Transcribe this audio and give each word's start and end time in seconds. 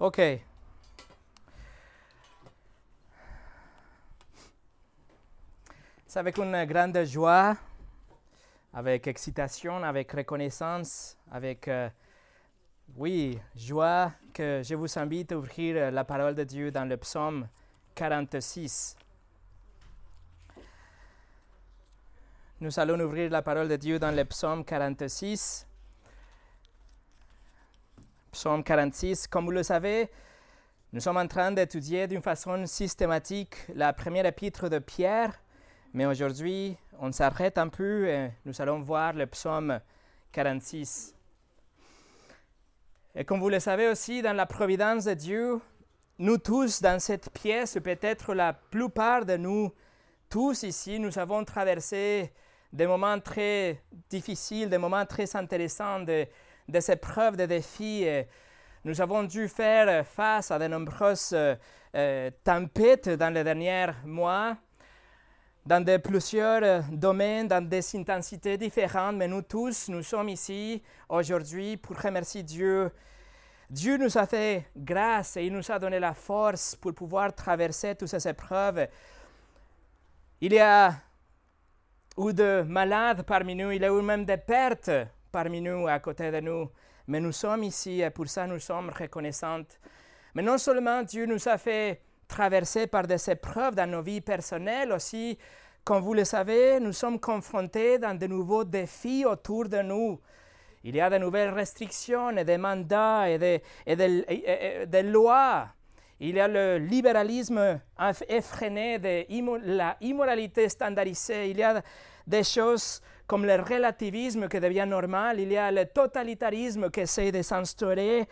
OK. 0.00 0.18
C'est 6.06 6.18
avec 6.18 6.38
une 6.38 6.64
grande 6.64 7.04
joie, 7.04 7.54
avec 8.72 9.06
excitation, 9.06 9.82
avec 9.82 10.10
reconnaissance, 10.12 11.18
avec, 11.30 11.68
euh, 11.68 11.90
oui, 12.96 13.38
joie 13.54 14.12
que 14.32 14.62
je 14.64 14.74
vous 14.74 14.98
invite 14.98 15.32
à 15.32 15.36
ouvrir 15.36 15.92
la 15.92 16.04
parole 16.04 16.34
de 16.34 16.44
Dieu 16.44 16.70
dans 16.70 16.88
le 16.88 16.96
psaume 16.96 17.46
46. 17.94 18.96
Nous 22.62 22.80
allons 22.80 22.98
ouvrir 23.04 23.30
la 23.30 23.42
parole 23.42 23.68
de 23.68 23.76
Dieu 23.76 23.98
dans 23.98 24.16
le 24.16 24.24
psaume 24.24 24.64
46. 24.64 25.66
Psaume 28.32 28.62
46, 28.62 29.26
comme 29.26 29.46
vous 29.46 29.50
le 29.50 29.64
savez, 29.64 30.08
nous 30.92 31.00
sommes 31.00 31.16
en 31.16 31.26
train 31.26 31.50
d'étudier 31.50 32.06
d'une 32.06 32.22
façon 32.22 32.64
systématique 32.64 33.56
la 33.74 33.92
première 33.92 34.24
épître 34.24 34.70
de 34.70 34.78
Pierre, 34.78 35.32
mais 35.92 36.06
aujourd'hui, 36.06 36.76
on 37.00 37.10
s'arrête 37.10 37.58
un 37.58 37.66
peu 37.66 38.06
et 38.06 38.30
nous 38.44 38.62
allons 38.62 38.82
voir 38.82 39.14
le 39.14 39.26
psaume 39.26 39.80
46. 40.30 41.12
Et 43.16 43.24
comme 43.24 43.40
vous 43.40 43.48
le 43.48 43.58
savez 43.58 43.88
aussi, 43.88 44.22
dans 44.22 44.36
la 44.36 44.46
providence 44.46 45.06
de 45.06 45.14
Dieu, 45.14 45.60
nous 46.20 46.38
tous 46.38 46.80
dans 46.80 47.00
cette 47.00 47.30
pièce, 47.30 47.78
peut-être 47.82 48.32
la 48.32 48.52
plupart 48.52 49.26
de 49.26 49.36
nous, 49.36 49.72
tous 50.28 50.62
ici, 50.62 51.00
nous 51.00 51.18
avons 51.18 51.44
traversé 51.44 52.32
des 52.72 52.86
moments 52.86 53.18
très 53.18 53.82
difficiles, 54.08 54.68
des 54.68 54.78
moments 54.78 55.04
très 55.04 55.34
intéressants, 55.34 56.04
des 56.70 56.90
épreuves, 56.90 57.36
des 57.36 57.46
défis. 57.46 58.06
nous 58.84 59.00
avons 59.00 59.24
dû 59.24 59.48
faire 59.48 60.06
face 60.06 60.50
à 60.50 60.58
de 60.58 60.66
nombreuses 60.66 61.34
euh, 61.94 62.30
tempêtes 62.44 63.08
dans 63.08 63.34
les 63.34 63.42
derniers 63.42 63.88
mois, 64.04 64.56
dans 65.66 65.84
de 65.84 65.96
plusieurs 65.96 66.84
domaines, 66.84 67.48
dans 67.48 67.66
des 67.66 67.96
intensités 67.96 68.56
différentes, 68.56 69.16
mais 69.16 69.26
nous 69.26 69.42
tous, 69.42 69.88
nous 69.88 70.04
sommes 70.04 70.28
ici 70.28 70.80
aujourd'hui 71.08 71.76
pour 71.76 72.00
remercier 72.00 72.44
Dieu. 72.44 72.92
Dieu 73.68 73.96
nous 73.96 74.16
a 74.16 74.24
fait 74.24 74.66
grâce 74.76 75.36
et 75.36 75.46
il 75.46 75.52
nous 75.52 75.68
a 75.70 75.78
donné 75.80 75.98
la 75.98 76.14
force 76.14 76.76
pour 76.76 76.94
pouvoir 76.94 77.34
traverser 77.34 77.96
toutes 77.96 78.08
ces 78.08 78.28
épreuves. 78.28 78.86
Il 80.40 80.52
y 80.52 80.60
a 80.60 80.94
eu 82.18 82.32
de 82.32 82.64
malades 82.66 83.22
parmi 83.22 83.56
nous, 83.56 83.72
il 83.72 83.82
y 83.82 83.84
a 83.84 83.88
eu 83.88 84.02
même 84.02 84.24
des 84.24 84.36
pertes 84.36 84.90
parmi 85.30 85.60
nous, 85.60 85.88
à 85.88 85.98
côté 85.98 86.30
de 86.30 86.40
nous. 86.40 86.70
Mais 87.06 87.20
nous 87.20 87.32
sommes 87.32 87.64
ici 87.64 88.00
et 88.00 88.10
pour 88.10 88.28
ça 88.28 88.46
nous 88.46 88.58
sommes 88.58 88.90
reconnaissantes. 88.90 89.78
Mais 90.34 90.42
non 90.42 90.58
seulement 90.58 91.02
Dieu 91.02 91.26
nous 91.26 91.48
a 91.48 91.58
fait 91.58 92.02
traverser 92.28 92.86
par 92.86 93.06
des 93.06 93.30
épreuves 93.30 93.74
dans 93.74 93.90
nos 93.90 94.02
vies 94.02 94.20
personnelles 94.20 94.92
aussi, 94.92 95.36
comme 95.84 96.02
vous 96.02 96.14
le 96.14 96.24
savez, 96.24 96.78
nous 96.78 96.92
sommes 96.92 97.18
confrontés 97.18 97.98
dans 97.98 98.16
de 98.16 98.26
nouveaux 98.26 98.64
défis 98.64 99.24
autour 99.24 99.68
de 99.68 99.78
nous. 99.78 100.20
Il 100.84 100.94
y 100.94 101.00
a 101.00 101.10
de 101.10 101.18
nouvelles 101.18 101.50
restrictions 101.50 102.30
et 102.36 102.44
des 102.44 102.58
mandats 102.58 103.28
et 103.28 103.38
des, 103.38 103.62
et 103.86 103.96
des, 104.86 105.02
lois. 105.02 105.68
Il 106.20 106.36
y 106.36 106.40
a 106.40 106.48
le 106.48 106.78
libéralisme 106.78 107.80
effréné, 108.28 108.98
de 108.98 109.74
la 109.74 109.96
immoralité 110.00 110.68
standardisée. 110.68 111.50
Il 111.50 111.58
y 111.58 111.62
a 111.62 111.82
des 112.26 112.44
choses 112.44 113.00
comme 113.30 113.46
le 113.46 113.62
relativisme 113.62 114.48
qui 114.48 114.58
devient 114.58 114.86
normal, 114.88 115.38
il 115.38 115.52
y 115.52 115.56
a 115.56 115.70
le 115.70 115.86
totalitarisme 115.86 116.90
qui 116.90 116.98
essaie 117.02 117.30
de 117.30 117.42
s'instaurer. 117.42 118.26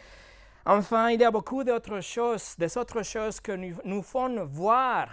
Enfin, 0.66 1.10
il 1.10 1.20
y 1.20 1.24
a 1.24 1.30
beaucoup 1.30 1.62
d'autres 1.62 2.00
choses, 2.00 2.56
des 2.58 2.76
autres 2.76 3.04
choses 3.04 3.38
que 3.38 3.52
nous, 3.52 3.76
nous 3.84 4.02
font 4.02 4.44
voir 4.46 5.10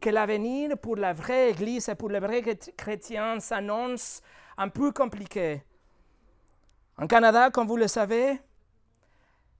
que 0.00 0.10
l'avenir 0.10 0.76
pour 0.78 0.96
la 0.96 1.12
vraie 1.12 1.50
Église 1.50 1.88
et 1.88 1.94
pour 1.94 2.08
les 2.08 2.18
vrais 2.18 2.42
chrétiens 2.76 3.38
s'annonce 3.38 4.20
un 4.58 4.68
peu 4.68 4.90
compliqué. 4.90 5.62
En 6.98 7.06
Canada, 7.06 7.50
comme 7.50 7.68
vous 7.68 7.76
le 7.76 7.86
savez, 7.86 8.36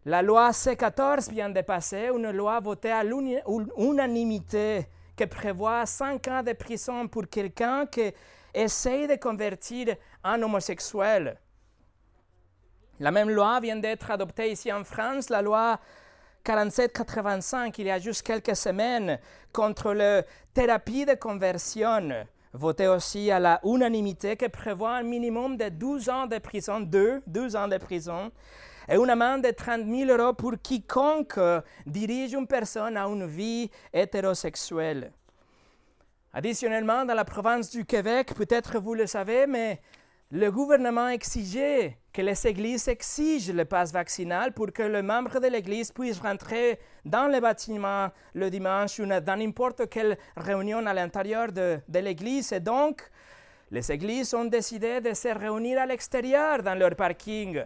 la 0.04 0.20
loi 0.20 0.50
C14 0.50 1.30
vient 1.30 1.48
de 1.48 1.60
passer, 1.60 2.10
une 2.12 2.32
loi 2.32 2.58
votée 2.58 2.90
à 2.90 3.04
l'unanimité 3.04 4.88
qui 5.16 5.26
prévoit 5.28 5.86
cinq 5.86 6.26
ans 6.26 6.42
de 6.42 6.54
prison 6.54 7.06
pour 7.06 7.28
quelqu'un 7.28 7.86
qui 7.86 8.12
essaye 8.54 9.06
de 9.06 9.16
convertir 9.16 9.96
un 10.24 10.42
homosexuel. 10.42 11.38
La 12.98 13.10
même 13.10 13.30
loi 13.30 13.60
vient 13.60 13.76
d'être 13.76 14.10
adoptée 14.10 14.52
ici 14.52 14.72
en 14.72 14.84
France, 14.84 15.30
la 15.30 15.42
loi 15.42 15.80
4785, 16.44 17.78
il 17.78 17.86
y 17.86 17.90
a 17.90 17.98
juste 17.98 18.22
quelques 18.22 18.56
semaines, 18.56 19.18
contre 19.52 19.92
la 19.92 20.22
thérapie 20.54 21.04
de 21.04 21.14
conversion, 21.14 22.26
votée 22.52 22.88
aussi 22.88 23.30
à 23.30 23.38
la 23.38 23.60
unanimité, 23.64 24.36
qui 24.36 24.48
prévoit 24.48 24.96
un 24.96 25.02
minimum 25.02 25.56
de 25.56 25.68
12 25.68 26.08
ans 26.08 26.26
de 26.26 26.38
prison, 26.38 26.80
2, 26.80 27.22
12 27.26 27.56
ans 27.56 27.68
de 27.68 27.78
prison, 27.78 28.30
et 28.88 28.96
une 28.96 29.10
amende 29.10 29.44
de 29.44 29.50
30 29.50 29.86
000 29.86 30.10
euros 30.10 30.34
pour 30.34 30.54
quiconque 30.60 31.38
dirige 31.86 32.32
une 32.32 32.46
personne 32.46 32.96
à 32.96 33.06
une 33.06 33.26
vie 33.26 33.70
hétérosexuelle. 33.92 35.12
Additionnellement, 36.32 37.04
dans 37.04 37.14
la 37.14 37.24
province 37.24 37.70
du 37.70 37.84
Québec, 37.84 38.34
peut-être 38.36 38.78
vous 38.78 38.94
le 38.94 39.08
savez, 39.08 39.48
mais 39.48 39.80
le 40.30 40.52
gouvernement 40.52 41.08
exigeait 41.08 41.98
que 42.12 42.22
les 42.22 42.46
églises 42.46 42.86
exigent 42.86 43.52
le 43.52 43.64
passe 43.64 43.92
vaccinal 43.92 44.52
pour 44.52 44.72
que 44.72 44.84
le 44.84 45.02
membre 45.02 45.40
de 45.40 45.48
l'église 45.48 45.90
puisse 45.90 46.20
rentrer 46.20 46.78
dans 47.04 47.26
le 47.26 47.40
bâtiment 47.40 48.10
le 48.34 48.48
dimanche 48.48 49.00
ou 49.00 49.06
dans 49.06 49.36
n'importe 49.36 49.90
quelle 49.90 50.16
réunion 50.36 50.86
à 50.86 50.94
l'intérieur 50.94 51.50
de, 51.50 51.80
de 51.88 51.98
l'église. 51.98 52.52
Et 52.52 52.60
donc, 52.60 53.02
les 53.72 53.90
églises 53.90 54.32
ont 54.32 54.44
décidé 54.44 55.00
de 55.00 55.12
se 55.14 55.36
réunir 55.36 55.80
à 55.80 55.86
l'extérieur 55.86 56.62
dans 56.62 56.76
leur 56.76 56.94
parking. 56.94 57.64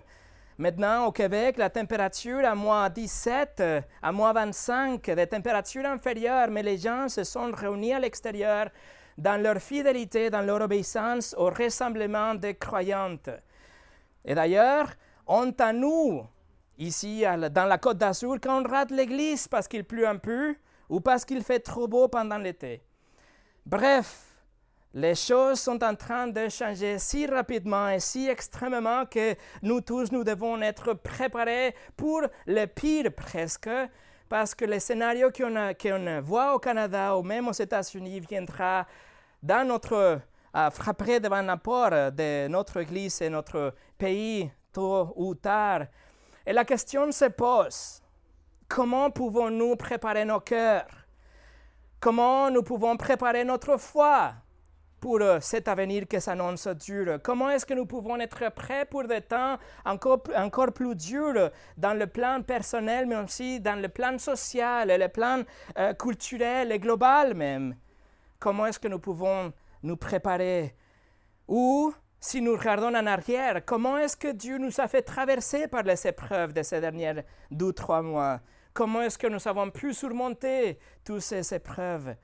Maintenant, 0.56 1.06
au 1.06 1.12
Québec, 1.12 1.56
la 1.56 1.68
température 1.68 2.44
à 2.44 2.54
moins 2.54 2.88
17, 2.88 3.62
à 4.00 4.12
moins 4.12 4.32
25, 4.32 5.02
des 5.02 5.26
températures 5.26 5.84
inférieures, 5.84 6.48
mais 6.48 6.62
les 6.62 6.78
gens 6.78 7.08
se 7.08 7.24
sont 7.24 7.50
réunis 7.50 7.92
à 7.92 7.98
l'extérieur 7.98 8.68
dans 9.18 9.40
leur 9.40 9.58
fidélité, 9.58 10.30
dans 10.30 10.42
leur 10.42 10.60
obéissance 10.60 11.34
au 11.36 11.46
rassemblement 11.46 12.36
des 12.36 12.54
croyantes. 12.54 13.30
Et 14.24 14.34
d'ailleurs, 14.36 14.90
on 15.26 15.50
à 15.58 15.72
nous, 15.72 16.24
ici 16.78 17.24
dans 17.50 17.66
la 17.66 17.78
Côte 17.78 17.98
d'Azur, 17.98 18.36
quand 18.40 18.62
on 18.62 18.68
rate 18.68 18.92
l'église 18.92 19.48
parce 19.48 19.66
qu'il 19.66 19.84
pleut 19.84 20.06
un 20.06 20.18
peu 20.18 20.54
ou 20.88 21.00
parce 21.00 21.24
qu'il 21.24 21.42
fait 21.42 21.60
trop 21.60 21.88
beau 21.88 22.06
pendant 22.06 22.38
l'été. 22.38 22.80
Bref, 23.66 24.23
les 24.94 25.16
choses 25.16 25.58
sont 25.58 25.82
en 25.82 25.96
train 25.96 26.28
de 26.28 26.48
changer 26.48 27.00
si 27.00 27.26
rapidement 27.26 27.88
et 27.88 27.98
si 27.98 28.28
extrêmement 28.28 29.04
que 29.06 29.34
nous 29.60 29.80
tous, 29.80 30.12
nous 30.12 30.22
devons 30.22 30.62
être 30.62 30.94
préparés 30.94 31.74
pour 31.96 32.22
le 32.46 32.66
pire 32.66 33.12
presque, 33.12 33.68
parce 34.28 34.54
que 34.54 34.64
le 34.64 34.78
scénario 34.78 35.32
qu'on 35.32 36.20
voit 36.22 36.54
au 36.54 36.60
Canada 36.60 37.16
ou 37.16 37.24
même 37.24 37.48
aux 37.48 37.52
États-Unis 37.52 38.20
viendra 38.20 38.86
dans 39.42 39.66
notre, 39.66 40.20
à 40.52 40.70
frapper 40.70 41.18
devant 41.18 41.42
la 41.42 41.56
porte 41.56 42.14
de 42.14 42.46
notre 42.46 42.76
Église 42.76 43.20
et 43.20 43.28
notre 43.28 43.74
pays 43.98 44.48
tôt 44.72 45.12
ou 45.16 45.34
tard. 45.34 45.86
Et 46.46 46.52
la 46.52 46.64
question 46.64 47.10
se 47.10 47.24
pose, 47.24 48.00
comment 48.68 49.10
pouvons-nous 49.10 49.74
préparer 49.74 50.24
nos 50.24 50.40
cœurs? 50.40 50.86
Comment 51.98 52.48
nous 52.48 52.62
pouvons 52.62 52.96
préparer 52.96 53.42
notre 53.42 53.76
foi? 53.76 54.34
Pour 55.04 55.20
euh, 55.20 55.38
cet 55.38 55.68
avenir 55.68 56.08
qui 56.08 56.18
s'annonce 56.18 56.66
dur? 56.66 57.18
Comment 57.22 57.50
est-ce 57.50 57.66
que 57.66 57.74
nous 57.74 57.84
pouvons 57.84 58.18
être 58.20 58.50
prêts 58.54 58.86
pour 58.86 59.04
des 59.04 59.20
temps 59.20 59.58
encore, 59.84 60.72
plus 60.72 60.94
durs 60.94 61.50
dans 61.76 61.92
le 61.92 62.06
plan 62.06 62.40
personnel, 62.40 63.04
mais 63.04 63.16
aussi 63.16 63.60
dans 63.60 63.78
le 63.78 63.90
plan 63.90 64.16
social, 64.16 64.88
le 64.88 65.08
plan 65.08 65.42
euh, 65.76 65.92
culturel 65.92 66.72
et 66.72 66.78
global 66.78 67.34
même? 67.34 67.76
Comment 68.38 68.64
est-ce 68.64 68.78
que 68.78 68.88
nous 68.88 68.98
pouvons 68.98 69.52
nous 69.82 69.98
préparer? 69.98 70.74
Ou, 71.48 71.92
si 72.18 72.40
nous 72.40 72.56
regardons 72.56 72.94
en 72.94 73.04
arrière, 73.04 73.62
comment 73.66 73.98
est-ce 73.98 74.16
que 74.16 74.32
Dieu 74.32 74.56
nous 74.56 74.80
a 74.80 74.88
fait 74.88 75.02
traverser 75.02 75.68
par 75.68 75.82
les 75.82 76.06
épreuves 76.06 76.54
de 76.54 76.62
ces 76.62 76.80
derniers 76.80 77.26
deux, 77.50 77.74
trois 77.74 78.00
mois? 78.00 78.40
Comment 78.72 79.02
est-ce 79.02 79.18
que 79.18 79.26
nous 79.26 79.46
avons 79.46 79.70
pu 79.70 79.92
surmonter 79.92 80.78
toutes 81.04 81.20
ces 81.20 81.52
épreuves? 81.52 82.14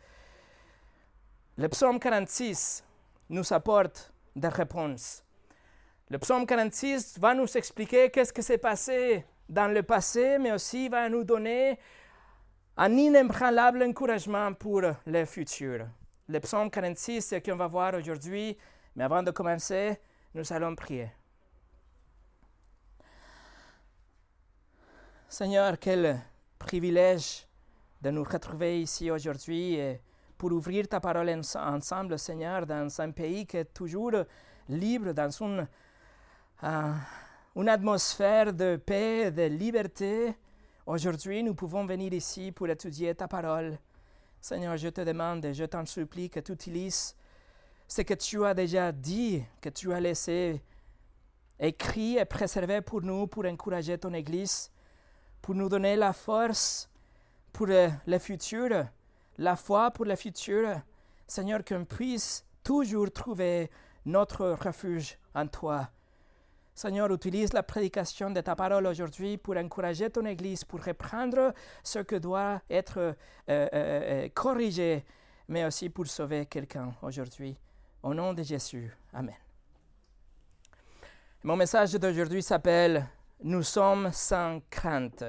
Le 1.61 1.69
psaume 1.69 2.01
46 2.01 2.83
nous 3.29 3.53
apporte 3.53 4.15
des 4.35 4.49
réponses. 4.49 5.23
Le 6.09 6.17
psaume 6.19 6.47
46 6.47 7.19
va 7.19 7.35
nous 7.35 7.55
expliquer 7.55 8.09
qu'est-ce 8.09 8.33
qui 8.33 8.43
s'est 8.43 8.57
passé 8.57 9.27
dans 9.47 9.71
le 9.71 9.83
passé, 9.83 10.39
mais 10.39 10.53
aussi 10.53 10.89
va 10.89 11.07
nous 11.11 11.23
donner 11.23 11.79
un 12.79 12.97
inébranlable 12.97 13.83
encouragement 13.83 14.55
pour 14.55 14.81
le 15.05 15.25
futur. 15.27 15.87
Le 16.29 16.41
psaume 16.41 16.71
46, 16.71 17.21
c'est 17.21 17.45
ce 17.45 17.51
qu'on 17.51 17.59
va 17.59 17.67
voir 17.67 17.93
aujourd'hui, 17.93 18.57
mais 18.97 19.05
avant 19.05 19.23
de 19.23 19.31
commencer, 19.31 20.01
nous 20.33 20.51
allons 20.55 20.75
prier. 20.75 21.11
Seigneur, 25.29 25.79
quelle 25.79 26.21
privilège 26.59 27.47
de 28.01 28.09
nous 28.09 28.25
retrouver 28.25 28.81
ici 28.81 29.11
aujourd'hui 29.11 29.75
et 29.75 30.01
pour 30.41 30.53
ouvrir 30.53 30.89
ta 30.89 31.01
parole 31.01 31.29
ensemble, 31.29 32.19
Seigneur, 32.19 32.65
dans 32.65 32.89
un 33.03 33.11
pays 33.11 33.45
qui 33.47 33.59
est 33.59 33.75
toujours 33.75 34.13
libre, 34.71 35.13
dans 35.13 35.29
une, 35.29 35.69
euh, 36.65 36.95
une 37.57 37.69
atmosphère 37.69 38.51
de 38.51 38.77
paix, 38.77 39.31
de 39.31 39.43
liberté. 39.43 40.35
Aujourd'hui, 40.87 41.43
nous 41.43 41.55
pouvons 41.55 41.85
venir 41.85 42.15
ici 42.15 42.53
pour 42.53 42.71
étudier 42.71 43.15
ta 43.15 43.29
parole. 43.29 43.77
Seigneur, 44.41 44.79
je 44.79 44.89
te 44.89 45.03
demande 45.03 45.45
et 45.45 45.53
je 45.53 45.67
t'en 45.67 45.85
supplie 45.85 46.31
que 46.31 46.41
tu 46.41 46.53
utilises 46.53 47.15
ce 47.87 48.01
que 48.01 48.15
tu 48.15 48.43
as 48.43 48.55
déjà 48.55 48.93
dit, 48.93 49.45
que 49.61 49.69
tu 49.69 49.93
as 49.93 50.01
laissé 50.01 50.63
écrit 51.59 52.17
et 52.17 52.25
préservé 52.25 52.81
pour 52.81 53.03
nous, 53.03 53.27
pour 53.27 53.45
encourager 53.45 53.99
ton 53.99 54.15
Église, 54.15 54.71
pour 55.43 55.55
nous 55.55 55.69
donner 55.69 55.97
la 55.97 56.15
force 56.15 56.89
pour 57.53 57.67
le 57.67 58.19
futur, 58.19 58.87
la 59.41 59.57
foi 59.57 59.91
pour 59.91 60.05
le 60.05 60.15
futur. 60.17 60.81
Seigneur, 61.27 61.65
qu'on 61.65 61.85
puisse 61.85 62.45
toujours 62.63 63.11
trouver 63.11 63.71
notre 64.05 64.51
refuge 64.51 65.19
en 65.35 65.47
toi. 65.47 65.89
Seigneur, 66.75 67.11
utilise 67.11 67.53
la 67.53 67.63
prédication 67.63 68.31
de 68.31 68.41
ta 68.43 68.55
parole 68.55 68.87
aujourd'hui 68.87 69.39
pour 69.39 69.57
encourager 69.57 70.11
ton 70.11 70.25
Église, 70.27 70.65
pour 70.65 70.85
reprendre 70.85 71.53
ce 71.83 72.01
que 72.01 72.17
doit 72.17 72.61
être 72.71 72.99
euh, 72.99 73.13
euh, 73.49 73.69
euh, 73.73 74.29
corrigé, 74.35 75.05
mais 75.49 75.65
aussi 75.65 75.89
pour 75.89 76.07
sauver 76.07 76.47
quelqu'un 76.47 76.95
aujourd'hui. 77.03 77.57
Au 78.03 78.15
nom 78.15 78.33
de 78.35 78.43
Jésus. 78.43 78.91
Amen. 79.13 79.35
Mon 81.43 81.57
message 81.57 81.93
d'aujourd'hui 81.95 82.43
s'appelle 82.43 83.07
Nous 83.43 83.63
sommes 83.63 84.11
sans 84.13 84.61
crainte. 84.71 85.25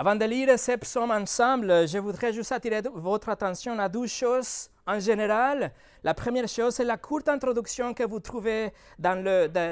Avant 0.00 0.16
de 0.16 0.24
lire 0.24 0.58
ces 0.58 0.78
psaumes 0.78 1.10
ensemble, 1.10 1.86
je 1.86 1.98
voudrais 1.98 2.32
juste 2.32 2.52
attirer 2.52 2.80
votre 2.94 3.28
attention 3.28 3.78
à 3.78 3.86
deux 3.86 4.06
choses 4.06 4.70
en 4.86 4.98
général. 4.98 5.72
La 6.02 6.14
première 6.14 6.48
chose, 6.48 6.76
c'est 6.76 6.84
la 6.84 6.96
courte 6.96 7.28
introduction 7.28 7.92
que 7.92 8.04
vous 8.04 8.18
trouvez 8.18 8.72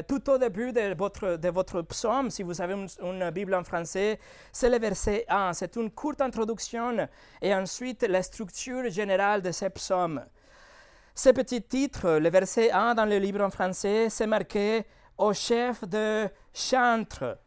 tout 0.07 0.31
au 0.31 0.37
début 0.37 0.71
de 0.71 0.95
votre, 0.95 1.37
de 1.37 1.49
votre 1.49 1.81
psaume. 1.81 2.29
Si 2.29 2.43
vous 2.43 2.61
avez 2.61 2.75
une, 3.03 3.31
Bible 3.31 3.55
en 3.55 3.65
français, 3.65 4.21
c'est 4.53 4.69
le 4.69 4.79
verset 4.79 5.25
1. 5.31 5.55
C'est 5.55 5.77
une 5.77 5.91
courte 5.91 6.21
introduction 6.21 7.09
et 7.41 7.55
ensuite 7.55 8.03
la 8.03 8.23
structure 8.23 8.91
générale 8.91 9.41
de 9.41 9.51
ces 9.51 9.71
psaumes. 9.71 10.23
Ce 11.15 11.31
petit 11.31 11.63
titre, 11.63 12.19
le 12.19 12.29
verset 12.29 12.71
1 12.71 12.97
dans 12.97 13.07
le 13.07 13.17
livre 13.17 13.41
en 13.43 13.49
français, 13.49 14.11
c'est 14.11 14.27
marqué 14.27 14.85
au 15.17 15.33
chef 15.33 15.89
de 15.89 16.29
chantre. 16.53 17.39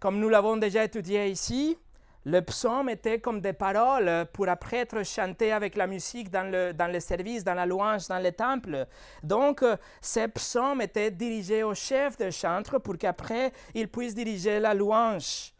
Comme 0.00 0.18
nous 0.18 0.28
l'avons 0.28 0.56
déjà 0.56 0.82
étudié 0.82 1.28
ici, 1.28 1.78
le 2.26 2.40
psaume 2.42 2.90
était 2.90 3.18
comme 3.18 3.40
des 3.40 3.54
paroles 3.54 4.26
pour 4.32 4.48
après 4.48 4.78
être 4.78 5.02
chanté 5.04 5.52
avec 5.52 5.74
la 5.74 5.86
musique 5.86 6.30
dans 6.30 6.50
le, 6.50 6.72
dans 6.72 7.00
service, 7.00 7.44
dans 7.44 7.54
la 7.54 7.64
louange, 7.64 8.08
dans 8.08 8.22
le 8.22 8.30
temple. 8.30 8.86
Donc, 9.22 9.64
ces 10.02 10.28
psaumes 10.28 10.82
étaient 10.82 11.10
dirigés 11.10 11.62
au 11.62 11.74
chef 11.74 12.18
de 12.18 12.30
chantre 12.30 12.78
pour 12.78 12.98
qu'après, 12.98 13.52
il 13.74 13.88
puisse 13.88 14.14
diriger 14.14 14.60
la 14.60 14.74
louange. 14.74 15.54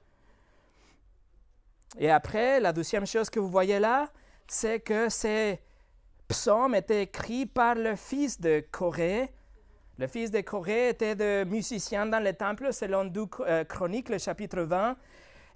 Et 1.99 2.11
après, 2.11 2.61
la 2.61 2.73
deuxième 2.73 3.07
chose 3.07 3.31
que 3.31 3.41
vous 3.41 3.51
voyez 3.51 3.79
là, 3.79 4.09
c'est 4.47 4.81
que 4.81 5.09
ces 5.09 5.59
psaumes 6.29 6.75
étaient 6.75 7.05
écrits 7.05 7.47
par 7.47 7.75
le 7.75 7.97
fils 7.97 8.41
de 8.41 8.63
Corée. 8.71 9.33
Le 9.99 10.07
fils 10.07 10.31
de 10.31 10.41
Corée 10.41 10.91
était 10.91 11.15
de 11.15 11.45
musicien 11.45 12.07
dans 12.07 12.23
le 12.23 12.33
temple, 12.33 12.73
selon 12.73 13.05
2 13.07 13.25
euh, 13.41 13.65
Chroniques, 13.65 14.09
le 14.09 14.19
chapitre 14.19 14.61
20. 14.61 14.97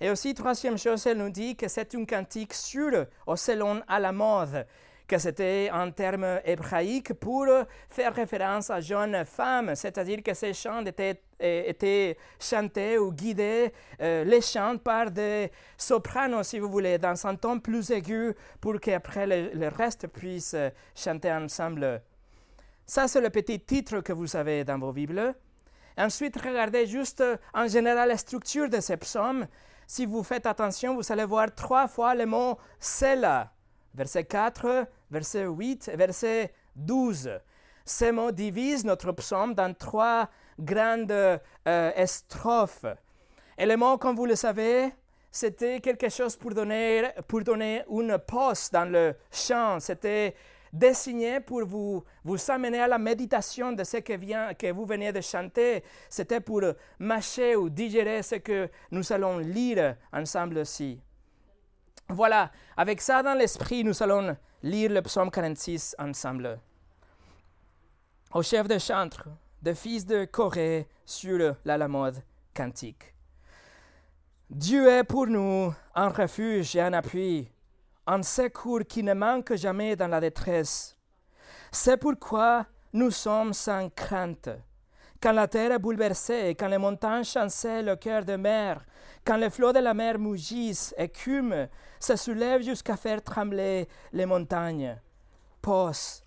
Et 0.04 0.10
aussi, 0.10 0.34
troisième 0.34 0.76
chose, 0.76 1.06
elle 1.06 1.16
nous 1.16 1.30
dit 1.30 1.56
que 1.56 1.66
c'est 1.66 1.94
une 1.94 2.06
cantique 2.06 2.52
sur 2.52 3.06
au 3.26 3.36
selon 3.36 3.80
à 3.88 3.98
la 3.98 4.12
mode, 4.12 4.66
que 5.08 5.16
c'était 5.16 5.70
un 5.72 5.90
terme 5.92 6.42
hébraïque 6.44 7.14
pour 7.14 7.46
faire 7.88 8.14
référence 8.14 8.68
à 8.68 8.82
jeunes 8.82 9.24
femmes, 9.24 9.74
c'est-à-dire 9.74 10.22
que 10.22 10.34
ces 10.34 10.52
chants 10.52 10.84
étaient, 10.84 11.22
étaient 11.40 12.18
chantés 12.38 12.98
ou 12.98 13.12
guidés, 13.12 13.72
euh, 14.02 14.24
les 14.24 14.42
chants 14.42 14.76
par 14.76 15.10
des 15.10 15.50
sopranos, 15.78 16.48
si 16.48 16.58
vous 16.58 16.68
voulez, 16.68 16.98
dans 16.98 17.26
un 17.26 17.36
ton 17.36 17.58
plus 17.58 17.90
aigu, 17.90 18.34
pour 18.60 18.78
qu'après 18.80 19.26
le, 19.26 19.58
le 19.58 19.68
reste 19.68 20.08
puisse 20.08 20.54
chanter 20.94 21.32
ensemble. 21.32 22.02
Ça, 22.84 23.08
c'est 23.08 23.22
le 23.22 23.30
petit 23.30 23.58
titre 23.58 24.00
que 24.00 24.12
vous 24.12 24.36
avez 24.36 24.64
dans 24.64 24.78
vos 24.78 24.92
Bibles. 24.92 25.34
Ensuite, 25.96 26.38
regardez 26.38 26.86
juste 26.86 27.24
en 27.54 27.66
général 27.68 28.10
la 28.10 28.18
structure 28.18 28.68
de 28.68 28.80
ces 28.80 28.98
psaumes. 28.98 29.46
Si 29.86 30.06
vous 30.06 30.22
faites 30.22 30.46
attention, 30.46 30.94
vous 30.94 31.12
allez 31.12 31.24
voir 31.24 31.54
trois 31.54 31.86
fois 31.88 32.14
le 32.14 32.26
mot 32.26 32.58
cela. 32.78 33.52
Verset 33.94 34.24
4, 34.24 34.86
verset 35.10 35.44
8 35.46 35.90
et 35.92 35.96
verset 35.96 36.52
12. 36.76 37.30
Ces 37.84 38.12
mots 38.12 38.32
divisent 38.32 38.84
notre 38.84 39.12
psaume 39.12 39.54
dans 39.54 39.72
trois 39.74 40.28
grandes 40.58 41.12
euh, 41.12 42.06
strophes. 42.06 42.86
Et 43.58 43.66
le 43.66 43.76
mot, 43.76 43.98
comme 43.98 44.16
vous 44.16 44.26
le 44.26 44.34
savez, 44.34 44.92
c'était 45.30 45.80
quelque 45.80 46.08
chose 46.08 46.36
pour 46.36 46.54
donner, 46.54 47.10
pour 47.28 47.42
donner 47.42 47.82
une 47.90 48.18
pause 48.18 48.70
dans 48.72 48.90
le 48.90 49.14
chant. 49.30 49.80
C'était 49.80 50.34
dessiné 50.74 51.40
pour 51.40 51.64
vous, 51.64 52.04
vous 52.24 52.50
amener 52.50 52.80
à 52.80 52.88
la 52.88 52.98
méditation 52.98 53.72
de 53.72 53.84
ce 53.84 53.98
que, 53.98 54.14
vient, 54.14 54.52
que 54.54 54.72
vous 54.72 54.84
venez 54.84 55.12
de 55.12 55.20
chanter. 55.20 55.84
C'était 56.10 56.40
pour 56.40 56.62
mâcher 56.98 57.54
ou 57.56 57.70
digérer 57.70 58.22
ce 58.22 58.34
que 58.36 58.68
nous 58.90 59.12
allons 59.12 59.38
lire 59.38 59.96
ensemble 60.12 60.58
aussi. 60.58 61.00
Voilà, 62.08 62.50
avec 62.76 63.00
ça 63.00 63.22
dans 63.22 63.34
l'esprit, 63.34 63.84
nous 63.84 64.02
allons 64.02 64.36
lire 64.62 64.90
le 64.90 65.00
psaume 65.02 65.30
46 65.30 65.96
ensemble. 65.98 66.58
Au 68.32 68.42
chef 68.42 68.66
de 68.66 68.78
chantre, 68.78 69.28
de 69.62 69.72
fils 69.72 70.04
de 70.04 70.24
Corée, 70.24 70.88
sur 71.06 71.54
la 71.64 71.86
mode 71.86 72.22
cantique. 72.54 73.14
Dieu 74.48 74.88
est 74.88 75.04
pour 75.04 75.26
nous 75.26 75.74
un 75.94 76.08
refuge 76.08 76.76
et 76.76 76.80
un 76.80 76.94
appui, 76.94 77.50
un 78.06 78.22
secours 78.22 78.80
qui 78.88 79.02
ne 79.02 79.14
manque 79.14 79.54
jamais 79.54 79.96
dans 79.96 80.08
la 80.08 80.20
détresse. 80.20 80.96
C'est 81.72 81.96
pourquoi 81.96 82.66
nous 82.92 83.10
sommes 83.10 83.52
sans 83.52 83.88
crainte. 83.90 84.48
Quand 85.20 85.32
la 85.32 85.48
terre 85.48 85.72
est 85.72 85.78
bouleversée, 85.78 86.50
quand 86.50 86.68
les 86.68 86.78
montagnes 86.78 87.24
chancellent 87.24 87.86
le 87.86 87.96
cœur 87.96 88.24
de 88.24 88.36
mer, 88.36 88.84
quand 89.24 89.36
les 89.36 89.48
flots 89.48 89.72
de 89.72 89.78
la 89.78 89.94
mer 89.94 90.18
mugissent, 90.18 90.94
écument, 90.98 91.66
se 91.98 92.14
soulèvent 92.14 92.62
jusqu'à 92.62 92.96
faire 92.96 93.22
trembler 93.22 93.88
les 94.12 94.26
montagnes. 94.26 95.00
Pause. 95.62 96.22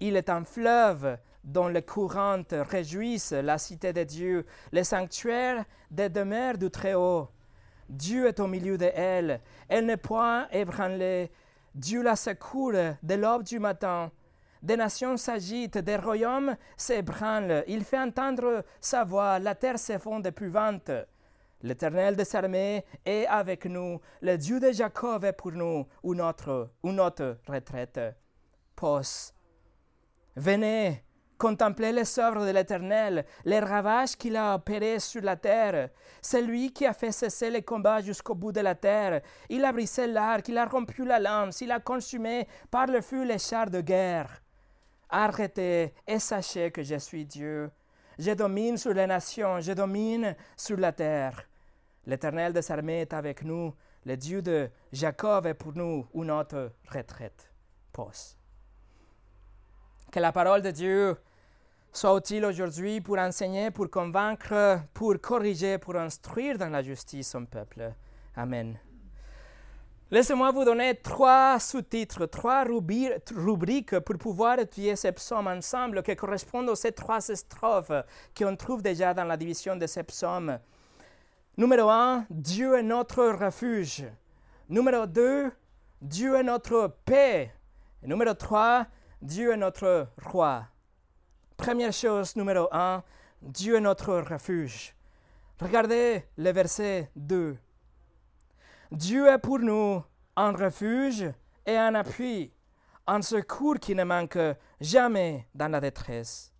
Il 0.00 0.16
est 0.16 0.30
un 0.30 0.42
fleuve 0.44 1.18
dont 1.44 1.68
les 1.68 1.82
courantes 1.82 2.54
réjouissent 2.70 3.32
la 3.32 3.58
cité 3.58 3.92
de 3.92 4.04
Dieu, 4.04 4.46
le 4.72 4.82
sanctuaire 4.84 5.64
des 5.90 6.08
demeures 6.08 6.56
du 6.56 6.70
Très-Haut. 6.70 7.28
Dieu 7.88 8.26
est 8.26 8.40
au 8.40 8.46
milieu 8.46 8.76
de 8.76 8.90
elle. 8.94 9.40
N'est 9.70 9.96
point 9.96 10.48
ébranlée. 10.50 11.30
Dieu 11.74 12.02
la 12.02 12.16
secourt 12.16 12.72
de 12.72 13.14
l'aube 13.14 13.44
du 13.44 13.58
matin. 13.58 14.10
Des 14.62 14.76
nations 14.76 15.16
s'agitent, 15.16 15.78
des 15.78 15.96
royaumes 15.96 16.56
s'ébranlent. 16.76 17.64
Il 17.68 17.84
fait 17.84 17.98
entendre 17.98 18.64
sa 18.80 19.04
voix, 19.04 19.38
la 19.38 19.54
terre 19.54 19.78
s'effondre 19.78 20.22
d'épouvante. 20.22 20.90
L'Éternel 21.62 22.16
des 22.16 22.36
armées 22.36 22.84
est 23.04 23.26
avec 23.26 23.66
nous. 23.66 24.00
Le 24.20 24.36
Dieu 24.36 24.60
de 24.60 24.72
Jacob 24.72 25.24
est 25.24 25.32
pour 25.32 25.52
nous 25.52 25.86
une 26.04 26.14
notre, 26.14 26.70
une 26.84 26.96
notre 26.96 27.38
retraite. 27.46 28.00
Pause. 28.76 29.32
Venez, 30.36 31.04
Contemplez 31.38 31.92
les 31.92 32.18
œuvres 32.18 32.44
de 32.44 32.50
l'Éternel, 32.50 33.24
les 33.44 33.60
ravages 33.60 34.16
qu'il 34.16 34.36
a 34.36 34.56
opérés 34.56 34.98
sur 34.98 35.22
la 35.22 35.36
terre. 35.36 35.90
C'est 36.20 36.42
lui 36.42 36.72
qui 36.72 36.84
a 36.84 36.92
fait 36.92 37.12
cesser 37.12 37.48
les 37.48 37.62
combats 37.62 38.00
jusqu'au 38.00 38.34
bout 38.34 38.50
de 38.50 38.60
la 38.60 38.74
terre. 38.74 39.22
Il 39.48 39.64
a 39.64 39.70
brisé 39.70 40.08
l'arc, 40.08 40.48
il 40.48 40.58
a 40.58 40.66
rompu 40.66 41.04
la 41.04 41.20
lance, 41.20 41.60
il 41.60 41.70
a 41.70 41.78
consumé 41.78 42.48
par 42.72 42.88
le 42.88 43.00
feu 43.00 43.24
les 43.24 43.38
chars 43.38 43.70
de 43.70 43.80
guerre. 43.80 44.42
Arrêtez 45.08 45.94
et 46.08 46.18
sachez 46.18 46.72
que 46.72 46.82
je 46.82 46.96
suis 46.96 47.24
Dieu. 47.24 47.70
Je 48.18 48.32
domine 48.32 48.76
sur 48.76 48.92
les 48.92 49.06
nations, 49.06 49.60
je 49.60 49.72
domine 49.72 50.34
sur 50.56 50.76
la 50.76 50.90
terre. 50.90 51.48
L'Éternel 52.04 52.52
des 52.52 52.72
armées 52.72 53.02
est 53.02 53.12
avec 53.12 53.44
nous. 53.44 53.72
Le 54.04 54.16
Dieu 54.16 54.42
de 54.42 54.68
Jacob 54.92 55.46
est 55.46 55.54
pour 55.54 55.72
nous 55.72 56.04
une 56.14 56.32
autre 56.32 56.72
retraite. 56.90 57.52
Pause. 57.92 58.36
Que 60.10 60.18
la 60.18 60.32
parole 60.32 60.62
de 60.62 60.70
Dieu 60.70 61.16
soit 61.92 62.16
utile 62.16 62.44
aujourd'hui 62.44 63.00
pour 63.00 63.18
enseigner, 63.18 63.70
pour 63.70 63.90
convaincre, 63.90 64.80
pour 64.94 65.14
corriger, 65.20 65.78
pour 65.78 65.96
instruire 65.96 66.58
dans 66.58 66.70
la 66.70 66.82
justice 66.82 67.30
son 67.30 67.44
peuple. 67.46 67.92
Amen. 68.36 68.78
Laissez-moi 70.10 70.50
vous 70.52 70.64
donner 70.64 70.94
trois 70.94 71.58
sous-titres, 71.60 72.24
trois 72.26 72.64
rubriques 72.64 73.98
pour 74.00 74.16
pouvoir 74.16 74.58
étudier 74.58 74.96
ces 74.96 75.12
psaumes 75.12 75.48
ensemble 75.48 76.02
qui 76.02 76.16
correspondent 76.16 76.70
aux 76.70 76.74
ces 76.74 76.92
trois 76.92 77.20
strophes 77.20 77.92
qu'on 78.36 78.56
trouve 78.56 78.80
déjà 78.80 79.12
dans 79.12 79.24
la 79.24 79.36
division 79.36 79.76
de 79.76 79.86
ces 79.86 80.02
psaumes. 80.04 80.58
Numéro 81.58 81.90
un, 81.90 82.24
Dieu 82.30 82.78
est 82.78 82.82
notre 82.82 83.22
refuge. 83.22 84.06
Numéro 84.70 85.04
deux, 85.04 85.52
Dieu 86.00 86.36
est 86.36 86.42
notre 86.42 86.96
paix. 87.04 87.52
Numéro 88.02 88.32
trois, 88.32 88.86
Dieu 89.20 89.52
est 89.52 89.56
notre 89.58 90.08
roi. 90.24 90.64
Première 91.58 91.92
chose, 91.92 92.36
numéro 92.36 92.68
un, 92.70 93.02
Dieu 93.42 93.74
est 93.74 93.80
notre 93.80 94.14
refuge. 94.14 94.94
Regardez 95.60 96.24
le 96.36 96.52
verset 96.52 97.10
2. 97.16 97.58
Dieu 98.92 99.26
est 99.26 99.38
pour 99.38 99.58
nous 99.58 100.02
un 100.36 100.52
refuge 100.52 101.26
et 101.66 101.76
un 101.76 101.96
appui, 101.96 102.52
un 103.08 103.20
secours 103.22 103.80
qui 103.80 103.96
ne 103.96 104.04
manque 104.04 104.38
jamais 104.80 105.48
dans 105.52 105.70
la 105.70 105.80
détresse. 105.80 106.54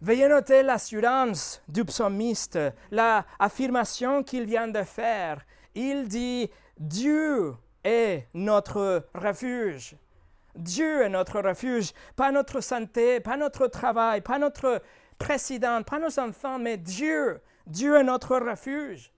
Veuillez 0.00 0.28
noter 0.28 0.64
l'assurance 0.64 1.62
du 1.68 1.84
psalmiste, 1.84 2.58
la 2.90 3.24
affirmation 3.38 4.24
qu'il 4.24 4.46
vient 4.46 4.68
de 4.68 4.82
faire. 4.82 5.46
Il 5.76 6.08
dit 6.08 6.50
Dieu 6.76 7.54
est 7.84 8.26
notre 8.34 9.06
refuge. 9.14 9.96
Dieu 10.58 11.02
est 11.02 11.08
notre 11.08 11.40
refuge, 11.40 11.92
pas 12.16 12.32
notre 12.32 12.60
santé, 12.60 13.20
pas 13.20 13.36
notre 13.36 13.68
travail, 13.68 14.20
pas 14.20 14.38
notre 14.38 14.82
président, 15.16 15.82
pas 15.82 15.98
nos 16.00 16.18
enfants, 16.18 16.58
mais 16.58 16.76
Dieu. 16.76 17.40
Dieu 17.66 17.96
est 17.96 18.04
notre 18.04 18.36
refuge. 18.38 19.12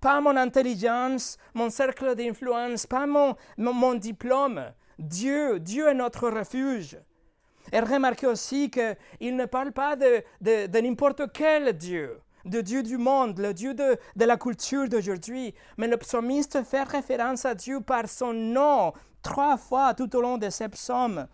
Pas 0.00 0.20
mon 0.20 0.36
intelligence, 0.36 1.38
mon 1.54 1.70
cercle 1.70 2.14
d'influence, 2.14 2.86
pas 2.86 3.06
mon, 3.06 3.34
mon 3.56 3.94
diplôme. 3.94 4.62
Dieu, 4.98 5.58
Dieu 5.58 5.88
est 5.88 5.94
notre 5.94 6.28
refuge. 6.28 6.98
Et 7.72 7.80
remarquez 7.80 8.26
aussi 8.26 8.70
qu'il 8.70 9.36
ne 9.36 9.46
parle 9.46 9.72
pas 9.72 9.96
de, 9.96 10.22
de, 10.42 10.80
n'importe 10.80 11.32
quel 11.32 11.72
Dieu, 11.72 12.20
de 12.44 12.60
Dieu 12.60 12.82
du 12.82 12.98
monde, 12.98 13.38
le 13.38 13.54
Dieu 13.54 13.74
de, 13.74 13.96
de 14.16 14.24
la 14.24 14.36
culture 14.36 14.88
d'aujourd'hui, 14.88 15.54
mais 15.76 15.88
le 15.88 15.96
psalmiste 15.96 16.62
fait 16.64 16.82
référence 16.82 17.44
à 17.44 17.54
Dieu 17.54 17.80
par 17.80 18.08
son 18.08 18.32
nom 18.32 18.92
trois 19.22 19.56
fois 19.56 19.94
tout 19.94 20.14
au 20.16 20.20
long 20.20 20.38
de 20.38 20.50
ces 20.50 20.68
psaumes. 20.68 21.26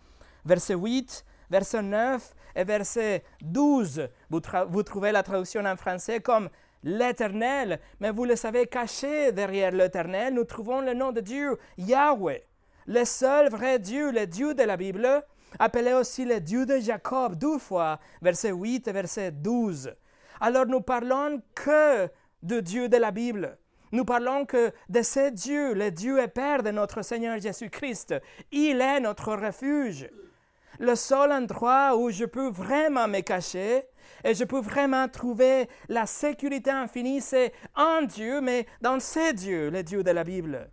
Verset 0.45 0.75
8, 0.75 1.25
verset 1.51 1.83
9 1.83 2.35
et 2.57 2.65
verset 2.65 3.25
12. 3.43 4.09
Vous, 4.31 4.41
vous 4.69 4.83
trouvez 4.83 5.13
la 5.13 5.23
traduction 5.23 5.65
en 5.65 5.77
français 5.77 6.21
comme 6.21 6.49
l'Éternel, 6.83 7.79
mais 8.01 8.11
vous 8.11 8.25
le 8.25 8.37
savez, 8.37 8.67
caché 8.67 9.33
derrière 9.33 9.73
l'Éternel, 9.73 10.35
nous 10.35 10.45
trouvons 10.45 10.81
le 10.81 10.95
nom 10.95 11.13
de 11.13 11.21
Dieu, 11.21 11.59
Yahweh, 11.77 12.43
le 12.87 13.05
seul 13.05 13.51
vrai 13.51 13.79
Dieu, 13.79 14.11
le 14.11 14.27
Dieu 14.27 14.55
de 14.55 14.63
la 14.63 14.77
Bible, 14.77 15.23
appelé 15.59 15.93
aussi 15.93 16.25
le 16.25 16.41
Dieu 16.41 16.65
de 16.65 16.79
Jacob, 16.79 17.35
deux 17.35 17.59
fois, 17.59 17.99
verset 18.23 18.53
8 18.53 18.89
et 18.89 18.93
verset 18.93 19.31
12. 19.31 19.93
Alors 20.41 20.67
nous 20.67 20.81
parlons 20.81 21.43
que 21.55 22.09
de 22.43 22.61
Dieu 22.61 22.89
de 22.89 22.97
la 22.97 23.11
Bible. 23.11 23.59
Nous 23.93 24.05
parlons 24.05 24.47
que 24.47 24.73
de 24.89 25.03
ce 25.03 25.31
Dieu, 25.31 25.75
le 25.75 25.91
Dieu 25.91 26.23
et 26.23 26.29
Père 26.29 26.63
de 26.63 26.71
notre 26.71 27.03
Seigneur 27.03 27.39
Jésus-Christ. 27.39 28.15
Il 28.53 28.81
est 28.81 29.01
notre 29.01 29.35
refuge. 29.35 30.09
Le 30.79 30.95
seul 30.95 31.33
endroit 31.33 31.97
où 31.97 32.11
je 32.11 32.25
peux 32.25 32.49
vraiment 32.49 33.09
me 33.09 33.21
cacher 33.21 33.85
et 34.25 34.35
je 34.35 34.45
peux 34.45 34.61
vraiment 34.61 35.09
trouver 35.09 35.69
la 35.89 36.07
sécurité 36.07 36.71
infinie, 36.71 37.21
c'est 37.21 37.53
en 37.75 38.03
Dieu, 38.03 38.41
mais 38.41 38.67
dans 38.81 38.99
ce 39.01 39.33
Dieu, 39.35 39.71
le 39.71 39.83
Dieu 39.83 40.03
de 40.03 40.11
la 40.11 40.25
Bible. 40.25 40.71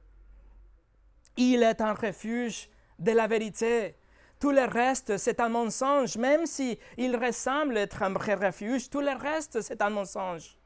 Il 1.35 1.63
est 1.63 1.81
un 1.81 1.93
refuge 1.93 2.69
de 2.99 3.11
la 3.11 3.27
vérité. 3.27 3.95
Tout 4.39 4.51
le 4.51 4.65
reste, 4.65 5.17
c'est 5.17 5.39
un 5.39 5.49
mensonge, 5.49 6.17
même 6.17 6.45
si 6.45 6.77
il 6.97 7.15
ressemble 7.15 7.77
être 7.77 8.03
un 8.03 8.11
vrai 8.11 8.35
refuge, 8.35 8.89
tout 8.89 9.01
le 9.01 9.15
reste, 9.17 9.61
c'est 9.61 9.81
un 9.81 9.89
mensonge. 9.89 10.57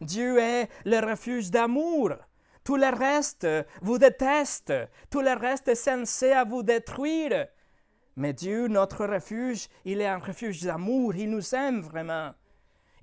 Dieu 0.00 0.38
est 0.38 0.68
le 0.84 0.98
refuge 1.00 1.50
d'amour. 1.50 2.14
Tout 2.64 2.76
le 2.76 2.88
reste 2.96 3.46
vous 3.82 3.98
déteste. 3.98 4.72
Tout 5.10 5.20
le 5.20 5.34
reste 5.34 5.68
est 5.68 5.74
censé 5.74 6.32
à 6.32 6.44
vous 6.44 6.62
détruire. 6.62 7.46
Mais 8.16 8.32
Dieu, 8.32 8.68
notre 8.68 9.06
refuge, 9.06 9.68
il 9.84 10.00
est 10.00 10.06
un 10.06 10.18
refuge 10.18 10.62
d'amour. 10.62 11.14
Il 11.14 11.30
nous 11.30 11.54
aime 11.54 11.80
vraiment. 11.82 12.32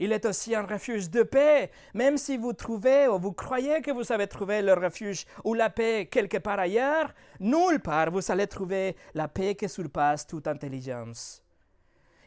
Il 0.03 0.11
est 0.13 0.25
aussi 0.25 0.55
un 0.55 0.65
refuge 0.65 1.11
de 1.11 1.21
paix. 1.21 1.69
Même 1.93 2.17
si 2.17 2.35
vous 2.35 2.53
trouvez 2.53 3.07
ou 3.07 3.19
vous 3.19 3.33
croyez 3.33 3.83
que 3.83 3.91
vous 3.91 4.11
avez 4.11 4.25
trouvé 4.25 4.63
le 4.63 4.73
refuge 4.73 5.27
ou 5.43 5.53
la 5.53 5.69
paix 5.69 6.07
quelque 6.09 6.39
part 6.39 6.57
ailleurs, 6.57 7.13
nulle 7.39 7.79
part 7.79 8.09
vous 8.09 8.31
allez 8.31 8.47
trouver 8.47 8.95
la 9.13 9.27
paix 9.27 9.53
qui 9.53 9.69
surpasse 9.69 10.25
toute 10.25 10.47
intelligence. 10.47 11.43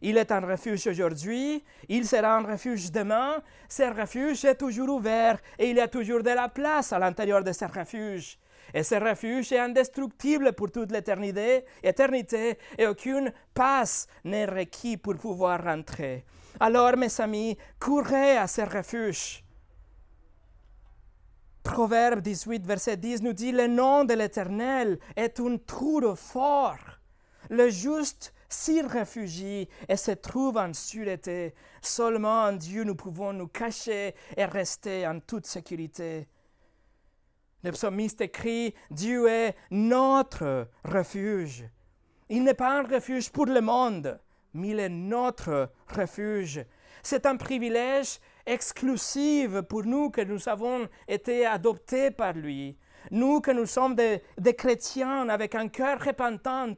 Il 0.02 0.18
est 0.18 0.30
un 0.30 0.46
refuge 0.46 0.86
aujourd'hui, 0.86 1.64
il 1.88 2.06
sera 2.06 2.36
un 2.36 2.44
refuge 2.44 2.92
demain. 2.92 3.42
Ce 3.68 3.82
refuge 3.82 4.44
est 4.44 4.54
toujours 4.54 4.90
ouvert 4.90 5.40
et 5.58 5.68
il 5.68 5.76
y 5.76 5.80
a 5.80 5.88
toujours 5.88 6.22
de 6.22 6.30
la 6.30 6.48
place 6.48 6.92
à 6.92 7.00
l'intérieur 7.00 7.42
de 7.42 7.50
ce 7.50 7.64
refuge. 7.64 8.38
Et 8.72 8.84
ce 8.84 8.94
refuge 8.94 9.50
est 9.50 9.58
indestructible 9.58 10.52
pour 10.52 10.70
toute 10.70 10.92
l'éternité, 10.92 11.64
éternité, 11.82 12.56
et 12.78 12.86
aucune 12.86 13.32
passe 13.52 14.06
n'est 14.22 14.46
requis 14.46 14.96
pour 14.96 15.16
pouvoir 15.16 15.64
rentrer. 15.64 16.24
Alors, 16.60 16.96
mes 16.96 17.20
amis, 17.20 17.58
courez 17.80 18.36
à 18.36 18.46
ce 18.46 18.62
refuge. 18.62 19.44
Proverbe 21.64 22.20
18, 22.20 22.66
verset 22.66 22.96
10 22.96 23.22
nous 23.22 23.32
dit, 23.32 23.50
le 23.50 23.66
nom 23.66 24.04
de 24.04 24.14
l'Éternel 24.14 24.98
est 25.16 25.40
un 25.40 25.56
trou 25.56 26.14
fort. 26.14 27.00
Le 27.50 27.70
juste 27.70 28.34
s'y 28.48 28.82
réfugie 28.82 29.68
et 29.88 29.96
se 29.96 30.12
trouve 30.12 30.58
en 30.58 30.72
sûreté. 30.72 31.54
Seulement 31.82 32.44
en 32.44 32.52
Dieu 32.52 32.84
nous 32.84 32.94
pouvons 32.94 33.32
nous 33.32 33.48
cacher 33.48 34.14
et 34.36 34.44
rester 34.44 35.06
en 35.06 35.20
toute 35.20 35.46
sécurité. 35.46 36.28
Le 37.62 37.72
psalmiste 37.72 38.20
écrit, 38.20 38.74
Dieu 38.90 39.26
est 39.26 39.56
notre 39.70 40.68
refuge. 40.84 41.64
Il 42.28 42.44
n'est 42.44 42.54
pas 42.54 42.78
un 42.78 42.82
refuge 42.82 43.30
pour 43.30 43.46
le 43.46 43.60
monde 43.60 44.20
mais 44.54 44.68
il 44.68 44.80
est 44.80 44.88
notre 44.88 45.70
refuge. 45.88 46.64
C'est 47.02 47.26
un 47.26 47.36
privilège 47.36 48.18
exclusif 48.46 49.60
pour 49.62 49.84
nous 49.84 50.10
que 50.10 50.22
nous 50.22 50.48
avons 50.48 50.88
été 51.06 51.44
adoptés 51.44 52.10
par 52.10 52.32
lui. 52.32 52.78
Nous 53.10 53.40
que 53.40 53.50
nous 53.50 53.66
sommes 53.66 53.94
des, 53.94 54.22
chrétiens 54.56 55.28
avec 55.28 55.54
un 55.54 55.68
cœur 55.68 56.00
repentant. 56.00 56.74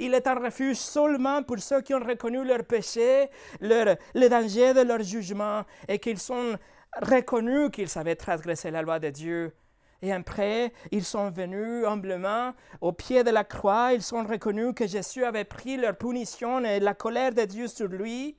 Il 0.00 0.14
est 0.14 0.26
un 0.26 0.34
refuge 0.34 0.76
seulement 0.76 1.42
pour 1.44 1.60
ceux 1.60 1.82
qui 1.82 1.94
ont 1.94 2.00
reconnu 2.00 2.44
leur 2.44 2.64
péché, 2.64 3.28
le 3.60 4.28
danger 4.28 4.74
de 4.74 4.80
leur 4.80 5.02
jugement 5.02 5.62
et 5.86 6.00
qu'ils 6.00 6.18
sont 6.18 6.58
reconnus 7.00 7.70
qu'ils 7.70 7.96
avaient 7.96 8.16
transgressé 8.16 8.70
la 8.70 8.82
loi 8.82 8.98
de 8.98 9.10
Dieu. 9.10 9.52
Et 10.04 10.12
après, 10.12 10.70
ils 10.90 11.02
sont 11.02 11.30
venus 11.30 11.86
humblement 11.86 12.52
au 12.82 12.92
pied 12.92 13.24
de 13.24 13.30
la 13.30 13.42
croix, 13.42 13.94
ils 13.94 14.14
ont 14.14 14.22
reconnu 14.22 14.74
que 14.74 14.86
Jésus 14.86 15.24
avait 15.24 15.44
pris 15.44 15.78
leur 15.78 15.96
punition 15.96 16.62
et 16.62 16.78
la 16.78 16.92
colère 16.92 17.32
de 17.32 17.46
Dieu 17.46 17.68
sur 17.68 17.88
lui. 17.88 18.36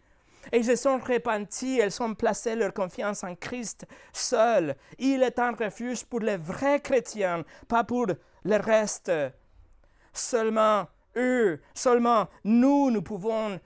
Et 0.52 0.60
ils 0.60 0.66
se 0.66 0.76
sont 0.76 1.00
repentis, 1.00 1.80
ils 1.84 2.04
ont 2.04 2.14
placé 2.14 2.56
leur 2.56 2.72
confiance 2.72 3.24
en 3.24 3.34
Christ 3.34 3.88
seul. 4.14 4.76
Il 5.00 5.24
est 5.24 5.40
un 5.40 5.54
refuge 5.54 6.06
pour 6.06 6.20
les 6.20 6.38
vrais 6.38 6.82
chrétiens, 6.82 7.44
pas 7.68 7.84
pour 7.84 8.06
le 8.06 8.58
reste. 8.58 9.12
Seulement 10.14 10.86
eux, 11.16 11.60
seulement 11.74 12.28
nous, 12.44 12.92
nous 12.92 13.02
pouvons 13.02 13.60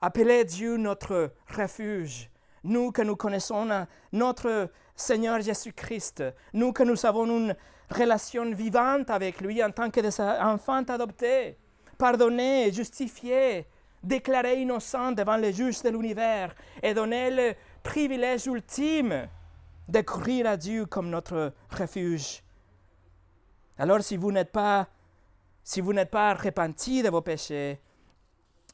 appeler 0.00 0.44
Dieu 0.44 0.76
notre 0.76 1.32
refuge. 1.48 2.30
Nous 2.62 2.92
que 2.92 3.02
nous 3.02 3.16
connaissons 3.16 3.66
notre 4.12 4.70
Seigneur 5.00 5.40
Jésus-Christ, 5.40 6.24
nous 6.52 6.72
que 6.72 6.82
nous 6.82 7.06
avons 7.06 7.26
une 7.26 7.56
relation 7.90 8.50
vivante 8.52 9.10
avec 9.10 9.40
lui 9.40 9.62
en 9.64 9.70
tant 9.70 9.90
que 9.90 10.00
des 10.00 10.20
enfants 10.20 10.84
adoptés, 10.88 11.56
pardonnés, 11.98 12.72
justifiés, 12.72 13.66
déclarés 14.02 14.60
innocents 14.60 15.12
devant 15.12 15.36
les 15.36 15.52
juges 15.52 15.82
de 15.82 15.90
l'univers 15.90 16.54
et 16.82 16.94
donner 16.94 17.30
le 17.30 17.54
privilège 17.82 18.46
ultime 18.46 19.26
de 19.88 20.00
courir 20.02 20.46
à 20.46 20.56
Dieu 20.56 20.86
comme 20.86 21.10
notre 21.10 21.52
refuge. 21.70 22.42
Alors 23.78 24.02
si 24.02 24.16
vous 24.16 24.32
n'êtes 24.32 24.52
pas 24.52 24.86
si 25.64 25.80
vous 25.80 25.92
n'êtes 25.92 26.10
pas 26.10 26.34
repenti 26.34 27.02
de 27.02 27.10
vos 27.10 27.20
péchés, 27.20 27.80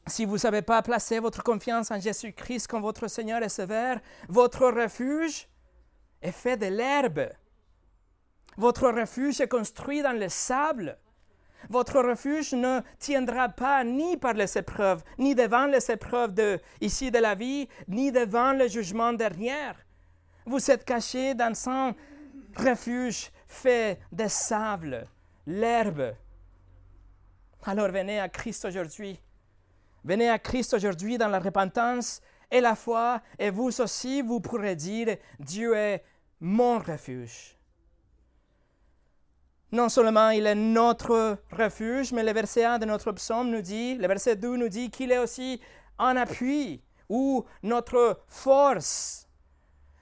si 0.07 0.25
vous 0.25 0.39
n'avez 0.39 0.63
pas 0.63 0.83
placé 0.83 1.19
votre 1.19 1.43
confiance 1.43 1.91
en 1.91 2.01
Jésus-Christ 2.01 2.69
comme 2.69 2.83
votre 2.83 3.09
Seigneur 3.09 3.43
et 3.43 3.49
Sauveur, 3.49 3.99
votre 4.29 4.67
refuge 4.69 5.49
est 6.27 6.33
fait 6.33 6.57
de 6.57 6.67
l'herbe. 6.67 7.31
Votre 8.57 8.89
refuge 8.89 9.41
est 9.41 9.49
construit 9.49 10.03
dans 10.03 10.19
le 10.19 10.29
sable. 10.29 10.99
Votre 11.69 12.01
refuge 12.01 12.53
ne 12.53 12.81
tiendra 12.99 13.49
pas 13.49 13.85
ni 13.85 14.17
par 14.17 14.35
les 14.35 14.59
épreuves, 14.59 15.03
ni 15.19 15.35
devant 15.35 15.67
les 15.67 15.91
épreuves 15.91 16.33
de, 16.35 16.61
ici 16.81 17.11
de 17.11 17.19
la 17.19 17.35
vie, 17.35 17.69
ni 17.89 18.13
devant 18.13 18.53
le 18.53 18.69
jugement 18.69 19.13
dernier. 19.13 19.73
Vous 20.45 20.71
êtes 20.71 20.85
caché 20.85 21.35
dans 21.35 21.55
un 21.69 21.95
refuge 22.57 23.31
fait 23.47 23.99
de 24.13 24.29
sable, 24.29 25.09
l'herbe. 25.47 26.15
Alors 27.65 27.89
venez 27.89 28.21
à 28.21 28.29
Christ 28.29 28.65
aujourd'hui. 28.65 29.21
Venez 30.05 30.31
à 30.31 30.39
Christ 30.39 30.75
aujourd'hui 30.75 31.19
dans 31.19 31.29
la 31.29 31.41
repentance 31.41 32.21
et 32.51 32.61
la 32.61 32.77
foi, 32.77 33.21
et 33.39 33.51
vous 33.51 33.81
aussi, 33.81 34.23
vous 34.23 34.41
pourrez 34.41 34.77
dire, 34.77 35.17
Dieu 35.41 35.75
est 35.75 36.05
mon 36.41 36.79
refuge. 36.79 37.57
Non 39.73 39.89
seulement 39.89 40.31
il 40.31 40.47
est 40.47 40.55
notre 40.55 41.39
refuge, 41.51 42.13
mais 42.13 42.23
le 42.23 42.33
verset 42.33 42.65
1 42.65 42.79
de 42.79 42.87
notre 42.87 43.13
psaume 43.13 43.51
nous 43.51 43.63
dit, 43.63 43.97
le 43.97 44.07
verset 44.07 44.37
2 44.37 44.57
nous 44.57 44.69
dit 44.69 44.91
qu'il 44.91 45.11
est 45.13 45.19
aussi 45.19 45.61
un 45.99 46.17
appui 46.17 46.83
ou 47.09 47.45
notre 47.63 48.21
force. 48.29 49.29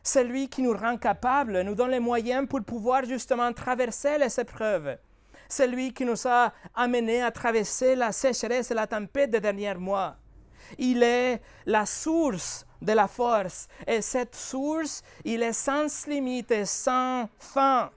C'est 0.02 0.24
lui 0.24 0.48
qui 0.48 0.60
nous 0.60 0.76
rend 0.76 0.98
capables, 0.98 1.62
nous 1.62 1.74
donne 1.74 1.92
les 1.92 2.00
moyens 2.00 2.46
pour 2.46 2.62
pouvoir 2.62 3.04
justement 3.04 3.52
traverser 3.52 4.18
les 4.18 4.38
épreuves. 4.38 4.98
C'est 5.48 5.66
lui 5.66 5.94
qui 5.94 6.04
nous 6.04 6.26
a 6.26 6.52
amenés 6.74 7.22
à 7.22 7.30
traverser 7.30 7.96
la 7.96 8.12
sécheresse 8.12 8.70
et 8.70 8.74
la 8.74 8.86
tempête 8.86 9.30
des 9.30 9.40
derniers 9.40 9.74
mois. 9.74 10.16
Il 10.78 11.02
est 11.02 11.40
la 11.64 11.86
source 11.86 12.66
de 12.84 12.92
la 12.92 13.08
force. 13.08 13.66
Et 13.86 14.02
cette 14.02 14.34
source, 14.34 15.02
il 15.24 15.42
est 15.42 15.52
sans 15.52 16.06
limite 16.06 16.50
et 16.50 16.66
sans 16.66 17.28
fin. 17.38 17.90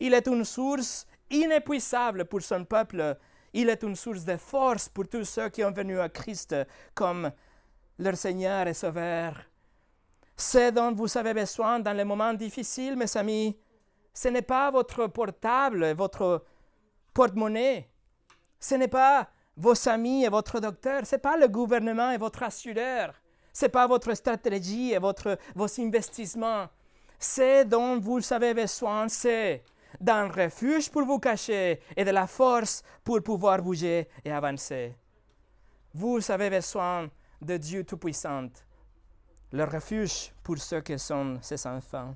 Il 0.00 0.14
est 0.14 0.26
une 0.26 0.44
source 0.44 1.06
inépuisable 1.30 2.24
pour 2.24 2.42
son 2.42 2.64
peuple. 2.64 3.16
Il 3.52 3.68
est 3.68 3.82
une 3.82 3.96
source 3.96 4.24
de 4.24 4.36
force 4.36 4.88
pour 4.88 5.08
tous 5.08 5.24
ceux 5.24 5.48
qui 5.50 5.62
ont 5.62 5.72
venu 5.72 6.00
à 6.00 6.08
Christ 6.08 6.54
comme 6.94 7.30
leur 7.98 8.16
Seigneur 8.16 8.66
et 8.66 8.74
Sauveur. 8.74 9.34
Ce 10.36 10.70
dont 10.70 10.92
vous 10.92 11.18
avez 11.18 11.34
besoin 11.34 11.80
dans 11.80 11.92
les 11.92 12.04
moments 12.04 12.34
difficiles, 12.34 12.96
mes 12.96 13.16
amis, 13.16 13.56
ce 14.14 14.28
n'est 14.28 14.42
pas 14.42 14.70
votre 14.70 15.06
portable, 15.08 15.92
votre 15.92 16.44
porte-monnaie. 17.12 17.88
Ce 18.60 18.74
n'est 18.74 18.88
pas 18.88 19.28
vos 19.56 19.88
amis 19.88 20.24
et 20.24 20.28
votre 20.28 20.60
docteur. 20.60 21.04
Ce 21.04 21.16
n'est 21.16 21.20
pas 21.20 21.36
le 21.36 21.48
gouvernement 21.48 22.10
et 22.10 22.18
votre 22.18 22.42
assureur. 22.42 23.14
Ce 23.58 23.64
n'est 23.64 23.70
pas 23.70 23.88
votre 23.88 24.14
stratégie 24.14 24.92
et 24.92 24.98
votre, 24.98 25.36
vos 25.56 25.80
investissements. 25.80 26.68
Ce 27.18 27.64
dont 27.64 27.98
vous 27.98 28.20
avez 28.32 28.54
besoin, 28.54 29.08
c'est 29.08 29.64
d'un 30.00 30.28
refuge 30.28 30.88
pour 30.88 31.04
vous 31.04 31.18
cacher 31.18 31.80
et 31.96 32.04
de 32.04 32.12
la 32.12 32.28
force 32.28 32.84
pour 33.02 33.20
pouvoir 33.20 33.60
bouger 33.60 34.08
et 34.24 34.30
avancer. 34.30 34.94
Vous 35.92 36.20
avez 36.30 36.50
besoin 36.50 37.10
de 37.42 37.56
Dieu 37.56 37.82
Tout-Puissant, 37.82 38.46
le 39.50 39.64
refuge 39.64 40.32
pour 40.44 40.58
ceux 40.58 40.80
qui 40.80 40.96
sont 40.96 41.38
ses 41.42 41.66
enfants. 41.66 42.14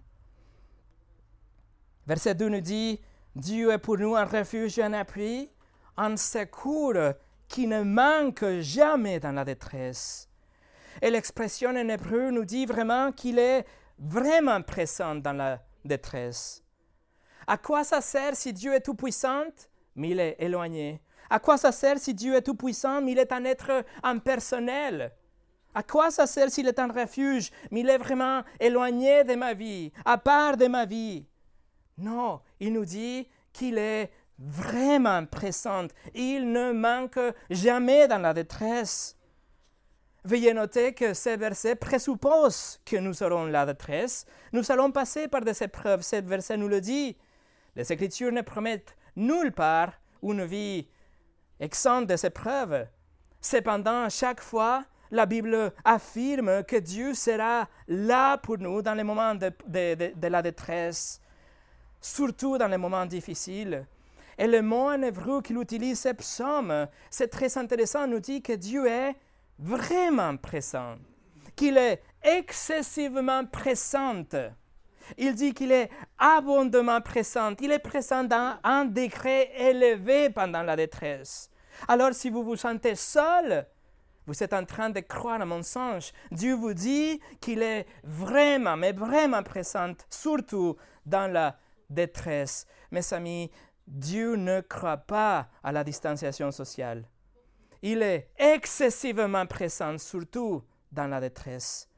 Verset 2.06 2.36
2 2.36 2.50
nous 2.50 2.60
dit, 2.60 3.00
Dieu 3.34 3.72
est 3.72 3.78
pour 3.78 3.98
nous 3.98 4.14
un 4.14 4.26
refuge 4.26 4.78
et 4.78 4.84
un 4.84 4.92
appui, 4.92 5.50
un 5.96 6.16
secours 6.16 7.14
qui 7.48 7.66
ne 7.66 7.82
manque 7.82 8.44
jamais 8.60 9.18
dans 9.18 9.32
la 9.32 9.44
détresse. 9.44 10.28
Et 11.00 11.10
l'expression 11.10 11.70
en 11.70 11.88
hébreu 11.88 12.30
nous 12.30 12.44
dit 12.44 12.66
vraiment 12.66 13.12
qu'il 13.12 13.38
est 13.38 13.64
vraiment 13.98 14.62
présent 14.62 15.14
dans 15.14 15.32
la 15.32 15.62
détresse. 15.84 16.62
À 17.46 17.56
quoi 17.56 17.84
ça 17.84 18.00
sert 18.00 18.36
si 18.36 18.52
Dieu 18.52 18.74
est 18.74 18.80
tout-puissant, 18.80 19.46
mais 19.94 20.10
il 20.10 20.20
est 20.20 20.36
éloigné? 20.38 21.00
À 21.30 21.38
quoi 21.38 21.56
ça 21.56 21.72
sert 21.72 21.98
si 21.98 22.14
Dieu 22.14 22.34
est 22.34 22.42
tout-puissant, 22.42 23.00
mais 23.00 23.12
il 23.12 23.18
est 23.18 23.32
un 23.32 23.44
être 23.44 23.84
impersonnel? 24.02 25.12
À 25.74 25.82
quoi 25.82 26.10
ça 26.10 26.26
sert 26.26 26.50
s'il 26.50 26.68
est 26.68 26.78
un 26.78 26.92
refuge, 26.92 27.50
mais 27.70 27.80
il 27.80 27.88
est 27.88 27.98
vraiment 27.98 28.42
éloigné 28.60 29.24
de 29.24 29.34
ma 29.34 29.54
vie, 29.54 29.90
à 30.04 30.18
part 30.18 30.56
de 30.56 30.66
ma 30.66 30.84
vie? 30.84 31.26
Non, 31.96 32.40
il 32.60 32.72
nous 32.74 32.84
dit 32.84 33.28
qu'il 33.52 33.78
est 33.78 34.10
vraiment 34.38 35.24
présent. 35.24 35.86
Il 36.14 36.52
ne 36.52 36.72
manque 36.72 37.18
jamais 37.48 38.08
dans 38.08 38.18
la 38.18 38.34
détresse. 38.34 39.16
Veuillez 40.24 40.54
noter 40.54 40.94
que 40.94 41.14
ces 41.14 41.36
versets 41.36 41.74
présupposent 41.74 42.80
que 42.84 42.96
nous 42.96 43.24
aurons 43.24 43.46
la 43.46 43.66
détresse. 43.66 44.24
Nous 44.52 44.70
allons 44.70 44.92
passer 44.92 45.26
par 45.26 45.40
des 45.40 45.62
épreuves. 45.64 46.02
Ce 46.02 46.16
verset 46.16 46.56
nous 46.56 46.68
le 46.68 46.80
dit. 46.80 47.16
Les 47.74 47.92
Écritures 47.92 48.30
ne 48.30 48.42
promettent 48.42 48.96
nulle 49.16 49.50
part 49.50 49.92
une 50.22 50.44
vie 50.44 50.88
exempte 51.58 52.08
de 52.08 52.16
ces 52.16 52.28
épreuves. 52.28 52.86
Cependant, 53.40 54.08
chaque 54.08 54.40
fois, 54.40 54.84
la 55.10 55.26
Bible 55.26 55.72
affirme 55.84 56.62
que 56.62 56.76
Dieu 56.76 57.14
sera 57.14 57.68
là 57.88 58.38
pour 58.38 58.58
nous 58.58 58.80
dans 58.80 58.94
les 58.94 59.02
moments 59.02 59.34
de, 59.34 60.28
la 60.28 60.42
détresse, 60.42 61.20
surtout 62.00 62.58
dans 62.58 62.68
les 62.68 62.78
moments 62.78 63.06
difficiles. 63.06 63.86
Et 64.38 64.46
le 64.46 64.62
mot 64.62 64.88
en 64.88 65.02
hébreu 65.02 65.42
qu'il 65.42 65.58
utilise, 65.58 65.98
c'est 65.98 66.14
psaume, 66.14 66.86
c'est 67.10 67.28
très 67.28 67.58
intéressant, 67.58 68.06
nous 68.06 68.20
dit 68.20 68.40
que 68.40 68.52
Dieu 68.52 68.86
est 68.86 69.16
vraiment 69.62 70.36
présent, 70.36 70.96
qu'il 71.54 71.78
est 71.78 72.02
excessivement 72.22 73.46
présent. 73.46 74.24
Il 75.16 75.34
dit 75.34 75.54
qu'il 75.54 75.72
est 75.72 75.90
abondamment 76.18 77.00
présent. 77.00 77.54
Il 77.60 77.72
est 77.72 77.78
présent 77.78 78.24
dans 78.24 78.58
un 78.62 78.84
degré 78.84 79.50
élevé 79.56 80.30
pendant 80.30 80.62
la 80.62 80.76
détresse. 80.76 81.50
Alors 81.88 82.12
si 82.12 82.30
vous 82.30 82.42
vous 82.42 82.56
sentez 82.56 82.94
seul, 82.94 83.66
vous 84.26 84.42
êtes 84.42 84.52
en 84.52 84.64
train 84.64 84.90
de 84.90 85.00
croire 85.00 85.40
à 85.40 85.44
mensonge. 85.44 86.12
Dieu 86.30 86.54
vous 86.54 86.74
dit 86.74 87.20
qu'il 87.40 87.62
est 87.62 87.86
vraiment, 88.04 88.76
mais 88.76 88.92
vraiment 88.92 89.42
présent, 89.42 89.92
surtout 90.08 90.76
dans 91.04 91.30
la 91.30 91.58
détresse. 91.90 92.66
Mes 92.90 93.12
amis, 93.12 93.50
Dieu 93.86 94.36
ne 94.36 94.60
croit 94.60 94.98
pas 94.98 95.48
à 95.64 95.72
la 95.72 95.82
distanciation 95.82 96.52
sociale. 96.52 97.08
Il 97.82 98.02
est 98.02 98.28
excessivement 98.38 99.44
présent, 99.46 99.98
surtout 99.98 100.62
dans 100.92 101.08
la 101.08 101.20
détresse. 101.20 101.88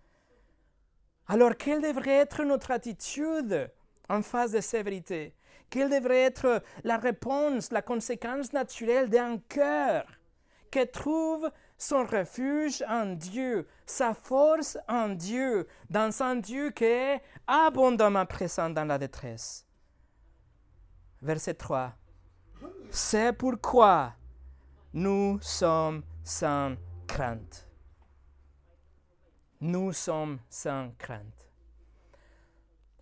Alors, 1.26 1.56
quelle 1.56 1.82
devrait 1.82 2.16
être 2.16 2.42
notre 2.42 2.70
attitude 2.70 3.70
en 4.08 4.22
face 4.22 4.52
de 4.52 4.60
ces 4.60 4.82
vérités? 4.82 5.34
Quelle 5.68 5.90
devrait 5.90 6.22
être 6.22 6.62
la 6.84 6.96
réponse, 6.96 7.70
la 7.70 7.82
conséquence 7.82 8.52
naturelle 8.52 9.10
d'un 9.10 9.38
cœur 9.38 10.06
qui 10.70 10.86
trouve 10.88 11.50
son 11.76 12.04
refuge 12.04 12.82
en 12.88 13.06
Dieu, 13.06 13.66
sa 13.84 14.14
force 14.14 14.78
en 14.88 15.10
Dieu, 15.10 15.66
dans 15.90 16.22
un 16.22 16.36
Dieu 16.36 16.70
qui 16.70 16.84
est 16.84 17.22
abondamment 17.46 18.26
présent 18.26 18.70
dans 18.70 18.84
la 18.84 18.98
détresse? 18.98 19.66
Verset 21.20 21.54
3. 21.54 21.92
C'est 22.90 23.32
pourquoi 23.32 24.14
nous 24.94 25.38
sommes 25.42 26.02
sans 26.22 26.74
crainte 27.06 27.68
nous 29.64 29.92
sommes 29.92 30.38
sans 30.50 30.90
crainte. 30.98 31.48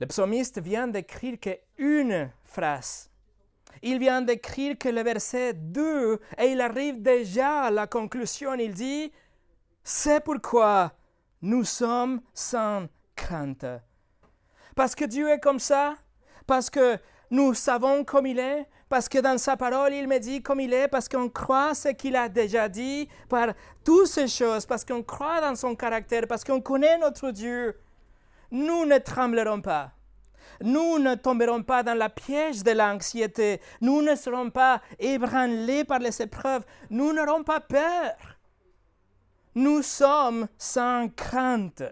Le 0.00 0.06
psalmiste 0.06 0.60
vient 0.60 0.86
d'écrire 0.86 1.38
qu'une 1.40 2.30
phrase. 2.44 3.10
Il 3.82 3.98
vient 3.98 4.22
d'écrire 4.22 4.78
que 4.78 4.88
le 4.88 5.02
verset 5.02 5.54
2, 5.54 6.20
et 6.38 6.52
il 6.52 6.60
arrive 6.60 7.02
déjà 7.02 7.62
à 7.62 7.70
la 7.70 7.86
conclusion, 7.86 8.54
il 8.54 8.74
dit, 8.74 9.12
c'est 9.82 10.22
pourquoi 10.22 10.92
nous 11.40 11.64
sommes 11.64 12.20
sans 12.32 12.86
crainte. 13.16 13.66
Parce 14.76 14.94
que 14.94 15.04
Dieu 15.04 15.28
est 15.30 15.40
comme 15.40 15.58
ça, 15.58 15.96
parce 16.46 16.70
que 16.70 16.98
nous 17.30 17.54
savons 17.54 18.04
comme 18.04 18.26
il 18.26 18.38
est, 18.38 18.68
parce 18.92 19.08
que 19.08 19.20
dans 19.20 19.38
sa 19.38 19.56
parole, 19.56 19.94
il 19.94 20.06
me 20.06 20.18
dit 20.18 20.42
comme 20.42 20.60
il 20.60 20.74
est, 20.74 20.86
parce 20.86 21.08
qu'on 21.08 21.30
croit 21.30 21.74
ce 21.74 21.88
qu'il 21.88 22.14
a 22.14 22.28
déjà 22.28 22.68
dit 22.68 23.08
par 23.26 23.54
toutes 23.82 24.06
ces 24.06 24.28
choses, 24.28 24.66
parce 24.66 24.84
qu'on 24.84 25.02
croit 25.02 25.40
dans 25.40 25.54
son 25.54 25.74
caractère, 25.74 26.26
parce 26.28 26.44
qu'on 26.44 26.60
connaît 26.60 26.98
notre 26.98 27.30
Dieu. 27.30 27.74
Nous 28.50 28.84
ne 28.84 28.98
tremblerons 28.98 29.62
pas. 29.62 29.92
Nous 30.60 30.98
ne 30.98 31.14
tomberons 31.14 31.62
pas 31.62 31.82
dans 31.82 31.94
la 31.94 32.10
piège 32.10 32.62
de 32.62 32.72
l'anxiété. 32.72 33.62
Nous 33.80 34.02
ne 34.02 34.14
serons 34.14 34.50
pas 34.50 34.82
ébranlés 34.98 35.84
par 35.84 36.00
les 36.00 36.20
épreuves. 36.20 36.66
Nous 36.90 37.14
n'aurons 37.14 37.44
pas 37.44 37.60
peur. 37.60 38.12
Nous 39.54 39.80
sommes 39.80 40.48
sans 40.58 41.08
crainte 41.08 41.82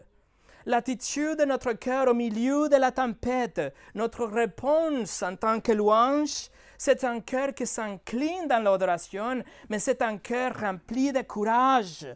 l'attitude 0.66 1.38
de 1.38 1.44
notre 1.44 1.72
cœur 1.72 2.08
au 2.08 2.14
milieu 2.14 2.68
de 2.68 2.76
la 2.76 2.92
tempête, 2.92 3.74
notre 3.94 4.26
réponse 4.26 5.22
en 5.22 5.36
tant 5.36 5.60
que 5.60 5.72
louange, 5.72 6.50
c'est 6.82 7.04
un 7.04 7.20
cœur 7.20 7.52
qui 7.52 7.66
s'incline 7.66 8.48
dans 8.48 8.64
l'adoration, 8.64 9.44
mais 9.68 9.78
c'est 9.78 10.00
un 10.00 10.16
cœur 10.16 10.58
rempli 10.58 11.12
de 11.12 11.20
courage, 11.20 12.06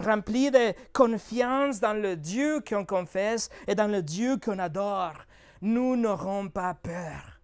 rempli 0.00 0.50
de 0.50 0.74
confiance 0.92 1.78
dans 1.78 1.92
le 1.92 2.16
Dieu 2.16 2.60
qu'on 2.68 2.84
confesse 2.84 3.48
et 3.68 3.76
dans 3.76 3.86
le 3.86 4.02
Dieu 4.02 4.36
qu'on 4.36 4.58
adore. 4.58 5.14
Nous 5.62 5.94
n'aurons 5.94 6.48
pas 6.48 6.74
peur. 6.74 7.38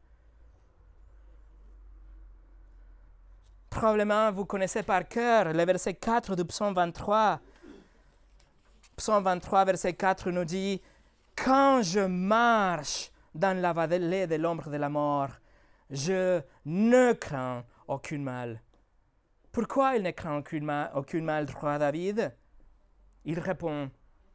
Probablement, 3.71 4.33
vous 4.33 4.45
connaissez 4.45 4.83
par 4.83 5.07
cœur 5.07 5.53
le 5.53 5.65
verset 5.65 5.95
4 5.95 6.35
du 6.35 6.45
psaume 6.45 6.75
23. 6.75 7.39
Psaume 8.97 9.23
23, 9.23 9.65
verset 9.65 9.93
4 9.93 10.33
nous 10.33 10.45
dit, 10.45 10.83
Quand 11.37 11.83
je 11.83 12.01
marche 12.01 13.13
dans 13.33 13.57
la 13.57 13.73
vallée 13.73 14.27
de 14.27 14.35
l'ombre 14.35 14.71
de 14.71 14.77
la 14.77 14.89
mort, 14.89 15.31
je 15.95 16.43
ne 16.65 17.13
crains 17.13 17.65
aucun 17.87 18.19
mal. 18.19 18.61
Pourquoi 19.53 19.97
il 19.97 20.03
ne 20.03 20.11
craint 20.11 20.39
aucun 20.39 20.61
mal, 20.61 20.91
aucun 20.95 21.23
mal, 21.23 21.47
roi 21.55 21.79
David? 21.79 22.35
Il 23.25 23.39
répond, 23.39 23.91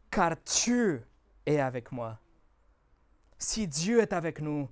car 0.09 0.35
tu 0.43 1.01
es 1.45 1.59
avec 1.59 1.91
moi. 1.91 2.17
Si 3.37 3.67
Dieu 3.67 3.99
est 3.99 4.13
avec 4.13 4.41
nous, 4.41 4.69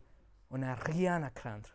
on 0.50 0.58
n'a 0.60 0.76
rien 0.76 1.22
à 1.24 1.30
craindre. 1.30 1.70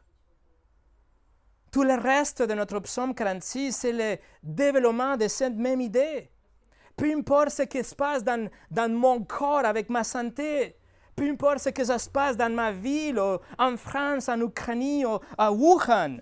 Tout 1.71 1.85
le 1.85 1.95
reste 1.95 2.43
de 2.43 2.55
notre 2.55 2.81
psaume 2.81 3.15
46, 3.15 3.73
c'est 3.73 3.93
le 3.93 4.19
développement 4.43 5.17
de 5.17 5.29
cette 5.29 5.55
même 5.55 5.81
idée. 5.81 6.31
Peu 6.97 7.11
importe 7.15 7.51
ce 7.51 7.63
qui 7.63 7.83
se 7.83 7.95
passe 7.95 8.25
dans, 8.25 8.51
dans 8.71 8.93
mon 8.93 9.25
corps 9.25 9.65
avec 9.65 9.89
ma 9.89 10.05
santé, 10.05 10.77
peu 11.17 11.29
importe 11.29 11.59
ce 11.59 11.69
que 11.71 11.85
ça 11.85 11.99
se 11.99 12.09
passe 12.09 12.37
dans 12.37 12.53
ma 12.53 12.73
ville, 12.73 13.21
en 13.59 13.77
France, 13.77 14.29
en 14.29 14.41
Ukraine, 14.41 15.07
ou 15.07 15.19
à 15.39 15.53
Wuhan, 15.53 16.19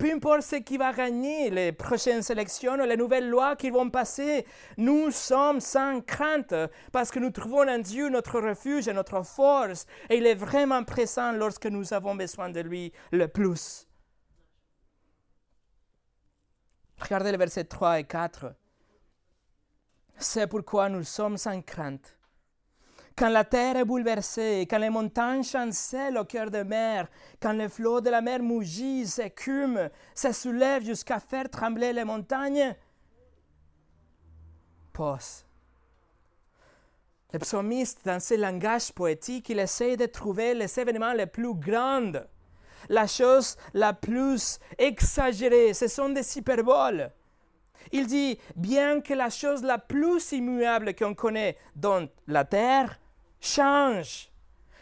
peu 0.00 0.10
importe 0.10 0.40
ce 0.40 0.56
qui 0.56 0.78
va 0.78 0.94
gagner 0.94 1.50
les 1.50 1.72
prochaines 1.72 2.22
élections 2.30 2.72
ou 2.72 2.86
les 2.86 2.96
nouvelles 2.96 3.28
lois 3.28 3.54
qui 3.54 3.68
vont 3.68 3.90
passer, 3.90 4.46
nous 4.78 5.10
sommes 5.10 5.60
sans 5.60 6.00
crainte 6.00 6.54
parce 6.90 7.10
que 7.10 7.18
nous 7.18 7.30
trouvons 7.30 7.68
en 7.68 7.78
Dieu 7.78 8.08
notre 8.08 8.40
refuge 8.40 8.88
et 8.88 8.94
notre 8.94 9.22
force 9.22 9.86
et 10.08 10.16
il 10.16 10.26
est 10.26 10.34
vraiment 10.34 10.82
présent 10.84 11.32
lorsque 11.32 11.66
nous 11.66 11.92
avons 11.92 12.14
besoin 12.14 12.48
de 12.48 12.60
lui 12.60 12.94
le 13.12 13.28
plus. 13.28 13.86
Regardez 16.98 17.32
les 17.32 17.36
versets 17.36 17.64
3 17.64 18.00
et 18.00 18.04
4. 18.04 18.54
C'est 20.16 20.46
pourquoi 20.46 20.88
nous 20.88 21.04
sommes 21.04 21.36
sans 21.36 21.60
crainte. 21.60 22.16
Quand 23.20 23.28
la 23.28 23.44
terre 23.44 23.76
est 23.76 23.84
bouleversée, 23.84 24.62
quand 24.62 24.78
les 24.78 24.88
montagnes 24.88 25.42
chancellent 25.42 26.16
au 26.16 26.24
cœur 26.24 26.50
de 26.50 26.62
mer, 26.62 27.06
quand 27.38 27.52
les 27.52 27.68
flots 27.68 28.00
de 28.00 28.08
la 28.08 28.22
mer 28.22 28.42
mugissent, 28.42 29.16
s'écument, 29.16 29.90
se 30.14 30.32
soulèvent 30.32 30.86
jusqu'à 30.86 31.20
faire 31.20 31.50
trembler 31.50 31.92
les 31.92 32.04
montagnes, 32.04 32.74
pause. 34.94 35.44
Le 37.34 37.38
psalmiste, 37.40 38.06
dans 38.06 38.20
ce 38.20 38.32
langage 38.32 38.90
poétique, 38.90 39.50
il 39.50 39.58
essaie 39.58 39.98
de 39.98 40.06
trouver 40.06 40.54
les 40.54 40.80
événements 40.80 41.12
les 41.12 41.26
plus 41.26 41.52
grands 41.52 42.12
la 42.88 43.06
chose 43.06 43.58
la 43.74 43.92
plus 43.92 44.58
exagérée. 44.78 45.74
Ce 45.74 45.88
sont 45.88 46.08
des 46.08 46.38
hyperboles. 46.38 47.12
Il 47.92 48.06
dit, 48.06 48.38
bien 48.56 49.00
que 49.02 49.12
la 49.12 49.28
chose 49.28 49.62
la 49.62 49.76
plus 49.76 50.32
immuable 50.32 50.94
qu'on 50.94 51.14
connaît, 51.14 51.58
dans 51.76 52.08
la 52.26 52.44
terre, 52.44 52.99
change, 53.40 54.30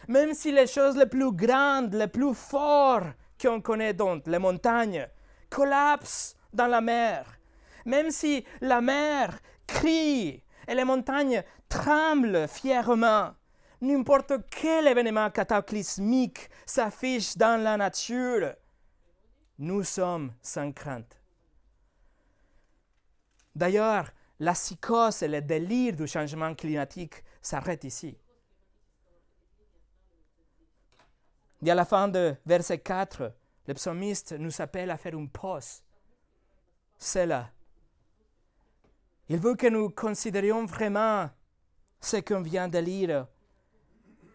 même 0.09 0.35
si 0.35 0.53
les 0.53 0.66
choses 0.66 0.97
les 0.97 1.07
plus 1.07 1.33
grandes, 1.33 1.94
les 1.94 2.09
plus 2.09 2.35
fortes 2.35 3.16
qu'on 3.40 3.61
connaît, 3.61 3.94
dans 3.94 4.21
les 4.27 4.38
montagnes, 4.38 5.07
collapsent 5.49 6.37
dans 6.53 6.66
la 6.66 6.81
mer, 6.81 7.38
même 7.85 8.11
si 8.11 8.44
la 8.61 8.81
mer 8.81 9.38
crie 9.66 10.42
et 10.66 10.75
les 10.75 10.85
montagnes 10.85 11.42
tremblent 11.68 12.49
fièrement, 12.49 13.35
n'importe 13.81 14.33
quel 14.51 14.88
événement 14.88 15.31
cataclysmique 15.31 16.51
s'affiche 16.66 17.37
dans 17.37 17.62
la 17.62 17.77
nature, 17.77 18.55
nous 19.59 19.85
sommes 19.85 20.33
sans 20.42 20.73
crainte. 20.73 21.21
D'ailleurs, 23.55 24.11
la 24.40 24.53
psychose 24.53 25.23
et 25.23 25.29
le 25.29 25.42
délire 25.42 25.97
du 25.97 26.07
changement 26.07 26.55
climatique 26.55 27.25
s'arrêtent 27.42 27.85
ici. 27.85 28.16
Et 31.64 31.71
à 31.71 31.75
la 31.75 31.85
fin 31.85 32.09
de 32.09 32.35
verset 32.47 32.79
4, 32.79 33.33
le 33.66 33.75
psalmiste 33.75 34.33
nous 34.33 34.61
appelle 34.61 34.90
à 34.90 34.97
faire 34.97 35.14
une 35.14 35.29
pause. 35.29 35.83
C'est 36.97 37.27
là. 37.27 37.51
Il 39.29 39.38
veut 39.38 39.55
que 39.55 39.66
nous 39.66 39.90
considérions 39.90 40.64
vraiment 40.64 41.29
ce 42.01 42.16
qu'on 42.18 42.40
vient 42.40 42.68
de 42.68 42.79
lire 42.79 43.27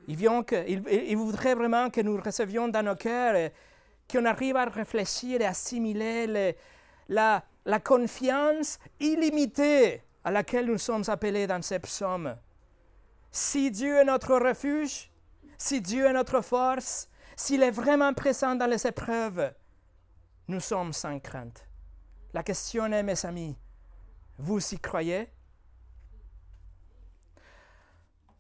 il, 0.07 1.17
voudrait 1.17 1.55
vraiment 1.55 1.89
que 1.89 2.01
nous 2.01 2.19
recevions 2.19 2.67
dans 2.67 2.83
nos 2.83 2.95
cœurs, 2.95 3.51
qu'on 4.11 4.25
arrive 4.25 4.57
à 4.57 4.65
réfléchir 4.65 5.41
et 5.41 5.45
assimiler 5.45 6.55
la, 7.07 7.43
la 7.65 7.79
confiance 7.79 8.79
illimitée 8.99 10.01
à 10.23 10.31
laquelle 10.31 10.65
nous 10.65 10.77
sommes 10.77 11.03
appelés 11.07 11.47
dans 11.47 11.61
ces 11.61 11.79
psaumes. 11.79 12.35
Si 13.31 13.71
Dieu 13.71 13.97
est 13.97 14.05
notre 14.05 14.35
refuge, 14.37 15.11
si 15.57 15.81
Dieu 15.81 16.05
est 16.05 16.13
notre 16.13 16.41
force, 16.41 17.07
s'il 17.35 17.63
est 17.63 17.71
vraiment 17.71 18.13
présent 18.13 18.55
dans 18.55 18.69
les 18.69 18.85
épreuves, 18.85 19.53
nous 20.47 20.59
sommes 20.59 20.93
sans 20.93 21.19
crainte. 21.19 21.67
La 22.33 22.43
question 22.43 22.85
est, 22.91 23.03
mes 23.03 23.25
amis, 23.25 23.55
vous 24.37 24.73
y 24.73 24.79
croyez? 24.79 25.29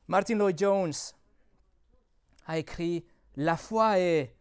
Martin 0.07 0.35
Lloyd 0.35 0.57
Jones 0.57 0.93
a 2.45 2.57
écrit 2.57 3.05
La 3.35 3.55
foi 3.55 3.99
est 3.99 4.35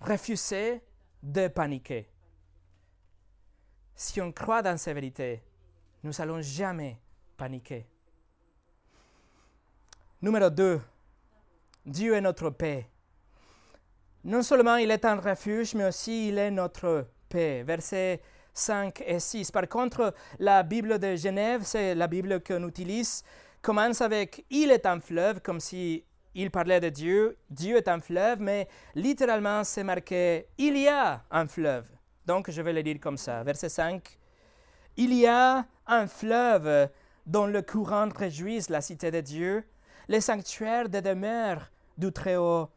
refuser 0.00 0.82
de 1.22 1.48
paniquer. 1.48 2.08
Si 3.94 4.20
on 4.20 4.32
croit 4.32 4.62
dans 4.62 4.76
ces 4.76 4.92
vérités, 4.92 5.42
nous 6.02 6.12
n'allons 6.18 6.40
jamais 6.40 7.00
paniquer. 7.36 7.86
Numéro 10.20 10.50
2. 10.50 10.80
Dieu 11.86 12.14
est 12.14 12.20
notre 12.20 12.50
paix. 12.50 12.88
Non 14.24 14.42
seulement 14.42 14.76
il 14.76 14.90
est 14.90 15.04
un 15.04 15.16
refuge, 15.16 15.74
mais 15.74 15.88
aussi 15.88 16.28
il 16.28 16.38
est 16.38 16.50
notre 16.50 17.08
paix. 17.28 17.62
Versets 17.62 18.22
5 18.54 19.02
et 19.06 19.20
6. 19.20 19.50
Par 19.50 19.68
contre, 19.68 20.14
la 20.38 20.62
Bible 20.62 20.98
de 20.98 21.14
Genève, 21.14 21.60
c'est 21.64 21.94
la 21.94 22.06
Bible 22.06 22.40
qu'on 22.42 22.66
utilise, 22.66 23.22
commence 23.60 24.00
avec 24.00 24.46
Il 24.48 24.70
est 24.70 24.86
un 24.86 24.98
fleuve, 24.98 25.40
comme 25.42 25.60
si 25.60 26.04
il 26.34 26.50
parlait 26.50 26.80
de 26.80 26.88
Dieu, 26.88 27.36
Dieu 27.50 27.76
est 27.76 27.86
un 27.86 28.00
fleuve, 28.00 28.40
mais 28.40 28.66
littéralement 28.94 29.62
c'est 29.62 29.84
marqué 29.84 30.46
il 30.56 30.78
y 30.78 30.88
a 30.88 31.22
un 31.30 31.46
fleuve. 31.46 31.86
Donc 32.24 32.50
je 32.50 32.62
vais 32.62 32.72
le 32.72 32.82
dire 32.82 32.98
comme 33.00 33.18
ça. 33.18 33.42
Verset 33.42 33.68
5. 33.68 34.18
Il 34.96 35.12
y 35.12 35.26
a 35.26 35.66
un 35.86 36.06
fleuve 36.06 36.88
dont 37.26 37.46
le 37.46 37.60
courant 37.60 38.08
réjouisse 38.08 38.70
la 38.70 38.80
cité 38.80 39.10
de 39.10 39.20
Dieu, 39.20 39.64
les 40.08 40.22
sanctuaires 40.22 40.88
de 40.88 41.00
demeure 41.00 41.70
du 41.98 42.10
Très-Haut. 42.10 42.70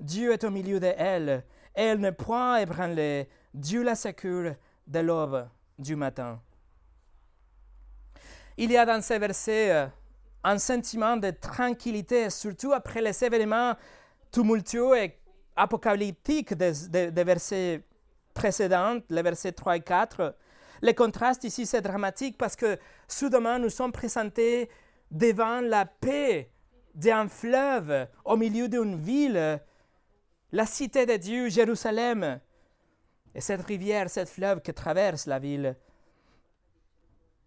Dieu 0.00 0.32
est 0.32 0.44
au 0.44 0.50
milieu 0.50 0.80
de 0.80 0.92
elle. 0.96 1.44
Ne 1.76 2.10
point 2.10 2.58
ébranlée. 2.58 3.28
Dieu 3.54 3.82
la 3.82 3.94
sécure 3.94 4.54
de 4.86 4.98
l'aube 4.98 5.48
du 5.78 5.96
matin. 5.96 6.40
Il 8.56 8.72
y 8.72 8.76
a 8.76 8.84
dans 8.84 9.00
ces 9.00 9.18
versets 9.18 9.88
un 10.42 10.58
sentiment 10.58 11.16
de 11.16 11.30
tranquillité, 11.30 12.30
surtout 12.30 12.72
après 12.72 13.00
les 13.00 13.24
événements 13.24 13.74
tumultueux 14.32 14.96
et 14.96 15.18
apocalyptiques 15.56 16.54
des, 16.54 17.24
versets 17.24 17.84
précédents, 18.34 18.98
les 19.10 19.22
versets 19.22 19.52
3 19.52 19.76
et 19.76 19.80
4. 19.80 20.34
Le 20.82 20.92
contraste 20.92 21.44
ici, 21.44 21.66
c'est 21.66 21.82
dramatique 21.82 22.38
parce 22.38 22.54
que 22.54 22.78
soudainement, 23.08 23.58
nous 23.58 23.70
sommes 23.70 23.92
présentés 23.92 24.70
devant 25.10 25.60
la 25.60 25.86
paix 25.86 26.50
d'un 26.94 27.28
fleuve 27.28 28.06
au 28.24 28.36
milieu 28.36 28.68
d'une 28.68 28.96
ville, 28.96 29.60
la 30.52 30.66
cité 30.66 31.06
de 31.06 31.16
Dieu, 31.16 31.48
Jérusalem. 31.48 32.40
Et 33.34 33.40
cette 33.40 33.62
rivière, 33.62 34.08
cette 34.08 34.28
fleuve 34.28 34.60
qui 34.60 34.72
traverse 34.72 35.26
la 35.26 35.38
ville. 35.38 35.76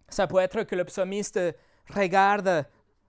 Ça 0.10 0.28
peut 0.28 0.40
être 0.40 0.64
que 0.64 0.76
le 0.76 0.86
psalmiste 0.86 1.40
regarde 1.90 2.66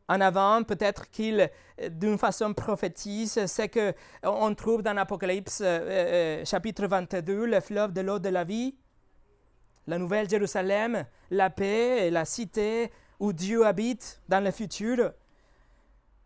en 0.09 0.20
avant, 0.20 0.62
peut-être 0.62 1.11
qu'il, 1.11 1.48
d'une 1.90 2.18
façon 2.18 2.52
prophétise, 2.55 3.46
ce 3.46 3.66
qu'on 4.22 4.55
trouve 4.55 4.83
dans 4.83 4.92
l'Apocalypse 4.92 5.61
euh, 5.61 5.81
euh, 5.81 6.44
chapitre 6.44 6.87
22, 6.87 7.46
le 7.46 7.61
fleuve 7.61 7.92
de 7.92 8.00
l'eau 8.00 8.18
de 8.18 8.28
la 8.28 8.44
vie, 8.44 8.74
la 9.87 9.98
nouvelle 9.98 10.28
Jérusalem, 10.28 11.07
la 11.31 11.50
paix 11.50 12.07
et 12.07 12.11
la 12.11 12.24
cité 12.24 12.90
où 13.20 13.33
Dieu 13.33 13.64
habite 13.64 14.20
dans 14.28 14.42
le 14.44 14.50
futur. 14.50 15.12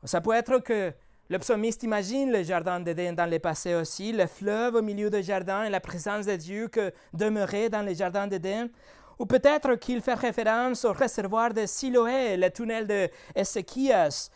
Ça 0.04 0.20
peut 0.20 0.34
être 0.34 0.58
que 0.58 0.92
le 1.28 1.38
psalmiste 1.38 1.82
imagine 1.82 2.30
le 2.30 2.44
jardin 2.44 2.78
d'Éden 2.78 3.12
dans 3.14 3.28
le 3.28 3.38
passé 3.40 3.74
aussi, 3.74 4.12
le 4.12 4.26
fleuve 4.26 4.76
au 4.76 4.82
milieu 4.82 5.10
du 5.10 5.22
jardin 5.22 5.64
et 5.64 5.70
la 5.70 5.80
présence 5.80 6.26
de 6.26 6.36
Dieu 6.36 6.68
que 6.68 6.92
demeurait 7.12 7.68
dans 7.68 7.82
le 7.82 7.94
jardin 7.94 8.28
d'Éden. 8.28 8.68
Ou 9.18 9.26
peut-être 9.26 9.74
qu'il 9.74 10.02
fait 10.02 10.14
référence 10.14 10.84
au 10.84 10.92
réservoir 10.92 11.52
de 11.52 11.66
Siloé, 11.66 12.36
le 12.36 12.50
tunnel 12.50 12.86
de 12.86 13.08
Ézéchias, 13.34 14.30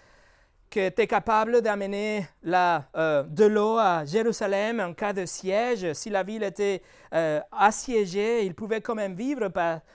qui 0.70 0.80
était 0.80 1.06
capable 1.06 1.62
d'amener 1.62 2.26
euh, 2.46 3.22
de 3.24 3.44
l'eau 3.44 3.76
à 3.78 4.04
Jérusalem 4.04 4.80
en 4.80 4.94
cas 4.94 5.12
de 5.12 5.26
siège. 5.26 5.92
Si 5.92 6.10
la 6.10 6.22
ville 6.22 6.42
était 6.42 6.82
euh, 7.12 7.40
assiégée, 7.52 8.44
il 8.46 8.54
pouvait 8.54 8.80
quand 8.80 8.94
même 8.94 9.14
vivre 9.14 9.48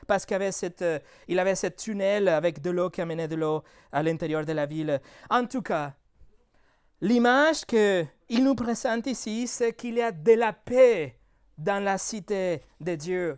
parce 0.07 0.25
qu'il 0.25 0.53
cette, 0.53 0.81
euh, 0.81 0.99
avait 1.29 1.55
ce 1.55 1.67
tunnel 1.67 2.27
avec 2.27 2.61
de 2.61 2.69
l'eau 2.69 2.89
qui 2.89 3.01
amenait 3.01 3.27
de 3.27 3.35
l'eau 3.35 3.63
à 3.91 4.03
l'intérieur 4.03 4.45
de 4.45 4.53
la 4.53 4.65
ville. 4.65 5.01
En 5.29 5.45
tout 5.45 5.61
cas, 5.61 5.93
l'image 7.05 7.65
qu'il 7.65 8.43
nous 8.43 8.55
présente 8.55 9.05
ici, 9.05 9.45
c'est 9.45 9.73
qu'il 9.73 9.93
y 9.93 10.01
a 10.01 10.11
de 10.11 10.31
la 10.31 10.53
paix 10.53 11.19
dans 11.55 11.83
la 11.83 11.99
cité 11.99 12.63
de 12.81 12.95
Dieu. 12.95 13.37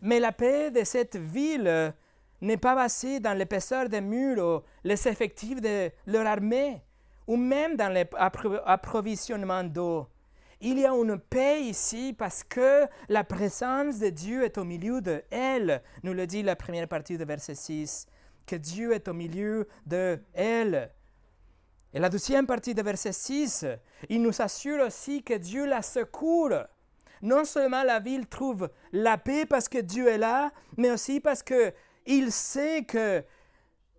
Mais 0.00 0.18
la 0.20 0.32
paix 0.32 0.70
de 0.70 0.82
cette 0.84 1.16
ville 1.16 1.92
n'est 2.40 2.56
pas 2.56 2.74
basé 2.74 3.20
dans 3.20 3.36
l'épaisseur 3.36 3.90
des 3.90 4.00
murs 4.00 4.64
les 4.84 5.06
effectifs 5.06 5.60
de 5.60 5.90
leur 6.06 6.26
armée, 6.26 6.80
ou 7.26 7.36
même 7.36 7.76
dans 7.76 7.92
l'approvisionnement 7.92 9.64
d'eau. 9.64 10.06
Il 10.62 10.78
y 10.78 10.86
a 10.86 10.92
une 10.92 11.18
paix 11.18 11.60
ici 11.60 12.14
parce 12.16 12.42
que 12.42 12.86
la 13.10 13.22
présence 13.22 13.98
de 13.98 14.08
Dieu 14.08 14.44
est 14.44 14.56
au 14.56 14.64
milieu 14.64 15.02
de 15.02 15.22
elle, 15.30 15.82
nous 16.04 16.14
le 16.14 16.26
dit 16.26 16.42
la 16.42 16.56
première 16.56 16.88
partie 16.88 17.18
de 17.18 17.24
verset 17.26 17.54
6, 17.54 18.06
que 18.46 18.56
Dieu 18.56 18.94
est 18.94 19.08
au 19.08 19.12
milieu 19.12 19.68
de 19.84 20.18
elle. 20.32 20.90
Et 21.94 22.00
la 22.00 22.08
deuxième 22.08 22.44
partie 22.44 22.74
de 22.74 22.82
verset 22.82 23.12
6, 23.12 23.66
il 24.08 24.20
nous 24.20 24.42
assure 24.42 24.84
aussi 24.84 25.22
que 25.22 25.34
Dieu 25.34 25.64
la 25.64 25.80
secourt. 25.80 26.64
Non 27.22 27.44
seulement 27.44 27.84
la 27.84 28.00
ville 28.00 28.26
trouve 28.26 28.68
la 28.92 29.16
paix 29.16 29.46
parce 29.46 29.68
que 29.68 29.78
Dieu 29.78 30.08
est 30.08 30.18
là, 30.18 30.50
mais 30.76 30.90
aussi 30.90 31.20
parce 31.20 31.40
que 31.40 31.72
il 32.04 32.32
sait 32.32 32.82
que 32.82 33.22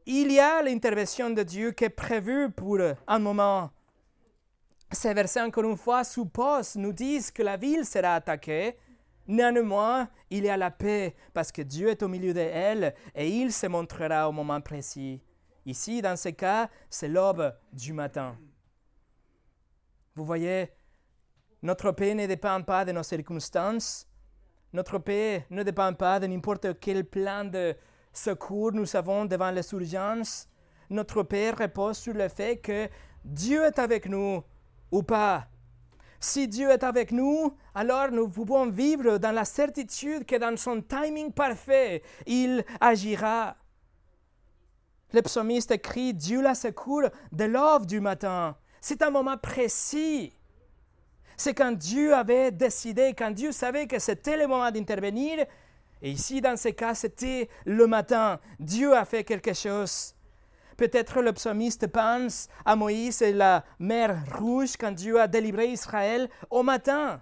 il 0.05 0.29
y 0.29 0.39
a 0.39 0.61
l'intervention 0.61 1.29
de 1.29 1.41
Dieu 1.41 1.71
qui 1.71 1.85
est 1.85 1.89
prévue 1.89 2.51
pour 2.51 2.79
un 3.07 3.19
moment. 3.19 3.71
Ces 4.91 5.13
versets, 5.13 5.41
encore 5.41 5.63
une 5.63 5.77
fois, 5.77 6.03
supposent, 6.03 6.75
nous 6.75 6.93
disent 6.93 7.31
que 7.31 7.43
la 7.43 7.55
ville 7.55 7.85
sera 7.85 8.15
attaquée. 8.15 8.77
Néanmoins, 9.25 10.09
il 10.29 10.43
y 10.43 10.49
a 10.49 10.57
la 10.57 10.69
paix 10.69 11.15
parce 11.33 11.51
que 11.51 11.61
Dieu 11.61 11.87
est 11.87 12.03
au 12.03 12.09
milieu 12.09 12.33
d'elle 12.33 12.93
et 13.15 13.29
il 13.29 13.53
se 13.53 13.67
montrera 13.67 14.27
au 14.27 14.33
moment 14.33 14.59
précis. 14.59 15.21
Ici, 15.65 16.01
dans 16.01 16.15
ce 16.15 16.29
cas, 16.29 16.69
c'est 16.89 17.07
l'aube 17.07 17.53
du 17.73 17.93
matin. 17.93 18.37
Vous 20.15 20.23
voyez, 20.23 20.71
notre 21.61 21.91
paix 21.91 22.13
ne 22.13 22.27
dépend 22.27 22.61
pas 22.61 22.85
de 22.85 22.91
nos 22.91 23.03
circonstances. 23.03 24.07
Notre 24.71 24.99
paix 24.99 25.45
ne 25.49 25.63
dépend 25.63 25.93
pas 25.93 26.19
de 26.19 26.27
n'importe 26.27 26.79
quel 26.79 27.05
plan 27.05 27.45
de 27.45 27.75
secours 28.13 28.71
nous 28.73 28.95
avons 28.95 29.25
devant 29.25 29.51
les 29.51 29.73
urgences. 29.73 30.47
Notre 30.89 31.23
paix 31.23 31.51
repose 31.51 31.97
sur 31.97 32.13
le 32.13 32.29
fait 32.29 32.57
que 32.57 32.87
Dieu 33.23 33.63
est 33.63 33.79
avec 33.79 34.07
nous 34.07 34.43
ou 34.91 35.01
pas. 35.01 35.47
Si 36.19 36.47
Dieu 36.47 36.69
est 36.69 36.83
avec 36.83 37.11
nous, 37.11 37.55
alors 37.73 38.11
nous 38.11 38.29
pouvons 38.29 38.69
vivre 38.69 39.17
dans 39.17 39.31
la 39.31 39.45
certitude 39.45 40.25
que 40.25 40.35
dans 40.35 40.55
son 40.57 40.81
timing 40.81 41.31
parfait, 41.31 42.03
il 42.25 42.63
agira. 42.79 43.55
Le 45.13 45.21
psalmiste 45.21 45.71
écrit 45.71 46.13
Dieu 46.13 46.41
la 46.41 46.55
secourt 46.55 47.09
de 47.31 47.43
l'aube 47.45 47.85
du 47.85 47.99
matin. 47.99 48.55
C'est 48.81 49.01
un 49.01 49.09
moment 49.09 49.37
précis. 49.37 50.33
C'est 51.37 51.53
quand 51.53 51.71
Dieu 51.71 52.13
avait 52.13 52.51
décidé, 52.51 53.13
quand 53.17 53.31
Dieu 53.31 53.51
savait 53.51 53.87
que 53.87 53.99
c'était 53.99 54.37
le 54.37 54.47
moment 54.47 54.71
d'intervenir. 54.71 55.45
Et 56.01 56.11
ici, 56.11 56.41
dans 56.41 56.57
ce 56.57 56.69
cas, 56.69 56.93
c'était 56.93 57.49
le 57.65 57.87
matin. 57.87 58.39
Dieu 58.59 58.93
a 58.95 59.05
fait 59.05 59.23
quelque 59.23 59.53
chose. 59.53 60.13
Peut-être 60.77 61.21
le 61.21 61.31
psalmiste 61.33 61.87
pense 61.87 62.49
à 62.65 62.75
Moïse 62.75 63.21
et 63.21 63.31
la 63.31 63.63
mer 63.79 64.17
Rouge 64.37 64.75
quand 64.77 64.91
Dieu 64.91 65.19
a 65.19 65.27
délivré 65.27 65.67
Israël 65.67 66.29
au 66.49 66.63
matin. 66.63 67.21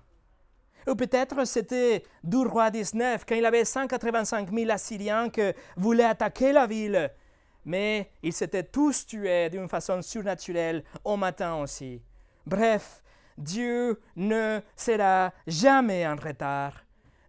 Ou 0.87 0.95
peut-être 0.95 1.45
c'était 1.45 2.03
du 2.23 2.37
roi 2.37 2.71
19 2.71 3.23
quand 3.27 3.35
il 3.35 3.45
avait 3.45 3.63
185 3.63 4.51
000 4.51 4.71
Assyriens 4.71 5.29
qui 5.29 5.41
voulaient 5.77 6.03
attaquer 6.03 6.51
la 6.51 6.65
ville 6.67 7.11
mais 7.65 8.11
ils 8.21 8.33
s'étaient 8.33 8.63
tous 8.63 9.05
tués 9.05 9.49
d'une 9.49 9.67
façon 9.67 10.01
surnaturelle 10.01 10.83
au 11.03 11.17
matin 11.17 11.55
aussi. 11.55 12.01
Bref, 12.45 13.03
Dieu 13.37 13.99
ne 14.15 14.59
sera 14.75 15.33
jamais 15.47 16.05
en 16.05 16.15
retard. 16.15 16.73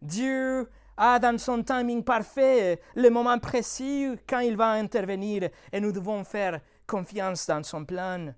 Dieu 0.02 0.68
a 0.96 1.18
dans 1.18 1.38
son 1.38 1.62
timing 1.62 2.04
parfait 2.04 2.80
le 2.94 3.08
moment 3.10 3.38
précis 3.38 4.16
quand 4.28 4.40
il 4.40 4.56
va 4.56 4.72
intervenir 4.72 5.48
et 5.72 5.80
nous 5.80 5.92
devons 5.92 6.24
faire 6.24 6.60
confiance 6.86 7.46
dans 7.46 7.62
son 7.62 7.84
plan. 7.84 8.34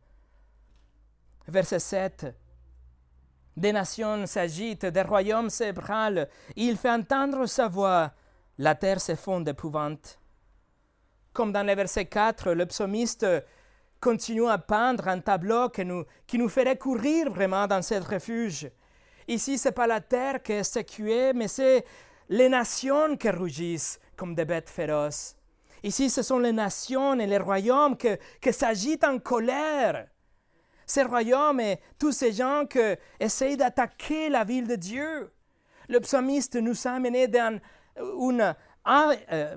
Verset 1.49 1.79
7. 1.79 2.27
Des 3.57 3.73
nations 3.73 4.27
s'agitent, 4.27 4.87
des 4.87 5.03
royaumes 5.03 5.49
s'ébranlent, 5.49 6.29
il 6.57 6.77
fait 6.77 6.91
entendre 6.91 7.47
sa 7.47 7.69
voix, 7.69 8.13
la 8.59 8.75
terre 8.75 9.01
se 9.01 9.15
fond 9.15 9.41
d'épouvante 9.41 10.19
comme 11.37 11.53
dans 11.53 11.67
le 11.67 11.75
verset 11.75 12.07
4, 12.07 12.53
le 12.53 12.65
psalmiste 12.65 13.27
continue 14.01 14.49
à 14.49 14.57
peindre 14.57 15.07
un 15.07 15.21
tableau 15.21 15.69
qui 15.69 15.85
nous, 15.85 16.49
ferait 16.49 16.79
courir 16.79 17.31
vraiment 17.31 17.67
dans 17.67 17.83
ce 17.83 17.97
refuge. 17.97 18.71
Ici, 19.29 19.59
ce 19.59 19.69
n'est 19.69 19.73
pas 19.73 19.87
la 19.87 20.01
terre 20.01 20.43
qui 20.43 20.53
est 20.53 20.65
sécuée, 20.65 21.35
mais 21.35 21.47
c'est 21.47 21.85
les 22.31 22.49
nations 22.49 23.19
qui 23.19 23.29
rugissent 23.29 24.01
comme 24.17 24.35
des 24.35 24.47
bêtes 24.47 24.71
féroces. 24.71 25.37
Ici, 25.83 26.09
ce 26.09 26.23
sont 26.23 26.39
les 26.39 26.53
nations 26.53 27.21
et 27.21 27.27
les 27.27 27.37
royaumes 27.37 27.99
qui, 27.99 28.53
s'agitent 28.55 29.05
en 29.05 29.19
colère. 29.19 30.07
Ces 30.87 31.03
royaumes 31.03 31.61
et 31.61 31.81
tous 31.99 32.13
ces 32.13 32.33
gens 32.33 32.65
qui 32.65 32.79
essayent 33.21 33.59
d'attaquer 33.59 34.31
la 34.31 34.45
ville 34.45 34.67
de 34.67 34.77
Dieu. 34.77 35.31
Le 35.91 36.01
psalmiste 36.01 36.57
nous 36.57 36.87
a 36.87 36.93
amenés 36.93 37.29
dans 37.29 37.61
une 37.99 38.55
un, 38.87 39.13
euh, 39.33 39.57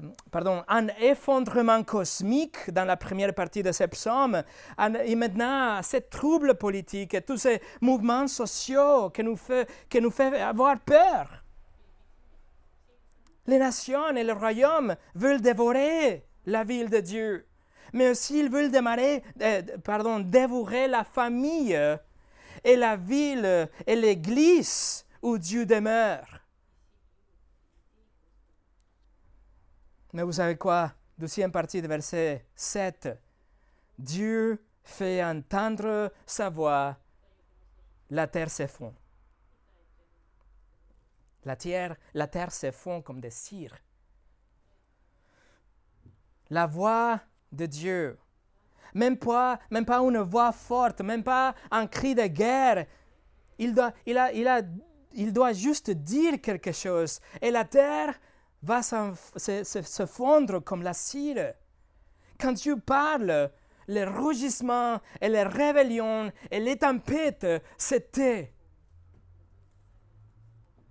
un 0.68 0.88
effondrement 1.00 1.84
cosmique 1.84 2.72
dans 2.72 2.86
la 2.86 2.98
première 2.98 3.34
partie 3.34 3.64
de 3.64 3.72
ce 3.72 3.84
psaume, 3.86 4.44
et 5.06 5.16
maintenant 5.16 5.82
ces 5.84 6.02
troubles 6.02 6.56
politiques 6.56 7.14
et 7.14 7.22
tous 7.22 7.38
ces 7.38 7.62
mouvements 7.80 8.28
sociaux 8.28 9.10
qui 9.12 9.24
nous 9.24 9.38
fait, 9.38 9.70
qui 9.88 10.02
nous 10.02 10.12
fait 10.12 10.42
avoir 10.42 10.80
peur. 10.80 11.44
Les 13.46 13.60
nations 13.60 14.10
et 14.16 14.24
les 14.24 14.32
royaumes 14.32 14.96
veulent 15.16 15.42
dévorer 15.42 16.26
la 16.46 16.64
ville 16.64 16.90
de 16.90 17.00
Dieu, 17.00 17.48
mais 17.94 18.10
aussi 18.10 18.40
ils 18.40 18.50
veulent 18.50 18.72
démarrer, 18.72 19.24
euh, 19.42 19.62
pardon, 19.84 20.20
dévorer 20.20 20.88
la 20.88 21.04
famille 21.04 21.80
et 22.64 22.76
la 22.76 22.96
ville 22.96 23.70
et 23.86 23.96
l'église 23.96 25.06
où 25.22 25.38
Dieu 25.38 25.66
demeure. 25.66 26.39
Mais 30.14 30.24
vous 30.24 30.34
savez 30.34 30.58
quoi? 30.58 30.94
Deuxième 31.18 31.52
partie 31.52 31.82
de 31.82 31.88
verset 31.88 32.46
7. 32.56 33.10
Dieu 33.98 34.64
fait 34.84 35.24
entendre 35.24 36.12
sa 36.26 36.50
voix, 36.50 36.98
la 38.10 38.26
terre 38.28 38.50
s'effondre. 38.50 39.00
La 41.46 41.56
terre, 41.56 41.96
la 42.14 42.28
terre 42.28 42.52
s'effondre 42.52 43.04
comme 43.04 43.22
des 43.22 43.30
cires. 43.30 43.78
La 46.50 46.66
voix 46.66 47.20
de 47.52 47.68
Dieu, 47.68 48.18
même 48.96 49.18
pas, 49.18 49.60
même 49.70 49.86
pas 49.86 50.00
une 50.00 50.20
voix 50.20 50.52
forte, 50.52 51.02
même 51.02 51.24
pas 51.24 51.54
un 51.70 51.86
cri 51.86 52.16
de 52.16 52.26
guerre. 52.26 52.88
Il 53.60 53.76
doit, 53.76 53.94
il, 54.06 54.18
a, 54.18 54.34
il, 54.34 54.48
a, 54.48 54.62
il 55.14 55.32
doit 55.32 55.54
juste 55.54 55.92
dire 55.92 56.42
quelque 56.42 56.72
chose. 56.72 57.20
Et 57.42 57.52
la 57.52 57.66
terre 57.66 58.20
va 58.62 58.82
se, 58.82 60.06
fondre 60.06 60.60
comme 60.60 60.84
la 60.84 60.94
cire. 60.94 61.54
Quand 62.40 62.54
Dieu 62.54 62.78
parle, 62.78 63.52
les 63.88 64.06
rugissements 64.06 65.00
et 65.20 65.30
les 65.30 65.44
rébellions 65.44 66.32
et 66.52 66.60
les 66.60 66.78
tempêtes 66.78 67.48
c'était. 67.78 68.54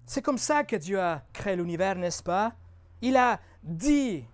C'est 0.07 0.23
comme 0.23 0.39
ça 0.39 0.65
que 0.65 0.77
Dieu 0.77 0.99
a 0.99 1.23
créé 1.33 1.55
l'univers, 1.55 1.95
n'est-ce 1.95 2.23
pas? 2.23 2.55
Il 3.03 3.17
a 3.17 3.41
dit. 3.63 4.25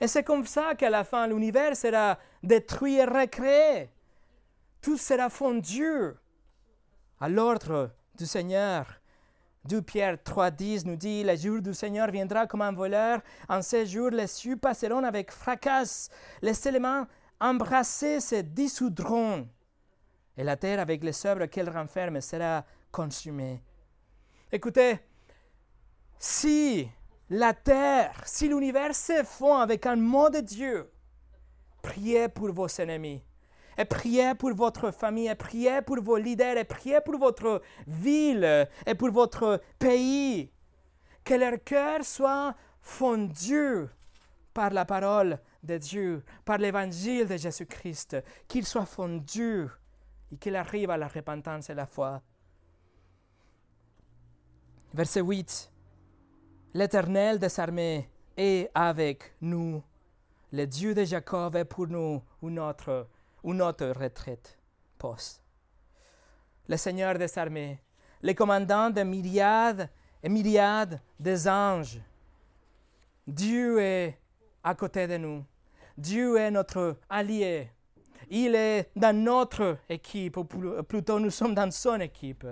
Et 0.00 0.06
c'est 0.06 0.22
comme 0.22 0.46
ça 0.46 0.74
qu'à 0.76 0.88
la 0.88 1.02
fin, 1.02 1.26
l'univers 1.26 1.76
sera 1.76 2.18
détruit 2.42 2.96
et 2.96 3.04
recréé. 3.04 3.90
Tout 4.80 4.96
sera 4.96 5.28
fondu 5.28 6.14
à 7.18 7.28
l'ordre 7.28 7.90
du 8.16 8.24
Seigneur. 8.24 8.99
2 9.64 9.82
Pierre 9.82 10.16
3.10 10.16 10.86
nous 10.86 10.96
dit, 10.96 11.22
le 11.22 11.36
jour 11.36 11.60
du 11.60 11.74
Seigneur 11.74 12.10
viendra 12.10 12.46
comme 12.46 12.62
un 12.62 12.72
voleur. 12.72 13.20
En 13.48 13.60
ces 13.60 13.84
jours, 13.86 14.10
les 14.10 14.26
cieux 14.26 14.56
passeront 14.56 15.04
avec 15.04 15.30
fracas. 15.30 16.08
Les 16.40 16.66
éléments 16.66 17.06
embrassés 17.38 18.20
se 18.20 18.36
dissoudront. 18.36 19.48
Et 20.36 20.44
la 20.44 20.56
terre, 20.56 20.80
avec 20.80 21.04
les 21.04 21.26
œuvres 21.26 21.46
qu'elle 21.46 21.68
renferme, 21.68 22.20
sera 22.22 22.64
consumée. 22.90 23.62
Écoutez, 24.50 24.98
si 26.18 26.88
la 27.28 27.52
terre, 27.52 28.22
si 28.24 28.48
l'univers 28.48 28.94
se 28.94 29.22
fond 29.24 29.56
avec 29.56 29.84
un 29.84 29.96
mot 29.96 30.30
de 30.30 30.40
Dieu, 30.40 30.90
priez 31.82 32.28
pour 32.28 32.50
vos 32.52 32.66
ennemis 32.66 33.22
et 33.80 33.84
priez 33.86 34.34
pour 34.34 34.52
votre 34.54 34.90
famille, 34.90 35.28
et 35.28 35.34
priez 35.34 35.80
pour 35.80 36.02
vos 36.02 36.18
leaders, 36.18 36.58
et 36.58 36.64
priez 36.64 37.00
pour 37.00 37.18
votre 37.18 37.62
ville 37.86 38.68
et 38.86 38.94
pour 38.94 39.10
votre 39.10 39.62
pays. 39.78 40.50
Que 41.24 41.34
leur 41.34 41.64
cœur 41.64 42.04
soit 42.04 42.54
fondu 42.82 43.86
par 44.52 44.70
la 44.70 44.84
parole 44.84 45.38
de 45.62 45.78
Dieu, 45.78 46.22
par 46.44 46.58
l'évangile 46.58 47.26
de 47.26 47.38
Jésus-Christ, 47.38 48.18
qu'il 48.46 48.66
soit 48.66 48.84
fondu 48.84 49.66
et 50.30 50.36
qu'il 50.36 50.56
arrive 50.56 50.90
à 50.90 50.98
la 50.98 51.08
repentance 51.08 51.70
et 51.70 51.74
la 51.74 51.86
foi. 51.86 52.20
Verset 54.92 55.20
8. 55.20 55.72
L'Éternel 56.74 57.38
des 57.38 57.60
armées 57.60 58.10
est 58.36 58.70
avec 58.74 59.34
nous. 59.40 59.82
Le 60.52 60.66
Dieu 60.66 60.94
de 60.94 61.04
Jacob 61.04 61.56
est 61.56 61.64
pour 61.64 61.86
nous 61.86 62.22
une 62.42 62.58
autre, 62.58 63.06
une 63.44 63.62
autre 63.62 63.86
retraite, 63.88 64.58
poste. 64.98 65.42
Le 66.68 66.76
Seigneur 66.76 67.18
des 67.18 67.38
armées, 67.38 67.82
le 68.22 68.32
commandant 68.32 68.90
de 68.90 69.02
myriades 69.02 69.88
et 70.22 70.28
myriades 70.28 71.00
des 71.18 71.48
anges. 71.48 72.00
Dieu 73.26 73.80
est 73.80 74.18
à 74.62 74.74
côté 74.74 75.06
de 75.06 75.16
nous. 75.16 75.44
Dieu 75.96 76.36
est 76.36 76.50
notre 76.50 76.96
allié. 77.08 77.70
Il 78.28 78.54
est 78.54 78.90
dans 78.94 79.16
notre 79.16 79.78
équipe, 79.88 80.36
ou 80.36 80.44
plutôt 80.44 81.18
nous 81.18 81.30
sommes 81.30 81.54
dans 81.54 81.70
son 81.72 81.98
équipe. 82.00 82.46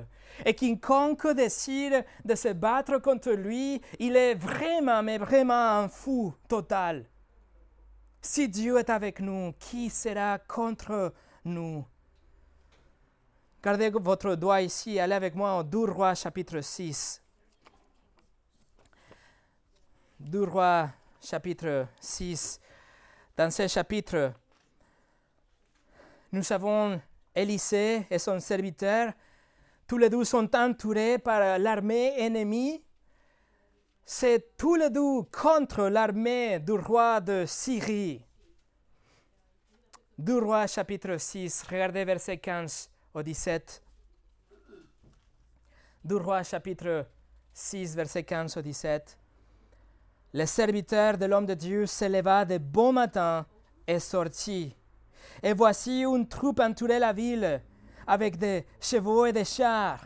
Et 0.44 0.54
quiconque 0.54 1.28
décide 1.34 2.04
de 2.24 2.34
se 2.34 2.48
battre 2.48 2.98
contre 2.98 3.30
lui, 3.30 3.80
il 3.98 4.16
est 4.16 4.34
vraiment, 4.34 5.02
mais 5.02 5.18
vraiment 5.18 5.78
un 5.78 5.88
fou 5.88 6.34
total. 6.48 7.06
Si 8.30 8.46
Dieu 8.46 8.76
est 8.76 8.90
avec 8.90 9.20
nous, 9.20 9.54
qui 9.58 9.88
sera 9.88 10.38
contre 10.38 11.14
nous? 11.46 11.82
Gardez 13.62 13.88
votre 13.88 14.34
doigt 14.34 14.60
ici, 14.60 15.00
allez 15.00 15.14
avec 15.14 15.34
moi 15.34 15.56
au 15.56 15.62
2 15.62 15.78
Rois 15.90 16.14
chapitre 16.14 16.60
6. 16.60 17.22
2 20.20 20.42
Rois 20.42 20.90
chapitre 21.22 21.86
6. 21.98 22.60
Dans 23.34 23.50
ce 23.50 23.66
chapitre, 23.66 24.34
nous 26.30 26.52
avons 26.52 27.00
Élisée 27.34 28.06
et 28.10 28.18
son 28.18 28.40
serviteur. 28.40 29.14
Tous 29.86 29.96
les 29.96 30.10
deux 30.10 30.24
sont 30.24 30.54
entourés 30.54 31.16
par 31.16 31.58
l'armée 31.58 32.12
ennemie. 32.18 32.82
C'est 34.10 34.56
tous 34.56 34.74
les 34.74 34.88
deux 34.88 35.20
contre 35.30 35.82
l'armée 35.90 36.60
du 36.60 36.72
roi 36.72 37.20
de 37.20 37.44
Syrie. 37.46 38.24
2 40.16 40.38
Rois 40.38 40.66
chapitre 40.66 41.18
6, 41.18 41.64
regardez 41.70 42.06
verset 42.06 42.38
15 42.38 42.88
au 43.12 43.22
17. 43.22 43.82
2 46.04 46.16
Rois 46.16 46.42
chapitre 46.42 47.06
6, 47.52 47.96
verset 47.96 48.22
15 48.22 48.56
au 48.56 48.62
17. 48.62 49.18
Le 50.32 50.46
serviteur 50.46 51.18
de 51.18 51.26
l'homme 51.26 51.44
de 51.44 51.52
Dieu 51.52 51.84
s'éleva 51.84 52.46
de 52.46 52.56
bon 52.56 52.94
matin 52.94 53.44
et 53.86 53.98
sortit. 53.98 54.74
Et 55.42 55.52
voici 55.52 56.00
une 56.00 56.26
troupe 56.26 56.60
entourait 56.60 56.98
la 56.98 57.12
ville 57.12 57.62
avec 58.06 58.38
des 58.38 58.64
chevaux 58.80 59.26
et 59.26 59.34
des 59.34 59.44
chars. 59.44 60.02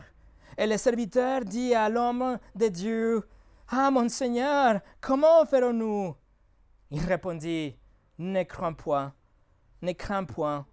Et 0.57 0.67
le 0.67 0.75
serviteur 0.75 1.45
dit 1.45 1.73
à 1.73 1.87
l'homme 1.87 2.37
de 2.53 2.67
Dieu, 2.67 3.23
Ah 3.67 3.89
mon 3.91 4.09
Seigneur, 4.09 4.81
comment 5.01 5.45
ferons-nous? 5.45 6.15
Il 6.91 7.01
répondit, 7.05 7.75
Ne 8.17 8.43
crains 8.43 8.73
point, 8.73 9.13
ne 9.81 9.93
crains 9.93 10.25
point, 10.25 10.65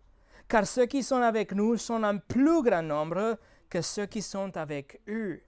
car 0.49 0.67
ceux 0.67 0.87
qui 0.87 1.03
sont 1.03 1.23
avec 1.23 1.53
nous 1.53 1.77
sont 1.77 2.03
un 2.03 2.19
plus 2.19 2.63
grand 2.63 2.83
nombre 2.83 3.39
que 3.69 3.81
ceux 3.81 4.07
qui 4.07 4.21
sont 4.21 4.57
avec 4.57 5.01
eux. 5.09 5.41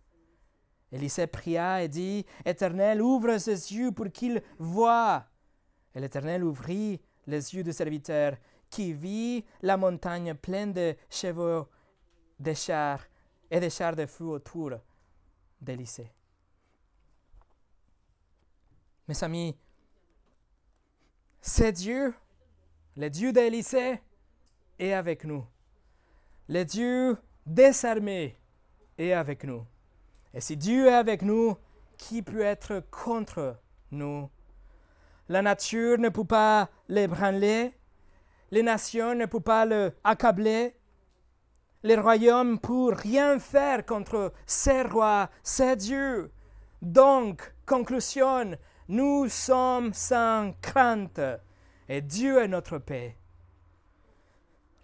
Élisée 0.92 1.26
pria 1.26 1.82
et 1.82 1.88
dit, 1.88 2.24
Éternel, 2.44 3.02
ouvre 3.02 3.36
ses 3.38 3.72
yeux 3.74 3.92
pour 3.92 4.10
qu'il 4.12 4.42
voie. 4.58 5.24
Et 5.94 6.00
l'Éternel 6.00 6.44
ouvrit 6.44 7.00
les 7.26 7.54
yeux 7.54 7.64
du 7.64 7.72
serviteur, 7.72 8.36
qui 8.70 8.92
vit 8.92 9.44
la 9.60 9.76
montagne 9.76 10.34
pleine 10.34 10.72
de 10.72 10.94
chevaux, 11.10 11.68
de 12.38 12.54
chars 12.54 13.04
et 13.50 13.60
de 13.60 13.68
chars 13.68 13.96
de 13.96 14.06
feu 14.06 14.24
autour 14.24 14.72
d'Élisée. 15.60 16.10
Mes 19.12 19.24
amis, 19.24 19.54
c'est 21.42 21.72
Dieu, 21.72 22.14
le 22.96 23.10
Dieu 23.10 23.30
d'Élisée, 23.30 24.00
est 24.78 24.94
avec 24.94 25.24
nous. 25.24 25.44
Le 26.48 26.64
Dieu 26.64 27.18
désarmé 27.44 28.38
est 28.96 29.12
avec 29.12 29.44
nous. 29.44 29.66
Et 30.32 30.40
si 30.40 30.56
Dieu 30.56 30.86
est 30.86 30.94
avec 30.94 31.20
nous, 31.20 31.58
qui 31.98 32.22
peut 32.22 32.40
être 32.40 32.82
contre 32.90 33.60
nous? 33.90 34.30
La 35.28 35.42
nature 35.42 35.98
ne 35.98 36.08
peut 36.08 36.24
pas 36.24 36.70
l'ébranler, 36.88 37.74
les 38.50 38.62
nations 38.62 39.14
ne 39.14 39.26
peuvent 39.26 39.42
pas 39.42 39.66
le 39.66 39.92
accabler, 40.04 40.74
les 41.82 41.96
royaumes 41.96 42.52
ne 42.52 42.56
peuvent 42.56 42.98
rien 42.98 43.38
faire 43.38 43.84
contre 43.84 44.32
ces 44.46 44.80
rois, 44.80 45.28
ces 45.42 45.76
dieux. 45.76 46.32
Donc, 46.80 47.54
conclusion, 47.66 48.56
nous 48.88 49.28
sommes 49.28 49.92
sans 49.92 50.52
crainte 50.60 51.20
et 51.88 52.00
Dieu 52.00 52.42
est 52.42 52.48
notre 52.48 52.78
paix. 52.78 53.16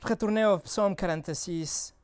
Retournez 0.03 0.45
au 0.45 0.59
psaume 0.59 0.95
46. 0.95 1.95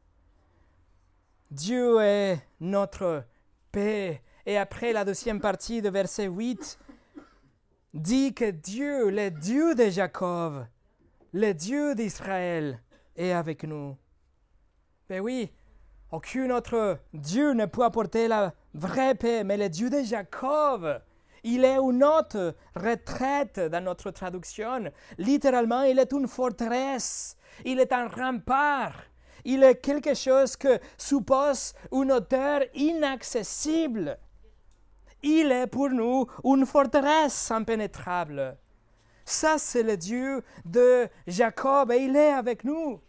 Dieu 1.50 2.00
est 2.00 2.38
notre 2.61 3.24
paix. 3.70 4.22
Et 4.46 4.59
après 4.59 4.92
la 4.92 5.04
deuxième 5.04 5.40
partie 5.40 5.80
de 5.80 5.88
verset 5.88 6.26
8, 6.26 6.78
dit 7.94 8.35
que 8.35 8.50
Dieu, 8.50 9.11
le 9.11 9.30
Dieu 9.30 9.74
de 9.74 9.88
Jacob, 9.88 10.66
le 11.33 11.52
Dieu 11.52 11.94
d'Israël, 11.94 12.80
est 13.16 13.33
avec 13.33 13.64
nous. 13.64 13.96
Ben 15.09 15.20
oui, 15.20 15.50
aucun 16.11 16.50
autre 16.50 16.98
Dieu 17.12 17.52
ne 17.52 17.66
peut 17.66 17.85
apporter 17.85 18.28
la 18.28 18.52
vraie 18.74 19.14
paix, 19.14 19.44
mais 19.44 19.57
le 19.57 19.68
Dieu 19.68 19.90
de 19.90 20.02
Jacob, 20.02 21.00
il 21.44 21.64
est 21.64 21.76
une 21.76 22.02
autre 22.02 22.54
retraite 22.74 23.61
dans 23.61 23.85
notre 23.85 24.11
traduction. 24.11 24.90
Littéralement, 25.18 25.83
il 25.83 25.98
est 25.98 26.12
une 26.12 26.26
forteresse, 26.26 27.37
il 27.64 27.78
est 27.78 27.92
un 27.92 28.09
rempart 28.09 28.94
il 29.44 29.62
est 29.62 29.76
quelque 29.76 30.14
chose 30.14 30.57
que 30.57 30.80
suppose 30.96 31.74
une 31.92 32.12
hauteur 32.12 32.62
inaccessible. 32.74 34.18
Il 35.22 35.52
est 35.52 35.66
pour 35.66 35.90
nous 35.90 36.26
une 36.44 36.66
forteresse 36.66 37.50
impénétrable. 37.50 38.57
Ça, 39.24 39.57
c'est 39.59 39.83
le 39.83 39.96
Dieu 39.96 40.42
de 40.64 41.09
Jacob 41.26 41.92
et 41.92 41.98
il 41.98 42.16
est 42.16 42.33
avec 42.33 42.64
nous. 42.64 43.00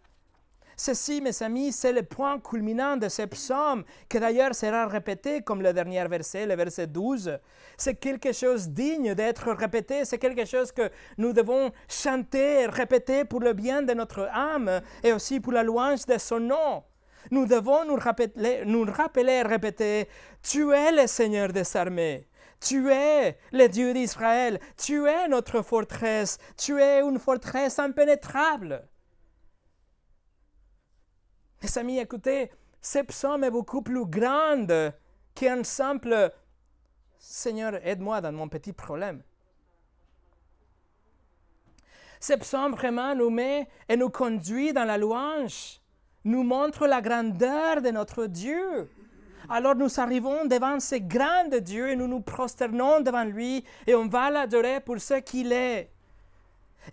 Ceci, 0.78 1.22
mes 1.22 1.42
amis, 1.42 1.72
c'est 1.72 1.94
le 1.94 2.04
point 2.04 2.40
culminant 2.40 2.98
de 2.98 3.08
ce 3.08 3.22
psaume, 3.24 3.86
qui 4.10 4.20
d'ailleurs 4.20 4.54
sera 4.54 4.88
répété 4.88 5.42
comme 5.42 5.62
le 5.62 5.72
dernier 5.72 6.06
verset, 6.08 6.46
le 6.46 6.56
verset 6.56 6.88
12. 6.88 7.40
C'est 7.78 7.96
quelque 7.96 8.34
chose 8.34 8.70
digne 8.70 9.16
d'être 9.16 9.52
répété, 9.52 10.04
c'est 10.04 10.18
quelque 10.18 10.46
chose 10.46 10.72
que 10.74 10.90
nous 11.18 11.32
devons 11.32 11.72
chanter 11.88 12.66
répéter 12.66 13.24
pour 13.24 13.40
le 13.40 13.54
bien 13.54 13.84
de 13.84 13.94
notre 13.94 14.28
âme 14.34 14.82
et 15.02 15.14
aussi 15.14 15.40
pour 15.40 15.54
la 15.54 15.64
louange 15.64 16.06
de 16.06 16.18
son 16.18 16.42
nom. 16.42 16.84
Nous 17.32 17.46
devons 17.46 17.86
nous 17.86 17.96
rappeler, 17.96 18.64
nous 18.66 18.86
rappeler 18.86 19.42
répéter, 19.44 20.10
Tu 20.44 20.72
es 20.74 20.92
le 20.92 21.08
Seigneur 21.08 21.54
des 21.54 21.76
armées. 21.78 22.28
Tu 22.60 22.92
es 22.92 23.38
le 23.52 23.68
Dieu 23.68 23.94
d'Israël. 23.94 24.60
Tu 24.78 25.08
es 25.08 25.28
notre 25.28 25.62
forteresse. 25.62 26.38
Tu 26.58 26.80
es 26.80 27.02
une 27.02 27.20
forteresse 27.20 27.80
impénétrable. 27.80 28.88
Mes 31.66 31.80
amis, 31.80 31.98
écoutez, 31.98 32.52
ce 32.80 33.00
psaume 33.00 33.44
est 33.44 33.50
beaucoup 33.50 33.82
plus 33.82 34.06
grand 34.06 34.68
qu'un 35.34 35.64
simple 35.64 36.32
Seigneur, 37.18 37.84
aide-moi 37.84 38.22
dans 38.22 38.32
mon 38.32 38.48
petit 38.48 38.72
problème. 38.72 39.24
Ce 42.20 42.34
psaume 42.34 42.74
vraiment 42.74 43.16
nous 43.16 43.32
met 43.32 43.68
et 43.90 43.98
nous 43.98 44.12
conduit 44.12 44.74
dans 44.74 44.84
la 44.84 45.00
louange, 45.00 45.82
nous 46.24 46.44
montre 46.44 46.86
la 46.86 47.02
grandeur 47.02 47.82
de 47.82 47.90
notre 47.90 48.28
Dieu. 48.28 48.88
Alors 49.50 49.74
nous 49.74 50.00
arrivons 50.00 50.46
devant 50.46 50.80
ce 50.80 50.98
grand 50.98 51.50
Dieu 51.62 51.90
et 51.90 51.96
nous 51.96 52.08
nous 52.08 52.22
prosternons 52.22 53.02
devant 53.02 53.24
lui 53.24 53.66
et 53.88 53.96
on 53.96 54.08
va 54.08 54.30
l'adorer 54.30 54.82
pour 54.82 55.00
ce 55.00 55.16
qu'il 55.16 55.52
est. 55.52 55.95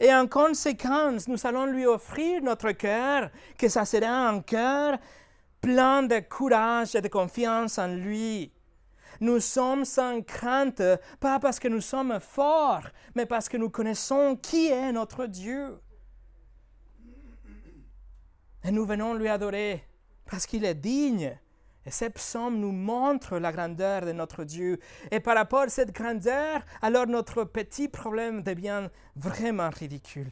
Et 0.00 0.12
en 0.12 0.26
conséquence, 0.26 1.28
nous 1.28 1.46
allons 1.46 1.66
lui 1.66 1.86
offrir 1.86 2.42
notre 2.42 2.72
cœur, 2.72 3.30
que 3.58 3.68
ça 3.68 3.84
sera 3.84 4.28
un 4.28 4.40
cœur 4.40 4.98
plein 5.60 6.02
de 6.02 6.20
courage 6.20 6.94
et 6.94 7.00
de 7.00 7.08
confiance 7.08 7.78
en 7.78 7.88
lui. 7.88 8.52
Nous 9.20 9.40
sommes 9.40 9.84
sans 9.84 10.20
crainte, 10.22 10.82
pas 11.20 11.38
parce 11.38 11.60
que 11.60 11.68
nous 11.68 11.80
sommes 11.80 12.18
forts, 12.18 12.88
mais 13.14 13.26
parce 13.26 13.48
que 13.48 13.56
nous 13.56 13.70
connaissons 13.70 14.36
qui 14.36 14.66
est 14.66 14.92
notre 14.92 15.26
Dieu. 15.26 15.78
Et 18.64 18.70
nous 18.70 18.84
venons 18.84 19.14
lui 19.14 19.28
adorer 19.28 19.84
parce 20.28 20.46
qu'il 20.46 20.64
est 20.64 20.74
digne 20.74 21.38
et 21.84 21.90
ce 21.90 22.04
psaume 22.06 22.58
nous 22.58 22.72
montre 22.72 23.38
la 23.38 23.52
grandeur 23.52 24.02
de 24.02 24.12
notre 24.12 24.44
Dieu. 24.44 24.78
Et 25.10 25.20
par 25.20 25.36
rapport 25.36 25.62
à 25.62 25.68
cette 25.68 25.92
grandeur, 25.92 26.62
alors 26.80 27.06
notre 27.06 27.44
petit 27.44 27.88
problème 27.88 28.42
devient 28.42 28.88
vraiment 29.16 29.70
ridicule. 29.70 30.30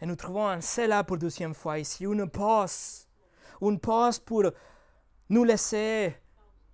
Et 0.00 0.06
nous 0.06 0.16
trouvons 0.16 0.46
un 0.46 0.60
cela 0.60 1.02
pour 1.02 1.18
deuxième 1.18 1.54
fois 1.54 1.78
ici, 1.78 2.04
une 2.04 2.28
pause, 2.28 3.08
une 3.60 3.80
pause 3.80 4.18
pour 4.18 4.44
nous 5.30 5.44
laisser 5.44 6.14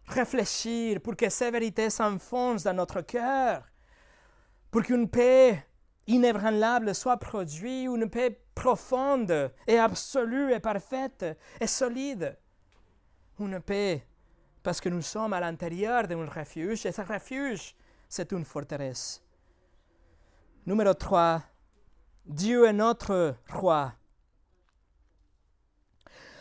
réfléchir, 0.07 1.01
pour 1.01 1.17
que 1.17 1.29
ces 1.31 1.51
vérités 1.51 1.91
s'enfoncent 1.91 2.65
dans 2.65 2.75
notre 2.75 3.01
cœur, 3.03 3.63
pour 4.71 4.83
qu'une 4.83 5.09
paix 5.09 5.65
inébranlable 6.07 6.95
soit 6.95 7.17
produite, 7.17 7.87
une 7.87 8.11
paix 8.11 8.43
profonde 8.55 9.53
et 9.67 9.79
absolue 9.79 10.53
et 10.53 10.61
parfaite 10.61 11.25
et 11.61 11.67
solide. 11.67 12.37
Une 13.41 13.59
paix 13.59 14.07
parce 14.62 14.82
que 14.82 14.91
nous 14.91 15.01
sommes 15.01 15.32
à 15.32 15.41
l'intérieur 15.41 16.07
d'un 16.07 16.26
refuge 16.26 16.84
et 16.84 16.93
ce 16.93 17.01
refuge, 17.01 17.74
c'est 18.07 18.30
une 18.32 18.45
forteresse. 18.45 19.22
Numéro 20.66 20.93
3. 20.93 21.43
Dieu 22.26 22.66
est 22.66 22.74
notre 22.74 23.36
roi. 23.49 23.95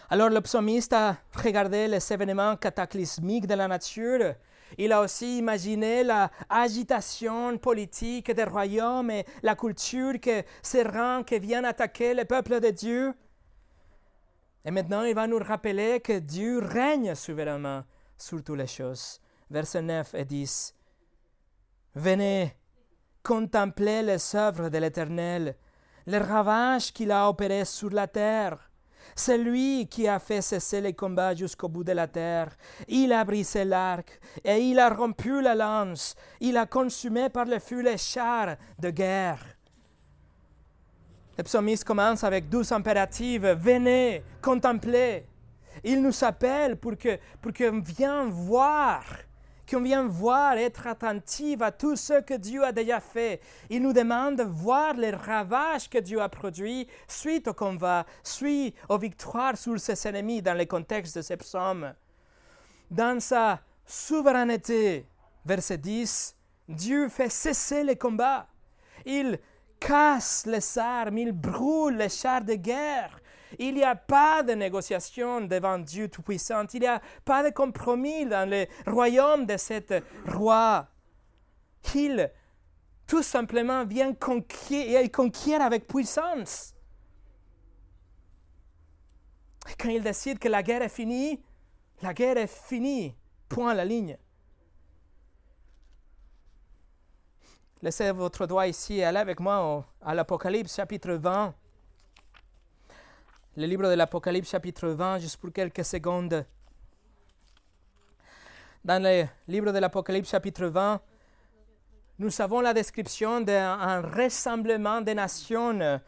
Alors 0.10 0.30
le 0.30 0.42
psalmiste 0.42 0.92
a 0.92 1.16
regardé 1.34 1.88
les 1.88 2.12
événements 2.12 2.58
cataclysmiques 2.58 3.48
de 3.48 3.54
la 3.54 3.70
nature. 3.70 4.36
Il 4.78 4.92
a 4.92 5.00
aussi 5.00 5.38
imaginé 5.38 6.04
la 6.04 6.30
agitation 6.50 7.58
politique 7.60 8.30
des 8.32 8.44
royaumes 8.44 9.12
et 9.12 9.26
la 9.42 9.56
culture 9.56 10.20
que 10.20 10.44
ces 10.62 10.84
rangs 10.84 11.24
qui 11.24 11.40
viennent 11.40 11.64
attaquer 11.64 12.14
le 12.14 12.26
peuple 12.26 12.60
de 12.60 12.72
Dieu. 12.72 13.14
Et 14.66 14.72
maintenant, 14.72 15.04
il 15.04 15.16
va 15.16 15.28
nous 15.28 15.40
rappeler 15.40 16.00
que 16.02 16.20
Dieu 16.20 16.60
règne 16.60 17.16
souverainement 17.16 17.84
sur 18.18 18.44
toutes 18.44 18.58
les 18.58 18.68
choses. 18.68 19.20
Versets 19.50 19.82
9 19.82 20.14
et 20.16 20.26
10. 20.26 20.76
Venez, 21.96 22.56
contemplez 23.24 24.04
les 24.04 24.36
œuvres 24.36 24.70
de 24.70 24.78
l'Éternel, 24.78 25.56
les 26.06 26.18
ravages 26.18 26.94
qu'il 26.94 27.12
a 27.12 27.30
opérés 27.30 27.66
sur 27.66 27.90
la 27.90 28.08
terre. 28.08 28.70
C'est 29.16 29.38
lui 29.38 29.88
qui 29.90 30.08
a 30.08 30.20
fait 30.20 30.42
cesser 30.42 30.82
les 30.82 30.94
combats 30.94 31.34
jusqu'au 31.34 31.68
bout 31.68 31.84
de 31.84 31.94
la 31.94 32.08
terre. 32.08 32.56
Il 32.88 33.12
a 33.12 33.24
brisé 33.24 33.66
l'arc 33.66 34.20
et 34.44 34.60
il 34.60 34.80
a 34.80 34.90
rompu 34.90 35.42
la 35.42 35.56
lance. 35.56 36.16
Il 36.40 36.58
a 36.58 36.66
consumé 36.66 37.30
par 37.30 37.46
le 37.46 37.60
feu 37.60 37.82
les 37.82 37.98
chars 37.98 38.56
de 38.78 38.90
guerre. 38.92 39.44
Le 41.40 41.44
psalmiste 41.44 41.86
commence 41.86 42.26
avec 42.26 42.50
douze 42.50 42.70
impératives. 42.74 43.48
Venez, 43.48 44.22
contemplez. 44.42 45.26
Il 45.86 46.02
nous 46.02 46.24
appelle 46.26 46.76
pour 46.76 46.98
qu'on 46.98 47.18
pour 47.42 47.54
qu'on 47.54 47.80
vienne 47.80 48.30
voir 48.30 49.06
qu'on 49.72 49.82
vient 49.82 50.06
voir, 50.06 50.58
être 50.58 50.86
attentif 50.88 51.62
à 51.62 51.72
tout 51.72 51.96
ce 51.96 52.20
que 52.20 52.34
Dieu 52.34 52.62
a 52.66 52.74
déjà 52.74 53.00
fait. 53.00 53.40
Il 53.70 53.84
nous 53.84 53.94
demande 53.94 54.36
de 54.36 54.44
voir 54.44 54.96
les 54.96 55.12
ravages 55.12 55.90
que 55.90 56.00
Dieu 56.00 56.20
a 56.22 56.28
produits 56.28 56.88
suite 57.08 57.48
au 57.48 57.54
combat, 57.54 58.06
suite 58.22 58.76
aux 58.90 58.98
victoires 58.98 59.56
sur 59.56 59.80
ses 59.80 60.08
ennemis 60.10 60.42
dans 60.42 60.58
le 60.58 60.66
contexte 60.66 61.16
de 61.16 61.22
ces 61.22 61.38
psaumes. 61.38 61.94
Dans 62.92 63.22
sa 63.22 63.62
souveraineté, 63.86 65.06
verset 65.46 65.78
10, 65.78 66.36
Dieu 66.68 67.08
fait 67.08 67.30
cesser 67.30 67.86
les 67.86 67.96
combats. 67.96 68.48
Il 69.06 69.40
casse 69.80 70.46
les 70.46 70.78
armes, 70.78 71.18
il 71.18 71.32
brûle 71.32 71.98
les 71.98 72.10
chars 72.10 72.44
de 72.44 72.56
guerre, 72.56 73.20
il 73.58 73.76
n'y 73.76 73.84
a 73.84 73.96
pas 73.96 74.44
de 74.44 74.54
négociation 74.54 75.42
devant 75.42 75.80
Dieu 75.80 76.08
Tout-Puissant. 76.08 76.66
Il 76.74 76.82
n'y 76.82 76.88
a 76.88 77.02
pas 77.26 77.44
de 77.44 77.50
compromis 77.50 78.26
dans 78.26 78.48
le 78.48 78.68
royaume 78.86 79.46
de 79.46 79.58
cet 79.58 79.94
roi. 80.28 80.88
Il, 81.96 82.32
tout 83.08 83.24
simplement, 83.24 83.86
vient 83.86 84.14
conquérir, 84.14 85.00
et 85.00 85.10
conquiert 85.10 85.62
avec 85.62 85.88
puissance. 85.88 86.76
Quand 89.80 89.90
il 89.90 90.04
décide 90.04 90.40
que 90.40 90.48
la 90.48 90.62
guerre 90.62 90.82
est 90.82 90.90
finie, 90.90 91.42
la 92.02 92.14
guerre 92.14 92.38
est 92.38 92.48
finie. 92.48 93.16
Point 93.48 93.72
à 93.72 93.74
la 93.74 93.86
ligne. 93.86 94.18
Laissez 97.82 98.12
votre 98.12 98.46
doigt 98.46 98.68
ici 98.68 98.98
et 98.98 99.06
allez 99.06 99.20
avec 99.20 99.40
moi 99.40 99.86
à 100.02 100.14
l'Apocalypse 100.14 100.76
chapitre 100.76 101.14
20 101.14 101.54
le 103.60 103.66
livre 103.66 103.90
de 103.90 103.94
l'Apocalypse 103.94 104.50
chapitre 104.50 104.88
20, 104.88 105.20
juste 105.20 105.38
pour 105.38 105.52
quelques 105.52 105.84
secondes. 105.84 106.46
Dans 108.86 109.04
le 109.04 109.26
livre 109.50 109.74
de 109.74 109.80
l'Apocalypse 109.80 110.30
chapitre 110.30 110.68
20, 110.68 111.02
nous 112.20 112.42
avons 112.42 112.62
la 112.62 112.74
description 112.74 113.42
d'un 113.42 114.02
rassemblement 114.02 115.02
des 115.02 115.14
nations. 115.14 116.00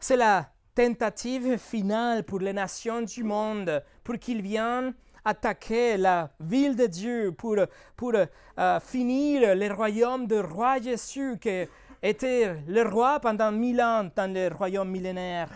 C'est 0.00 0.16
la 0.16 0.50
tentative 0.74 1.56
finale 1.56 2.24
pour 2.24 2.40
les 2.40 2.52
nations 2.52 3.02
du 3.02 3.22
monde, 3.22 3.82
pour 4.02 4.18
qu'ils 4.18 4.42
viennent 4.42 4.92
attaquer 5.26 5.96
la 5.96 6.30
ville 6.38 6.76
de 6.76 6.86
Dieu, 6.86 7.34
pour, 7.36 7.56
pour 7.96 8.12
euh, 8.14 8.80
finir 8.80 9.56
le 9.56 9.74
royaume 9.74 10.26
de 10.28 10.38
roi 10.38 10.80
Jésus, 10.80 11.36
qui 11.40 11.64
était 12.00 12.56
le 12.68 12.82
roi 12.88 13.18
pendant 13.18 13.50
mille 13.50 13.82
ans 13.82 14.08
dans 14.14 14.32
le 14.32 14.54
royaume 14.54 14.88
millénaire. 14.88 15.50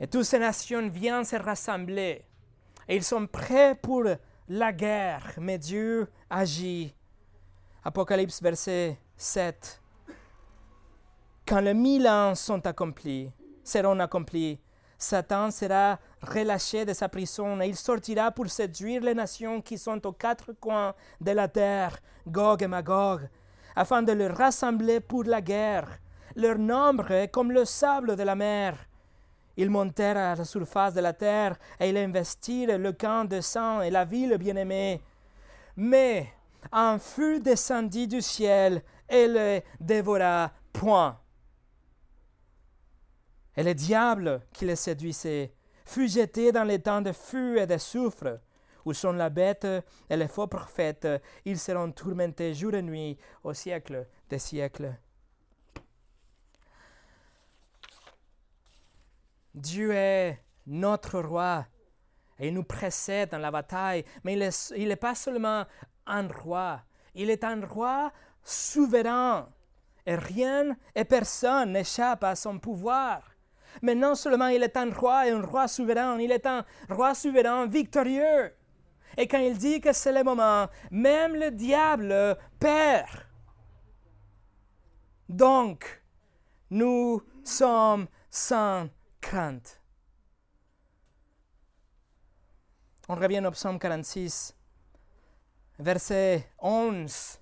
Et 0.00 0.06
toutes 0.06 0.24
ces 0.24 0.38
nations 0.38 0.88
viennent 0.88 1.24
se 1.24 1.36
rassembler. 1.36 2.24
Et 2.88 2.96
ils 2.96 3.04
sont 3.04 3.26
prêts 3.26 3.74
pour 3.74 4.04
la 4.48 4.72
guerre. 4.72 5.34
Mais 5.38 5.58
Dieu 5.58 6.08
agit. 6.30 6.94
Apocalypse 7.84 8.40
verset 8.40 8.96
7. 9.14 9.82
Quand 11.46 11.60
les 11.60 11.74
mille 11.74 12.08
ans 12.08 12.34
sont 12.34 12.66
accomplis, 12.66 13.30
seront 13.62 13.98
accomplis, 14.00 14.58
Satan 14.96 15.50
sera 15.50 15.98
relâché 16.22 16.84
de 16.84 16.92
sa 16.92 17.08
prison 17.08 17.60
et 17.60 17.68
il 17.68 17.76
sortira 17.76 18.30
pour 18.30 18.48
séduire 18.48 19.02
les 19.02 19.14
nations 19.14 19.60
qui 19.60 19.78
sont 19.78 20.04
aux 20.06 20.12
quatre 20.12 20.52
coins 20.52 20.94
de 21.20 21.30
la 21.30 21.48
terre, 21.48 21.98
Gog 22.26 22.62
et 22.62 22.66
Magog, 22.66 23.28
afin 23.76 24.02
de 24.02 24.12
les 24.12 24.28
rassembler 24.28 25.00
pour 25.00 25.24
la 25.24 25.40
guerre. 25.40 25.98
Leur 26.36 26.58
nombre 26.58 27.10
est 27.10 27.28
comme 27.28 27.52
le 27.52 27.64
sable 27.64 28.16
de 28.16 28.22
la 28.22 28.34
mer. 28.34 28.76
Ils 29.56 29.70
montèrent 29.70 30.16
à 30.16 30.34
la 30.36 30.44
surface 30.44 30.94
de 30.94 31.00
la 31.00 31.12
terre 31.12 31.56
et 31.80 31.88
ils 31.88 31.96
investirent 31.96 32.78
le 32.78 32.92
camp 32.92 33.24
de 33.24 33.40
sang 33.40 33.82
et 33.82 33.90
la 33.90 34.04
ville 34.04 34.36
bien-aimée. 34.38 35.02
Mais 35.76 36.28
un 36.72 36.98
feu 36.98 37.40
descendit 37.40 38.06
du 38.06 38.22
ciel 38.22 38.82
et 39.08 39.26
le 39.26 39.60
dévora 39.80 40.52
point. 40.72 41.18
Et 43.56 43.64
le 43.64 43.74
diable 43.74 44.40
qui 44.52 44.64
les 44.64 44.76
séduisait 44.76 45.52
fut 45.88 46.08
jeté 46.08 46.52
dans 46.52 46.64
les 46.64 46.80
temps 46.80 47.00
de 47.00 47.12
feu 47.12 47.56
et 47.56 47.66
de 47.66 47.78
soufre, 47.78 48.40
où 48.84 48.92
sont 48.92 49.12
la 49.12 49.30
bête 49.30 49.66
et 50.10 50.16
les 50.16 50.28
faux 50.28 50.46
prophètes? 50.46 51.08
Ils 51.46 51.58
seront 51.58 51.92
tourmentés 51.92 52.52
jour 52.52 52.74
et 52.74 52.82
nuit 52.82 53.18
au 53.42 53.54
siècle 53.54 54.06
des 54.28 54.38
siècles. 54.38 54.94
Dieu 59.54 59.92
est 59.92 60.38
notre 60.66 61.20
roi 61.20 61.66
et 62.38 62.48
il 62.48 62.54
nous 62.54 62.64
précède 62.64 63.30
dans 63.30 63.38
la 63.38 63.50
bataille, 63.50 64.04
mais 64.24 64.38
il 64.76 64.88
n'est 64.88 64.96
pas 64.96 65.14
seulement 65.14 65.64
un 66.06 66.28
roi, 66.28 66.82
il 67.14 67.30
est 67.30 67.44
un 67.44 67.66
roi 67.66 68.12
souverain 68.44 69.48
et 70.06 70.16
rien 70.16 70.76
et 70.94 71.04
personne 71.04 71.72
n'échappe 71.72 72.24
à 72.24 72.36
son 72.36 72.58
pouvoir. 72.58 73.22
Mais 73.82 73.94
non 73.94 74.14
seulement 74.14 74.48
il 74.48 74.62
est 74.62 74.76
un 74.76 74.90
roi 74.92 75.26
et 75.26 75.30
un 75.30 75.42
roi 75.42 75.68
souverain, 75.68 76.18
il 76.18 76.32
est 76.32 76.46
un 76.46 76.64
roi 76.88 77.14
souverain 77.14 77.66
victorieux. 77.66 78.52
Et 79.16 79.26
quand 79.26 79.38
il 79.38 79.56
dit 79.58 79.80
que 79.80 79.92
c'est 79.92 80.12
le 80.12 80.22
moment, 80.22 80.68
même 80.90 81.34
le 81.34 81.50
diable 81.50 82.36
perd. 82.60 83.26
Donc, 85.28 86.02
nous 86.70 87.22
sommes 87.44 88.06
sans 88.30 88.88
crainte. 89.20 89.80
On 93.08 93.14
revient 93.14 93.44
au 93.46 93.50
psaume 93.50 93.78
46, 93.78 94.54
verset 95.78 96.50
11. 96.58 97.40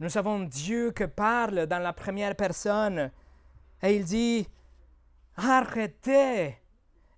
Nous 0.00 0.18
avons 0.18 0.40
Dieu 0.40 0.92
qui 0.92 1.06
parle 1.06 1.66
dans 1.66 1.78
la 1.78 1.92
première 1.92 2.34
personne 2.36 3.10
et 3.82 3.96
il 3.96 4.04
dit, 4.04 4.48
arrêtez 5.38 6.56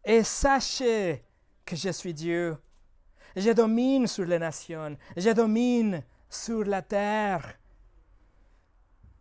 et 0.04 0.22
sachez 0.22 1.24
que 1.64 1.74
je 1.74 1.90
suis 1.90 2.14
Dieu. 2.14 2.56
Je 3.34 3.50
domine 3.50 4.06
sur 4.06 4.24
les 4.24 4.38
nations, 4.38 4.96
je 5.16 5.30
domine 5.30 6.04
sur 6.28 6.64
la 6.64 6.82
terre. 6.82 7.58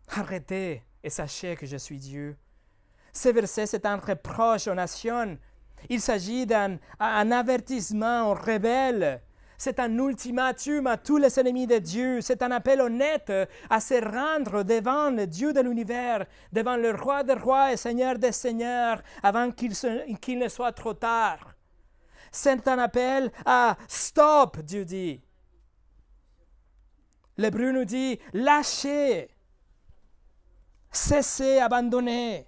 Arrêtez 0.08 0.82
et 1.02 1.10
sachez 1.10 1.56
que 1.56 1.66
je 1.66 1.76
suis 1.76 1.98
Dieu. 1.98 2.36
Ce 3.12 3.28
verset, 3.28 3.66
c'est 3.66 3.86
un 3.86 3.96
reproche 3.96 4.66
aux 4.66 4.74
nations. 4.74 5.38
Il 5.88 6.00
s'agit 6.00 6.46
d'un 6.46 6.78
avertissement 6.98 8.30
aux 8.30 8.34
rebelles. 8.34 9.22
C'est 9.62 9.78
un 9.78 9.98
ultimatum 9.98 10.86
à 10.86 10.96
tous 10.96 11.18
les 11.18 11.38
ennemis 11.38 11.66
de 11.66 11.76
Dieu. 11.76 12.22
C'est 12.22 12.40
un 12.40 12.50
appel 12.50 12.80
honnête 12.80 13.30
à 13.68 13.78
se 13.78 14.02
rendre 14.02 14.62
devant 14.62 15.10
le 15.10 15.26
Dieu 15.26 15.52
de 15.52 15.60
l'univers, 15.60 16.24
devant 16.50 16.78
le 16.78 16.92
roi 16.92 17.24
des 17.24 17.34
rois 17.34 17.70
et 17.70 17.76
seigneur 17.76 18.18
des 18.18 18.32
seigneurs, 18.32 19.02
avant 19.22 19.50
qu'il 19.50 20.38
ne 20.38 20.48
soit 20.48 20.72
trop 20.72 20.94
tard. 20.94 21.54
c'est 22.32 22.66
un 22.68 22.78
appel 22.78 23.30
à 23.44 23.76
stop, 23.86 24.60
Dieu 24.60 24.86
dit. 24.86 25.20
L'hébreu 27.36 27.72
nous 27.72 27.84
dit 27.84 28.18
lâchez, 28.32 29.28
cessez, 30.90 31.58
abandonnez. 31.58 32.46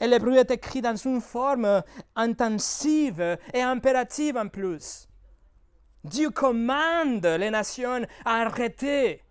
Et 0.00 0.06
l'hébreu 0.06 0.38
est 0.38 0.50
écrit 0.52 0.80
dans 0.80 0.96
une 0.96 1.20
forme 1.20 1.82
intensive 2.14 3.36
et 3.52 3.60
impérative 3.60 4.38
en 4.38 4.48
plus. 4.48 5.05
Dieu 6.06 6.30
commande 6.30 7.26
les 7.26 7.50
nations 7.50 8.06
à 8.24 8.42
arrêter. 8.42 9.22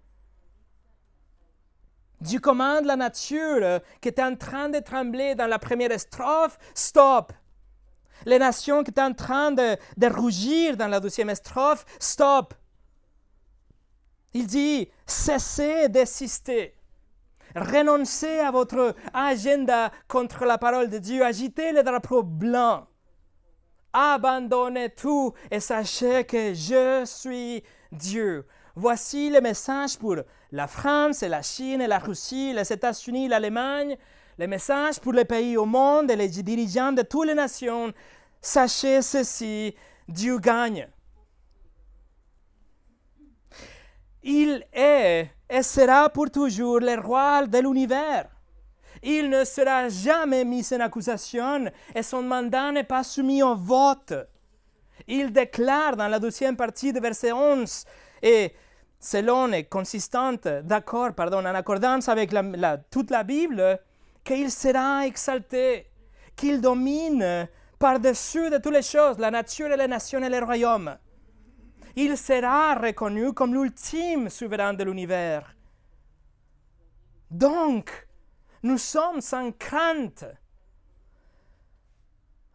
Dieu 2.19 2.39
commande 2.39 2.85
la 2.85 2.97
nature 2.97 3.79
qui 4.01 4.09
était 4.09 4.23
en 4.23 4.35
train 4.35 4.67
de 4.67 4.79
trembler 4.79 5.35
dans 5.35 5.47
la 5.47 5.57
première 5.57 5.97
strophe, 5.97 6.57
stop. 6.73 7.31
Les 8.25 8.39
nations 8.39 8.83
qui 8.83 8.91
étaient 8.91 9.01
en 9.01 9.13
train 9.13 9.51
de, 9.51 9.77
rougir 10.07 10.75
dans 10.75 10.87
la 10.87 10.99
deuxième 10.99 11.33
strophe, 11.33 11.85
stop. 11.97 12.53
Il 14.33 14.45
dit, 14.45 14.89
cessez 15.05 15.87
d'insister. 15.87 16.75
Renoncez 17.55 18.39
à 18.39 18.51
votre 18.51 18.95
agenda 19.13 19.91
contre 20.09 20.43
la 20.43 20.57
parole 20.57 20.89
de 20.89 20.97
Dieu. 20.97 21.23
Agitez 21.23 21.71
le 21.71 21.83
drapeau 21.83 22.21
blanc. 22.21 22.85
Abandonnez 23.97 24.89
tout 24.89 25.31
et 25.49 25.61
sachez 25.61 26.25
que 26.25 26.53
je 26.53 27.03
suis 27.05 27.63
Dieu. 27.93 28.45
Voici 28.75 29.29
le 29.29 29.39
message 29.39 29.97
pour 29.97 30.17
la 30.51 30.67
France 30.67 31.23
et 31.23 31.29
la 31.29 31.41
Chine 31.41 31.79
et 31.79 31.87
la 31.87 31.99
Russie, 31.99 32.51
les 32.51 32.73
États-Unis, 32.73 33.29
l'Allemagne, 33.29 33.95
le 34.37 34.47
message 34.47 34.99
pour 34.99 35.13
les 35.13 35.23
pays 35.23 35.55
au 35.55 35.63
monde 35.63 36.11
et 36.11 36.17
les 36.17 36.27
dirigeants 36.27 36.91
de 36.91 37.03
toutes 37.03 37.27
les 37.27 37.35
nations. 37.35 37.93
Sachez 38.41 39.01
ceci, 39.01 39.73
Dieu 40.09 40.39
gagne. 40.39 40.89
Il 44.23 44.67
est 44.73 45.29
et 45.49 45.63
sera 45.63 46.09
pour 46.09 46.29
toujours 46.29 46.81
le 46.81 46.99
roi 46.99 47.47
de 47.47 47.59
l'univers. 47.59 48.34
Il 49.05 49.29
ne 49.29 49.45
sera 49.45 49.87
jamais 49.87 50.43
mis 50.43 50.67
en 50.73 50.79
accusation 50.81 51.65
et 51.93 52.03
son 52.03 52.23
mandat 52.23 52.71
n'est 52.71 52.83
pas 52.83 53.03
soumis 53.03 53.43
au 53.43 53.55
vote. 53.55 54.13
Il 55.07 55.31
déclare 55.31 55.95
dans 55.95 56.07
la 56.07 56.19
deuxième 56.19 56.57
partie 56.57 56.91
de 56.91 56.99
verset 56.99 57.31
11 57.31 57.85
et 58.21 58.53
selon 58.99 59.51
et 59.53 59.65
consistante, 59.65 60.47
d'accord, 60.63 61.13
pardon, 61.13 61.39
en 61.39 61.45
accordance 61.45 62.09
avec 62.09 62.33
toute 62.89 63.11
la 63.11 63.23
Bible, 63.23 63.79
qu'il 64.23 64.49
sera 64.51 65.05
exalté, 65.05 65.85
qu'il 66.35 66.59
domine 66.59 67.47
par-dessus 67.77 68.49
de 68.49 68.57
toutes 68.57 68.73
les 68.73 68.81
choses, 68.81 69.19
la 69.19 69.29
nature 69.29 69.71
et 69.71 69.77
les 69.77 69.87
nations 69.87 70.23
et 70.23 70.29
les 70.29 70.39
royaumes 70.39 70.97
il 71.95 72.17
sera 72.17 72.75
reconnu 72.75 73.33
comme 73.33 73.53
l'ultime 73.53 74.29
souverain 74.29 74.73
de 74.73 74.83
l'univers. 74.83 75.55
Donc, 77.31 78.04
nous 78.65 78.79
sommes 78.79 79.21
sans 79.21 79.51
crainte. 79.51 80.25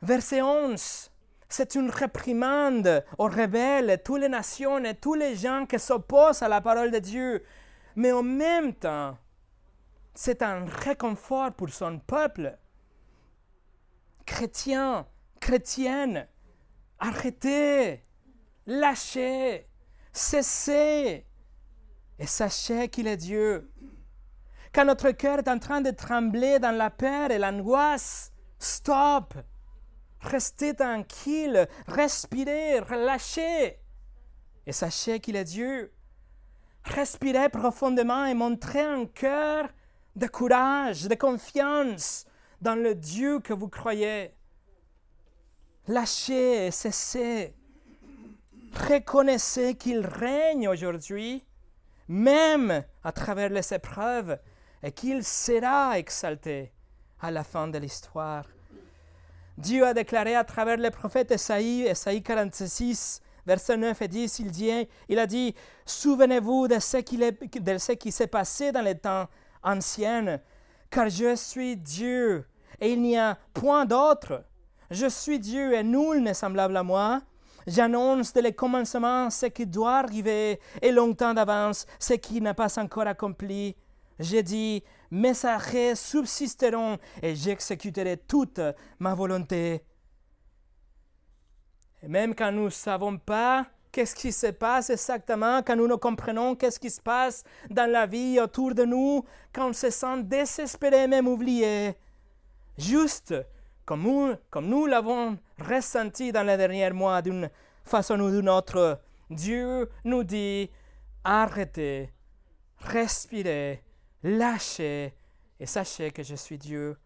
Verset 0.03 0.43
11, 0.43 1.09
c'est 1.49 1.77
une 1.77 1.89
réprimande 1.89 3.05
aux 3.17 3.29
rebelles, 3.29 4.03
toutes 4.05 4.23
les 4.23 4.29
nations 4.29 4.83
et 4.85 4.97
tous 4.97 5.15
les 5.15 5.37
gens 5.37 5.67
qui 5.67 5.79
s'opposent 5.79 6.43
à 6.43 6.49
la 6.49 6.61
parole 6.61 6.91
de 6.91 6.99
Dieu. 6.99 7.45
Mais 7.95 8.11
en 8.11 8.25
même 8.25 8.75
temps, 8.75 9.17
c'est 10.13 10.43
un 10.43 10.65
réconfort 10.65 11.53
pour 11.53 11.69
son 11.69 12.01
peuple. 12.01 12.59
Chrétiens, 14.27 15.07
chrétiennes, 15.41 16.27
arrêtez 16.99 18.05
Lâchez, 18.67 19.69
cessez 20.13 21.25
et 22.19 22.27
sachez 22.27 22.89
qu'il 22.89 23.07
est 23.07 23.17
Dieu. 23.17 23.70
Quand 24.73 24.85
notre 24.85 25.11
cœur 25.11 25.39
est 25.39 25.49
en 25.49 25.59
train 25.59 25.81
de 25.81 25.91
trembler 25.91 26.59
dans 26.59 26.77
la 26.77 26.91
peur 26.91 27.31
et 27.31 27.39
l'angoisse, 27.39 28.33
stop, 28.59 29.35
restez 30.21 30.75
tranquille, 30.75 31.67
respirez, 31.89 32.79
relâchez. 32.79 33.81
Et 34.67 34.73
sachez 34.73 35.19
qu'il 35.19 35.35
est 35.37 35.45
Dieu. 35.45 35.93
Respirez 36.85 37.49
profondément 37.49 38.25
et 38.27 38.35
montrez 38.35 38.83
un 38.83 39.07
cœur 39.07 39.69
de 40.15 40.27
courage, 40.27 41.09
de 41.09 41.15
confiance 41.15 42.25
dans 42.61 42.77
le 42.77 42.95
Dieu 42.95 43.41
que 43.41 43.53
vous 43.53 43.69
croyez. 43.69 44.35
Lâchez 45.89 46.67
et 46.67 46.71
cessez. 46.71 47.55
Reconnaissez 48.89 49.75
qu'il 49.75 50.07
règne 50.07 50.69
aujourd'hui, 50.69 51.45
même 52.07 52.85
à 53.03 53.11
travers 53.13 53.49
les 53.49 53.75
épreuves, 53.75 54.39
et 54.83 54.93
qu'il 54.93 55.25
sera 55.25 55.99
exalté 55.99 56.73
à 57.21 57.31
la 57.31 57.45
fin 57.45 57.69
de 57.69 57.79
l'histoire. 57.79 58.45
Dieu 59.59 59.87
a 59.87 59.93
déclaré 59.93 60.35
à 60.35 60.45
travers 60.45 60.79
le 60.79 60.91
prophète 60.91 61.31
Esaïe, 61.31 61.83
Esaïe 61.83 62.23
46, 62.23 63.21
versets 63.47 63.77
9 63.77 64.03
et 64.03 64.09
10, 64.09 64.39
il, 64.39 64.51
dit, 64.51 64.89
il 65.09 65.19
a 65.19 65.27
dit, 65.27 65.55
Souvenez-vous 65.85 66.69
de 66.69 66.79
ce, 66.79 66.97
de 66.97 67.79
ce 67.79 67.93
qui 67.93 68.11
s'est 68.11 68.27
passé 68.27 68.73
dans 68.73 68.83
les 68.83 68.97
temps 68.97 69.27
anciens, 69.63 70.41
car 70.91 71.09
je 71.09 71.35
suis 71.37 71.77
Dieu 71.77 72.47
et 72.81 72.93
il 72.93 73.03
n'y 73.03 73.19
a 73.19 73.37
point 73.53 73.85
d'autre. 73.85 74.45
Je 74.91 75.07
suis 75.07 75.39
Dieu 75.39 75.75
et 75.75 75.83
nul 75.83 76.23
n'est 76.23 76.35
semblable 76.35 76.77
à 76.77 76.83
moi. 76.83 77.21
J'annonce 77.67 78.33
dès 78.33 78.43
le 78.43 78.51
commencement 78.53 79.31
ce 79.31 79.47
qui 79.47 79.67
doit 79.67 79.99
arriver 79.99 80.59
et 80.81 80.91
longtemps 80.91 81.35
d'avance 81.35 81.87
ce 81.99 82.15
qui 82.15 82.41
n'est 82.41 82.55
pas 82.55 82.79
encore 82.81 83.07
accompli. 83.07 83.77
J'ai 84.21 84.43
dit, 84.43 84.85
mes 85.11 85.45
arrêts 85.47 85.95
subsisteront 85.95 86.99
et 87.23 87.35
j'exécuterai 87.35 88.19
toute 88.19 88.61
ma 88.99 89.15
volonté. 89.15 89.83
Et 92.03 92.09
même 92.09 92.35
quand 92.35 92.53
nous 92.53 92.65
ne 92.65 92.71
savons 92.71 93.17
pas 93.17 93.67
qu'est-ce 93.91 94.15
qui 94.15 94.31
se 94.31 94.49
passe 94.49 94.91
exactement, 94.91 95.63
quand 95.63 95.75
nous 95.75 95.89
ne 95.89 95.95
comprenons 95.95 96.55
qu'est-ce 96.55 96.79
qui 96.79 96.91
se 96.91 97.01
passe 97.01 97.45
dans 97.71 97.91
la 97.91 98.07
vie 98.07 98.39
autour 98.39 98.75
de 98.75 98.85
nous, 98.85 99.25
quand 99.55 99.71
on 99.71 99.73
se 99.73 99.89
sent 99.89 100.23
désespéré, 100.25 101.09
même 101.09 101.27
oublié, 101.27 101.97
juste 102.77 103.35
comme 103.87 104.03
nous, 104.03 104.35
comme 104.51 104.69
nous 104.69 104.85
l'avons 104.85 105.39
ressenti 105.59 106.31
dans 106.31 106.43
les 106.43 106.59
derniers 106.59 106.91
mois 106.91 107.23
d'une 107.23 107.51
façon 107.85 108.21
ou 108.21 108.31
d'une 108.31 108.51
autre, 108.51 109.01
Dieu 109.31 109.89
nous 110.05 110.25
dit 110.25 110.71
arrêtez, 111.25 112.13
respirez, 112.79 113.83
lâchez 114.23 115.15
et 115.59 115.67
sachez 115.67 116.11
que 116.11 116.23
je 116.23 116.35
suis 116.35 116.59
Dieu. 116.59 116.97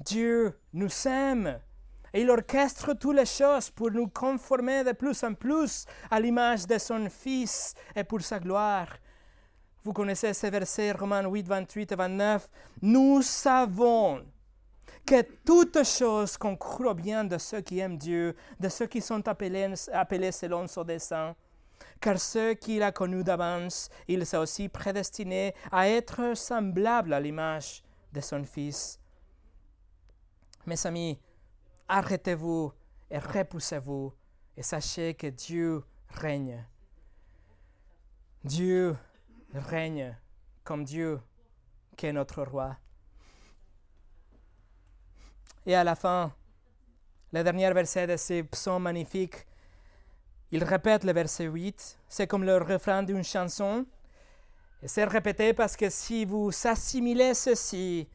Dieu 0.00 0.58
nous 0.72 0.90
aime 1.06 1.60
et 2.12 2.20
il 2.22 2.30
orchestre 2.30 2.92
toutes 2.94 3.16
les 3.16 3.26
choses 3.26 3.70
pour 3.70 3.90
nous 3.90 4.08
conformer 4.08 4.84
de 4.84 4.92
plus 4.92 5.22
en 5.24 5.34
plus 5.34 5.86
à 6.10 6.20
l'image 6.20 6.66
de 6.66 6.76
son 6.78 7.08
Fils 7.08 7.74
et 7.96 8.04
pour 8.04 8.20
sa 8.20 8.38
gloire. 8.38 8.88
Vous 9.84 9.92
connaissez 9.92 10.32
ces 10.34 10.50
versets, 10.50 10.92
Romains 10.92 11.26
8, 11.26 11.48
28 11.48 11.92
et 11.92 11.94
29. 11.96 12.48
Nous 12.82 13.22
savons 13.22 14.24
que 15.04 15.22
toutes 15.44 15.84
choses 15.84 16.36
concourent 16.36 16.94
bien 16.94 17.24
de 17.24 17.38
ceux 17.38 17.60
qui 17.60 17.80
aiment 17.80 17.98
Dieu, 17.98 18.36
de 18.60 18.68
ceux 18.68 18.86
qui 18.86 19.00
sont 19.00 19.26
appelés, 19.26 19.72
appelés 19.92 20.32
selon 20.32 20.66
son 20.68 20.84
dessein. 20.84 21.34
Car 22.02 22.18
ceux 22.18 22.54
qu'il 22.54 22.82
a 22.82 22.90
connus 22.90 23.22
d'avance, 23.22 23.88
il 24.08 24.26
s'est 24.26 24.36
aussi 24.36 24.68
prédestiné 24.68 25.54
à 25.70 25.88
être 25.88 26.36
semblable 26.36 27.12
à 27.12 27.20
l'image 27.20 27.84
de 28.12 28.20
son 28.20 28.42
Fils. 28.42 28.98
Mes 30.66 30.84
amis, 30.84 31.16
arrêtez-vous 31.86 32.72
et 33.08 33.18
repoussez-vous 33.18 34.12
et 34.56 34.64
sachez 34.64 35.14
que 35.14 35.28
Dieu 35.28 35.84
règne. 36.08 36.66
Dieu 38.42 38.96
règne 39.54 40.18
comme 40.64 40.82
Dieu 40.82 41.20
qui 41.96 42.06
est 42.06 42.12
notre 42.12 42.42
roi. 42.42 42.76
Et 45.66 45.76
à 45.76 45.84
la 45.84 45.94
fin, 45.94 46.34
le 47.30 47.44
dernier 47.44 47.72
verset 47.72 48.08
de 48.08 48.16
ce 48.16 48.42
psaume 48.42 48.82
magnifique, 48.82 49.46
il 50.52 50.62
répète 50.64 51.04
le 51.04 51.12
verset 51.12 51.46
8. 51.46 51.98
C'est 52.08 52.26
comme 52.26 52.44
le 52.44 52.58
refrain 52.58 53.02
d'une 53.02 53.24
chanson. 53.24 53.86
Et 54.82 54.88
c'est 54.88 55.04
répété 55.04 55.54
parce 55.54 55.76
que 55.76 55.88
si 55.88 56.26
vous 56.26 56.50
assimilez 56.64 57.32
ceci, 57.32 58.06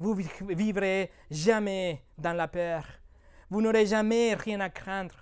vous 0.00 0.18
vivrez 0.40 1.12
jamais 1.30 2.02
dans 2.18 2.32
la 2.32 2.48
peur. 2.48 2.84
Vous 3.48 3.62
n'aurez 3.62 3.86
jamais 3.86 4.34
rien 4.34 4.58
à 4.58 4.70
craindre. 4.70 5.14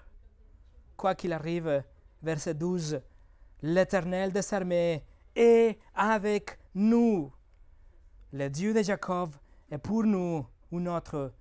Quoi 0.97 1.15
qu'il 1.15 1.35
arrive, 1.35 1.85
verset 2.23 2.55
12, 2.55 3.03
l'Éternel 3.61 4.33
des 4.33 4.55
armées 4.55 5.05
est 5.37 5.79
avec 5.95 6.59
nous. 6.75 7.31
Le 8.33 8.49
Dieu 8.49 8.73
de 8.73 8.83
Jacob 8.83 9.35
est 9.71 9.77
pour 9.79 10.05
nous 10.05 10.47
une 10.71 10.89
autre 10.89 11.33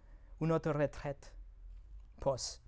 retraite. 0.41 1.33
Pause. 2.19 2.61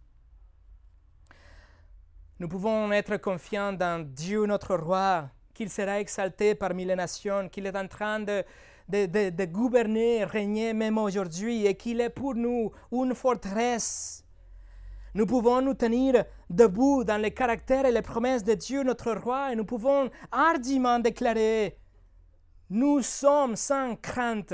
Nous 2.44 2.50
pouvons 2.50 2.92
être 2.92 3.16
confiants 3.16 3.72
dans 3.72 4.06
Dieu 4.06 4.46
notre 4.46 4.76
roi, 4.76 5.30
qu'il 5.54 5.70
sera 5.70 6.02
exalté 6.02 6.56
parmi 6.56 6.84
les 6.84 6.98
nations, 6.98 7.48
qu'il 7.48 7.66
est 7.66 7.78
en 7.78 7.88
train 7.88 8.20
de, 8.20 9.46
gouverner, 9.46 10.26
régner 10.26 10.74
même 10.74 10.98
aujourd'hui, 10.98 11.66
et 11.66 11.78
qu'il 11.78 12.02
est 12.02 12.10
pour 12.10 12.36
nous 12.36 12.74
une 12.92 13.16
forteresse. 13.16 14.26
Nous 15.14 15.26
pouvons 15.26 15.62
nous 15.62 15.74
tenir 15.74 16.26
debout 16.50 17.06
dans 17.06 17.16
les 17.16 17.32
caractères 17.32 17.86
et 17.86 17.94
les 17.94 18.02
promesses 18.02 18.44
de 18.44 18.56
Dieu 18.56 18.84
notre 18.84 19.14
roi, 19.14 19.54
et 19.54 19.56
nous 19.56 19.64
pouvons 19.64 20.10
hardiment 20.30 21.00
déclarer, 21.00 21.78
nous 22.70 23.02
sommes 23.02 23.56
sans 23.56 23.96
crainte. 23.96 24.54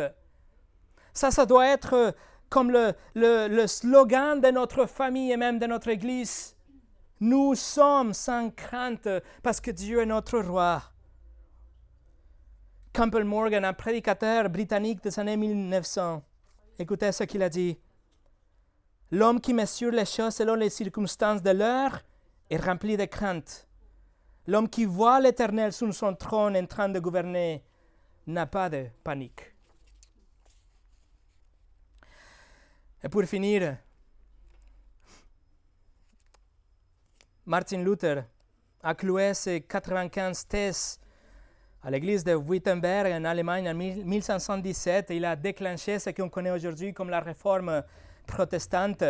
Ça, 1.12 1.32
ça 1.32 1.48
doit 1.48 1.66
être 1.66 2.14
comme 2.50 2.72
le 2.72 3.66
slogan 3.66 4.40
de 4.40 4.52
notre 4.52 4.86
famille 4.86 5.32
et 5.32 5.38
même 5.38 5.58
de 5.58 5.66
notre 5.66 5.88
Église. 5.88 6.56
Nous 7.20 7.56
sommes 7.56 8.14
sans 8.14 8.50
crainte 8.50 9.10
parce 9.44 9.60
que 9.60 9.72
Dieu 9.72 10.02
est 10.02 10.06
notre 10.06 10.40
roi. 10.40 10.82
Campbell 12.94 13.26
Morgan, 13.26 13.66
un 13.66 13.74
prédicateur 13.74 14.50
britannique 14.50 15.04
des 15.04 15.20
années 15.20 15.38
1900, 15.38 16.24
écoutez 16.80 17.12
ce 17.12 17.24
qu'il 17.26 17.44
a 17.44 17.50
dit. 17.50 17.78
L'homme 19.12 19.42
qui 19.42 19.54
mesure 19.54 19.92
les 19.92 20.06
choses 20.06 20.36
selon 20.36 20.56
les 20.56 20.70
circonstances 20.70 21.42
de 21.42 21.52
l'heure 21.52 22.00
est 22.50 22.58
rempli 22.58 22.96
de 22.96 23.06
crainte. 23.06 23.68
L'homme 24.48 24.70
qui 24.70 24.86
voit 24.86 25.20
l'Éternel 25.20 25.74
sur 25.74 25.94
son 25.94 26.16
trône 26.16 26.56
en 26.56 26.66
train 26.66 26.90
de 26.90 27.00
gouverner 27.00 27.64
n'a 28.28 28.46
pas 28.46 28.70
de 28.70 28.88
panique. 29.04 29.54
Et 33.04 33.10
pour 33.10 33.24
finir, 33.24 33.78
Martin 37.50 37.84
Luther 37.84 38.26
a 38.84 38.94
cloué 38.94 39.34
ses 39.34 39.62
95 39.62 40.46
thèses 40.46 41.00
à 41.82 41.90
l'église 41.90 42.24
de 42.24 42.36
Wittenberg 42.36 43.12
en 43.12 43.26
Allemagne 43.26 43.68
en 43.68 43.74
1517. 43.74 45.08
Il 45.10 45.26
a 45.26 45.36
déclenché 45.36 45.98
ce 45.98 46.12
qu'on 46.12 46.30
connaît 46.30 46.52
aujourd'hui 46.52 46.94
comme 46.94 47.10
la 47.10 47.20
réforme 47.20 47.82
protestante, 48.28 49.04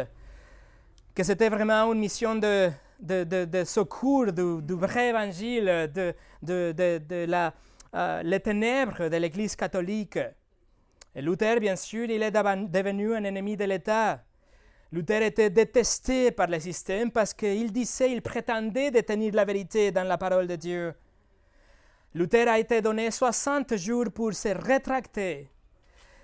que 1.13 1.21
c'était 1.21 1.49
vraiment 1.49 1.91
une 1.91 1.99
mission 1.99 2.35
de, 2.35 2.71
secours 3.65 4.31
du, 4.31 4.73
vrai 4.73 5.09
évangile, 5.09 5.91
de, 6.41 7.25
la, 7.25 7.53
euh, 7.93 8.39
ténèbres 8.39 9.09
de 9.09 9.17
l'église 9.17 9.57
catholique. 9.57 10.17
Et 11.13 11.21
Luther, 11.21 11.59
bien 11.59 11.75
sûr, 11.75 12.09
il 12.09 12.23
est 12.23 12.31
devenu 12.31 13.15
un 13.15 13.23
ennemi 13.25 13.57
de 13.57 13.65
l'État. 13.65 14.23
Luther 14.91 15.21
était 15.21 15.51
détesté 15.51 16.31
par 16.31 16.47
le 16.47 16.59
système 16.59 17.11
parce 17.11 17.33
qu'il 17.33 17.71
disait, 17.71 18.11
il 18.11 18.21
prétendait 18.23 18.89
détenir 18.89 19.35
la 19.35 19.45
vérité 19.45 19.91
dans 19.91 20.03
la 20.03 20.17
parole 20.17 20.47
de 20.47 20.55
Dieu. 20.55 20.93
Luther 22.15 22.47
a 22.47 22.57
été 22.57 22.81
donné 22.81 23.11
60 23.11 23.75
jours 23.77 24.05
pour 24.13 24.33
se 24.33 24.49
rétracter. 24.49 25.47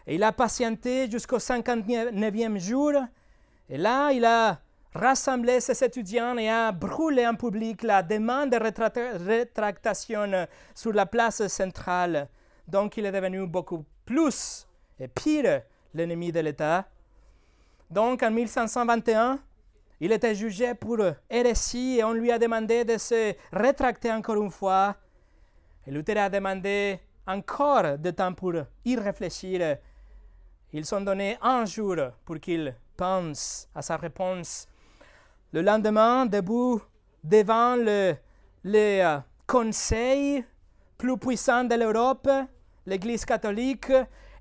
Et 0.08 0.16
il 0.16 0.24
a 0.24 0.32
patienté 0.32 1.10
jusqu'au 1.10 1.38
59e 1.38 2.58
jour. 2.58 2.94
Et 3.70 3.78
là, 3.78 4.12
il 4.12 4.26
a 4.26 4.60
rassemblé 4.94 5.60
ses 5.60 5.84
étudiants 5.84 6.38
et 6.38 6.50
a 6.50 6.72
brûlé 6.72 7.28
en 7.28 7.36
public 7.36 7.84
la 7.84 8.02
demande 8.02 8.50
de 8.50 9.28
rétractation 9.28 10.48
sur 10.74 10.94
la 10.94 11.06
place 11.06 11.46
centrale. 11.48 12.30
Donc, 12.68 12.98
il 12.98 13.06
est 13.06 13.12
devenu 13.12 13.46
beaucoup 13.46 13.86
plus 14.06 14.68
et 15.00 15.08
pire 15.08 15.62
l'ennemi 15.94 16.32
de 16.32 16.40
l'État. 16.40 16.88
Donc 17.90 18.24
en 18.24 18.32
1521, 18.32 19.40
il 20.00 20.12
était 20.12 20.36
jugé 20.36 20.74
pour 20.74 20.98
hérésie 21.30 21.98
et 22.00 22.04
on 22.04 22.14
lui 22.14 22.32
a 22.32 22.40
demandé 22.40 22.84
de 22.84 22.98
se 22.98 23.34
rétracter 23.52 24.12
encore 24.12 24.42
une 24.42 24.52
fois. 24.52 24.96
Et 25.88 25.92
Luther 25.92 26.18
a 26.18 26.30
demandé 26.30 27.00
encore 27.28 27.98
de 27.98 28.12
temps 28.12 28.34
pour 28.34 28.54
y 28.84 28.96
réfléchir. 28.96 29.78
Ils 30.74 30.96
ont 30.96 31.02
donné 31.02 31.38
un 31.42 31.66
jour 31.66 31.96
pour 32.26 32.40
qu'il 32.40 32.76
pense 32.98 33.70
à 33.74 33.82
sa 33.82 33.98
réponse. 33.98 34.68
Le 35.54 35.62
lendemain, 35.62 36.26
debout 36.26 36.82
devant 37.24 37.76
le, 37.76 38.16
euh, 38.66 39.20
conseil 39.48 40.44
plus 40.98 41.18
puissant 41.18 41.64
de 41.64 41.76
l'Europe, 41.76 42.30
l'Église 42.86 43.26
catholique, 43.26 43.92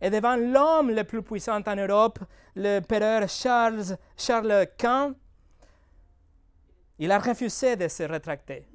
et 0.00 0.10
devant 0.10 0.36
l'homme 0.36 0.90
le 0.90 1.04
plus 1.04 1.22
puissant 1.22 1.60
en 1.66 1.76
Europe, 1.76 2.18
le 2.56 2.80
père 2.80 3.28
Charles, 3.28 3.96
Charles 4.16 4.68
Quint, 4.76 5.14
il 6.98 7.10
a 7.10 7.18
refusé 7.18 7.76
de 7.76 7.88
se 7.88 8.02
rétracter. 8.04 8.66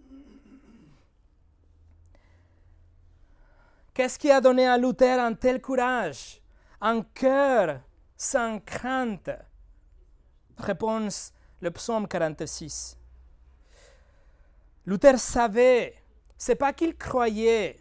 Qu'est-ce 3.93 4.20
qui 4.20 4.32
a 4.32 4.39
donné 4.39 4.65
à 4.67 4.78
Luther 4.78 5.20
un 5.20 5.34
tel 5.34 5.61
courage, 5.61 6.41
un 6.80 7.01
cœur 7.01 7.82
sans 8.15 8.59
crainte? 8.59 9.30
Réponse, 10.57 11.34
le 11.61 11.72
psaume 11.72 12.07
46. 12.07 12.97
Luther 14.86 15.20
savait, 15.20 15.95
c'est 16.38 16.55
pas 16.55 16.74
qu'il 16.74 16.97
croyait 16.97 17.78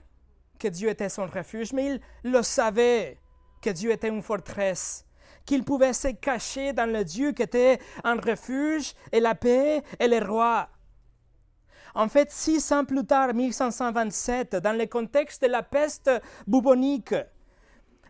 que 0.59 0.69
Dieu 0.69 0.89
était 0.89 1.09
son 1.09 1.27
refuge, 1.27 1.73
mais 1.73 1.87
il 1.87 2.01
le 2.31 2.43
savait 2.43 3.19
que 3.61 3.71
Dieu 3.71 3.91
était 3.91 4.09
une 4.09 4.23
forteresse, 4.23 5.05
qu'il 5.45 5.65
pouvait 5.65 5.93
se 5.93 6.09
cacher 6.09 6.73
dans 6.73 6.91
le 6.91 7.05
Dieu 7.05 7.33
qui 7.33 7.43
était 7.43 7.79
un 8.05 8.17
refuge 8.17 8.95
et 9.13 9.21
la 9.21 9.35
paix 9.35 9.83
et 9.99 10.09
le 10.09 10.19
roi. 10.19 10.69
En 11.95 12.09
fait, 12.09 12.31
six 12.31 12.71
ans 12.73 12.85
plus 12.85 13.05
tard, 13.05 13.35
1527, 13.35 14.57
dans 14.57 14.77
le 14.77 14.87
contexte 14.87 15.43
de 15.43 15.49
la 15.49 15.63
peste 15.63 16.11
bubonique, 16.47 17.15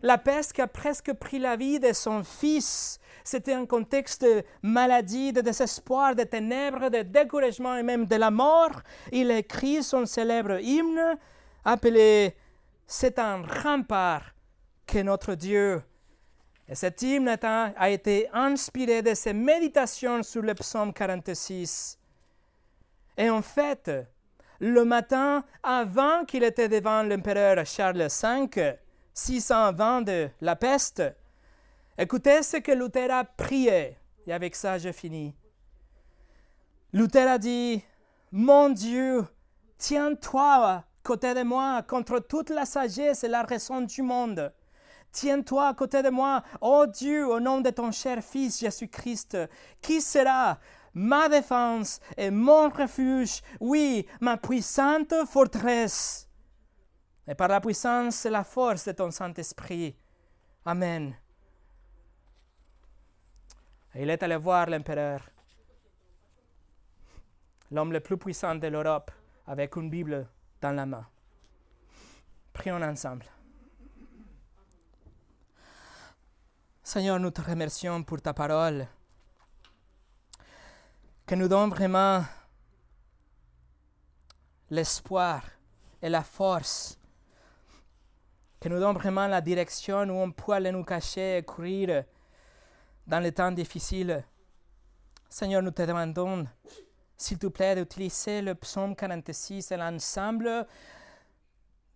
la 0.01 0.17
peste 0.17 0.53
qui 0.53 0.61
a 0.61 0.67
presque 0.67 1.13
pris 1.13 1.39
la 1.39 1.55
vie 1.55 1.79
de 1.79 1.91
son 1.93 2.23
fils, 2.23 2.99
c'était 3.23 3.53
un 3.53 3.65
contexte 3.65 4.23
de 4.23 4.43
maladie, 4.61 5.33
de 5.33 5.41
désespoir, 5.41 6.15
de 6.15 6.23
ténèbres, 6.23 6.89
de 6.89 7.01
découragement 7.01 7.75
et 7.75 7.83
même 7.83 8.05
de 8.05 8.15
la 8.15 8.31
mort. 8.31 8.81
Il 9.11 9.29
écrit 9.31 9.83
son 9.83 10.05
célèbre 10.05 10.59
hymne 10.61 11.17
appelé 11.65 12.35
C'est 12.87 13.19
un 13.19 13.43
rempart 13.43 14.33
que 14.89 14.99
notre 14.99 15.35
Dieu. 15.35 15.81
Et 16.67 16.75
cet 16.75 17.01
hymne 17.01 17.35
a 17.41 17.89
été 17.89 18.27
inspiré 18.33 19.01
de 19.01 19.13
ses 19.13 19.33
méditations 19.33 20.23
sur 20.23 20.41
le 20.41 20.53
psaume 20.55 20.93
46. 20.93 21.97
Et 23.17 23.29
en 23.29 23.41
fait, 23.41 23.91
le 24.59 24.85
matin, 24.85 25.43
avant 25.63 26.25
qu'il 26.25 26.43
était 26.43 26.69
devant 26.69 27.03
l'empereur 27.03 27.65
Charles 27.65 28.07
V, 28.07 28.79
620 29.13 30.01
de 30.01 30.29
la 30.41 30.55
peste, 30.55 31.03
écoutez 31.97 32.43
ce 32.43 32.57
que 32.57 32.71
Luther 32.71 33.11
a 33.11 33.23
prié. 33.23 33.97
Et 34.25 34.33
avec 34.33 34.55
ça, 34.55 34.77
je 34.77 34.91
finis. 34.91 35.35
Luther 36.93 37.27
a 37.27 37.37
dit, 37.37 37.83
Mon 38.31 38.69
Dieu, 38.69 39.25
tiens-toi 39.77 40.83
côté 41.03 41.33
de 41.33 41.43
moi 41.43 41.81
contre 41.83 42.19
toute 42.19 42.49
la 42.49 42.65
sagesse 42.65 43.23
et 43.23 43.27
la 43.27 43.43
raison 43.43 43.81
du 43.81 44.01
monde. 44.01 44.51
Tiens-toi 45.11 45.69
à 45.69 45.73
côté 45.73 46.03
de 46.03 46.09
moi, 46.09 46.43
ô 46.61 46.85
Dieu, 46.85 47.27
au 47.27 47.39
nom 47.39 47.61
de 47.61 47.69
ton 47.71 47.91
cher 47.91 48.23
Fils 48.23 48.59
Jésus-Christ, 48.59 49.37
qui 49.81 50.01
sera 50.01 50.59
ma 50.93 51.27
défense 51.29 51.99
et 52.15 52.29
mon 52.29 52.69
refuge, 52.69 53.41
oui, 53.59 54.05
ma 54.21 54.37
puissante 54.37 55.13
forteresse. 55.27 56.27
Et 57.27 57.35
par 57.35 57.47
la 57.47 57.61
puissance 57.61 58.25
et 58.25 58.29
la 58.29 58.43
force 58.43 58.85
de 58.85 58.91
ton 58.91 59.11
Saint-Esprit. 59.11 59.95
Amen. 60.65 61.15
Il 63.95 64.09
est 64.09 64.21
allé 64.21 64.35
voir 64.35 64.67
l'empereur, 64.69 65.21
l'homme 67.71 67.91
le 67.91 67.99
plus 67.99 68.17
puissant 68.17 68.55
de 68.55 68.67
l'Europe, 68.67 69.11
avec 69.47 69.75
une 69.75 69.89
Bible 69.89 70.27
dans 70.61 70.71
la 70.71 70.85
main. 70.85 71.07
Prions 72.53 72.81
ensemble. 72.81 73.25
Seigneur, 76.91 77.19
nous 77.19 77.29
te 77.29 77.39
remercions 77.39 78.01
pour 78.01 78.19
ta 78.19 78.33
parole, 78.33 78.87
que 81.23 81.35
nous 81.35 81.47
donne 81.47 81.69
vraiment 81.69 82.25
l'espoir 84.71 85.43
et 86.01 86.09
la 86.09 86.23
force, 86.23 86.97
que 88.59 88.69
nous 88.69 88.79
donne 88.79 88.95
vraiment 88.95 89.27
la 89.27 89.39
direction 89.39 89.99
où 89.99 90.13
on 90.13 90.31
peut 90.31 90.53
aller 90.53 90.71
nous 90.71 90.83
cacher 90.83 91.37
et 91.37 91.43
courir 91.43 92.05
dans 93.05 93.19
les 93.19 93.33
temps 93.33 93.51
difficiles. 93.51 94.23
Seigneur, 95.29 95.61
nous 95.61 95.69
te 95.69 95.83
demandons, 95.83 96.47
s'il 97.15 97.37
te 97.37 97.45
plaît, 97.45 97.75
d'utiliser 97.75 98.41
le 98.41 98.55
psaume 98.55 98.95
46 98.95 99.73
et 99.73 99.77
l'ensemble 99.77 100.65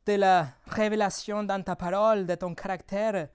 de 0.06 0.14
la 0.14 0.50
révélation 0.68 1.42
dans 1.42 1.64
ta 1.64 1.76
parole, 1.76 2.28
de 2.28 2.36
ton 2.36 2.54
caractère, 2.54 3.28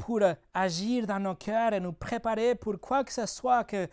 pour 0.00 0.20
agir 0.54 1.06
dans 1.06 1.20
nos 1.20 1.34
cœurs 1.34 1.74
et 1.74 1.80
nous 1.80 1.92
préparer 1.92 2.54
pour 2.54 2.80
quoi 2.80 3.04
que 3.04 3.12
ce 3.12 3.26
soit 3.26 3.64
que 3.64 3.86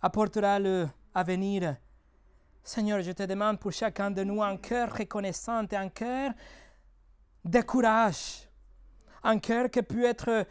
apportera 0.00 0.60
le 0.60 0.88
avenir. 1.12 1.76
Seigneur, 2.62 3.02
je 3.02 3.10
te 3.10 3.24
demande 3.24 3.58
pour 3.58 3.72
chacun 3.72 4.12
de 4.12 4.22
nous 4.22 4.40
un 4.40 4.56
cœur 4.56 4.96
reconnaissant 4.96 5.66
et 5.66 5.76
un 5.76 5.88
cœur 5.88 6.30
de 7.44 7.60
courage, 7.60 8.48
un 9.24 9.40
cœur 9.40 9.68
qui 9.68 9.82
peut 9.82 10.04
être 10.04 10.46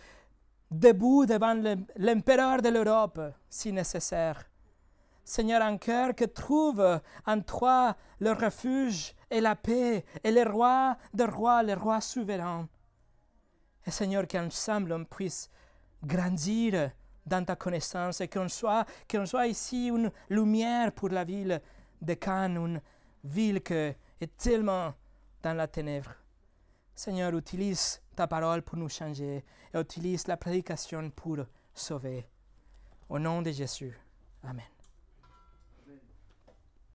debout 0.70 1.26
devant 1.26 1.56
l'empereur 1.96 2.62
de 2.62 2.70
l'Europe 2.70 3.22
si 3.50 3.72
nécessaire. 3.72 4.44
Seigneur, 5.24 5.62
un 5.62 5.78
cœur 5.78 6.14
qui 6.14 6.28
trouve 6.28 7.00
en 7.26 7.40
toi 7.40 7.96
le 8.20 8.34
refuge 8.34 9.16
et 9.30 9.40
la 9.40 9.56
paix 9.56 10.04
et 10.22 10.32
le 10.32 10.44
roi 10.44 10.98
des 11.14 11.24
rois, 11.24 11.64
le 11.64 11.76
roi 11.76 12.02
souverain. 12.02 12.68
Et 13.86 13.92
Seigneur, 13.92 14.28
qu'ensemble 14.28 14.94
on 14.94 15.06
puisse 15.06 15.50
grandir 16.04 16.92
dans 17.26 17.46
ta 17.46 17.56
connaissance 17.56 18.22
et 18.22 18.28
qu'on 18.28 18.50
soit, 18.50 18.86
qu'on 19.10 19.26
soit 19.26 19.48
ici 19.48 19.88
une 19.88 20.12
lumière 20.30 20.92
pour 20.92 21.10
la 21.10 21.24
ville 21.24 21.62
de 22.02 22.14
Cannes, 22.16 22.58
une 22.58 22.82
ville 23.24 23.62
qui 23.62 23.74
est 23.74 24.38
tellement 24.38 24.94
dans 25.42 25.54
la 25.54 25.68
ténèbre. 25.68 26.12
Seigneur, 26.96 27.36
utilise 27.36 28.02
ta 28.16 28.28
parole 28.28 28.62
pour 28.62 28.78
nous 28.78 28.90
changer 28.90 29.44
et 29.74 29.80
utilise 29.80 30.28
la 30.28 30.38
prédication 30.38 31.10
pour 31.10 31.38
sauver. 31.74 32.28
Au 33.10 33.20
nom 33.20 33.42
de 33.42 33.52
Jésus. 33.52 33.98
Amen. 34.44 34.81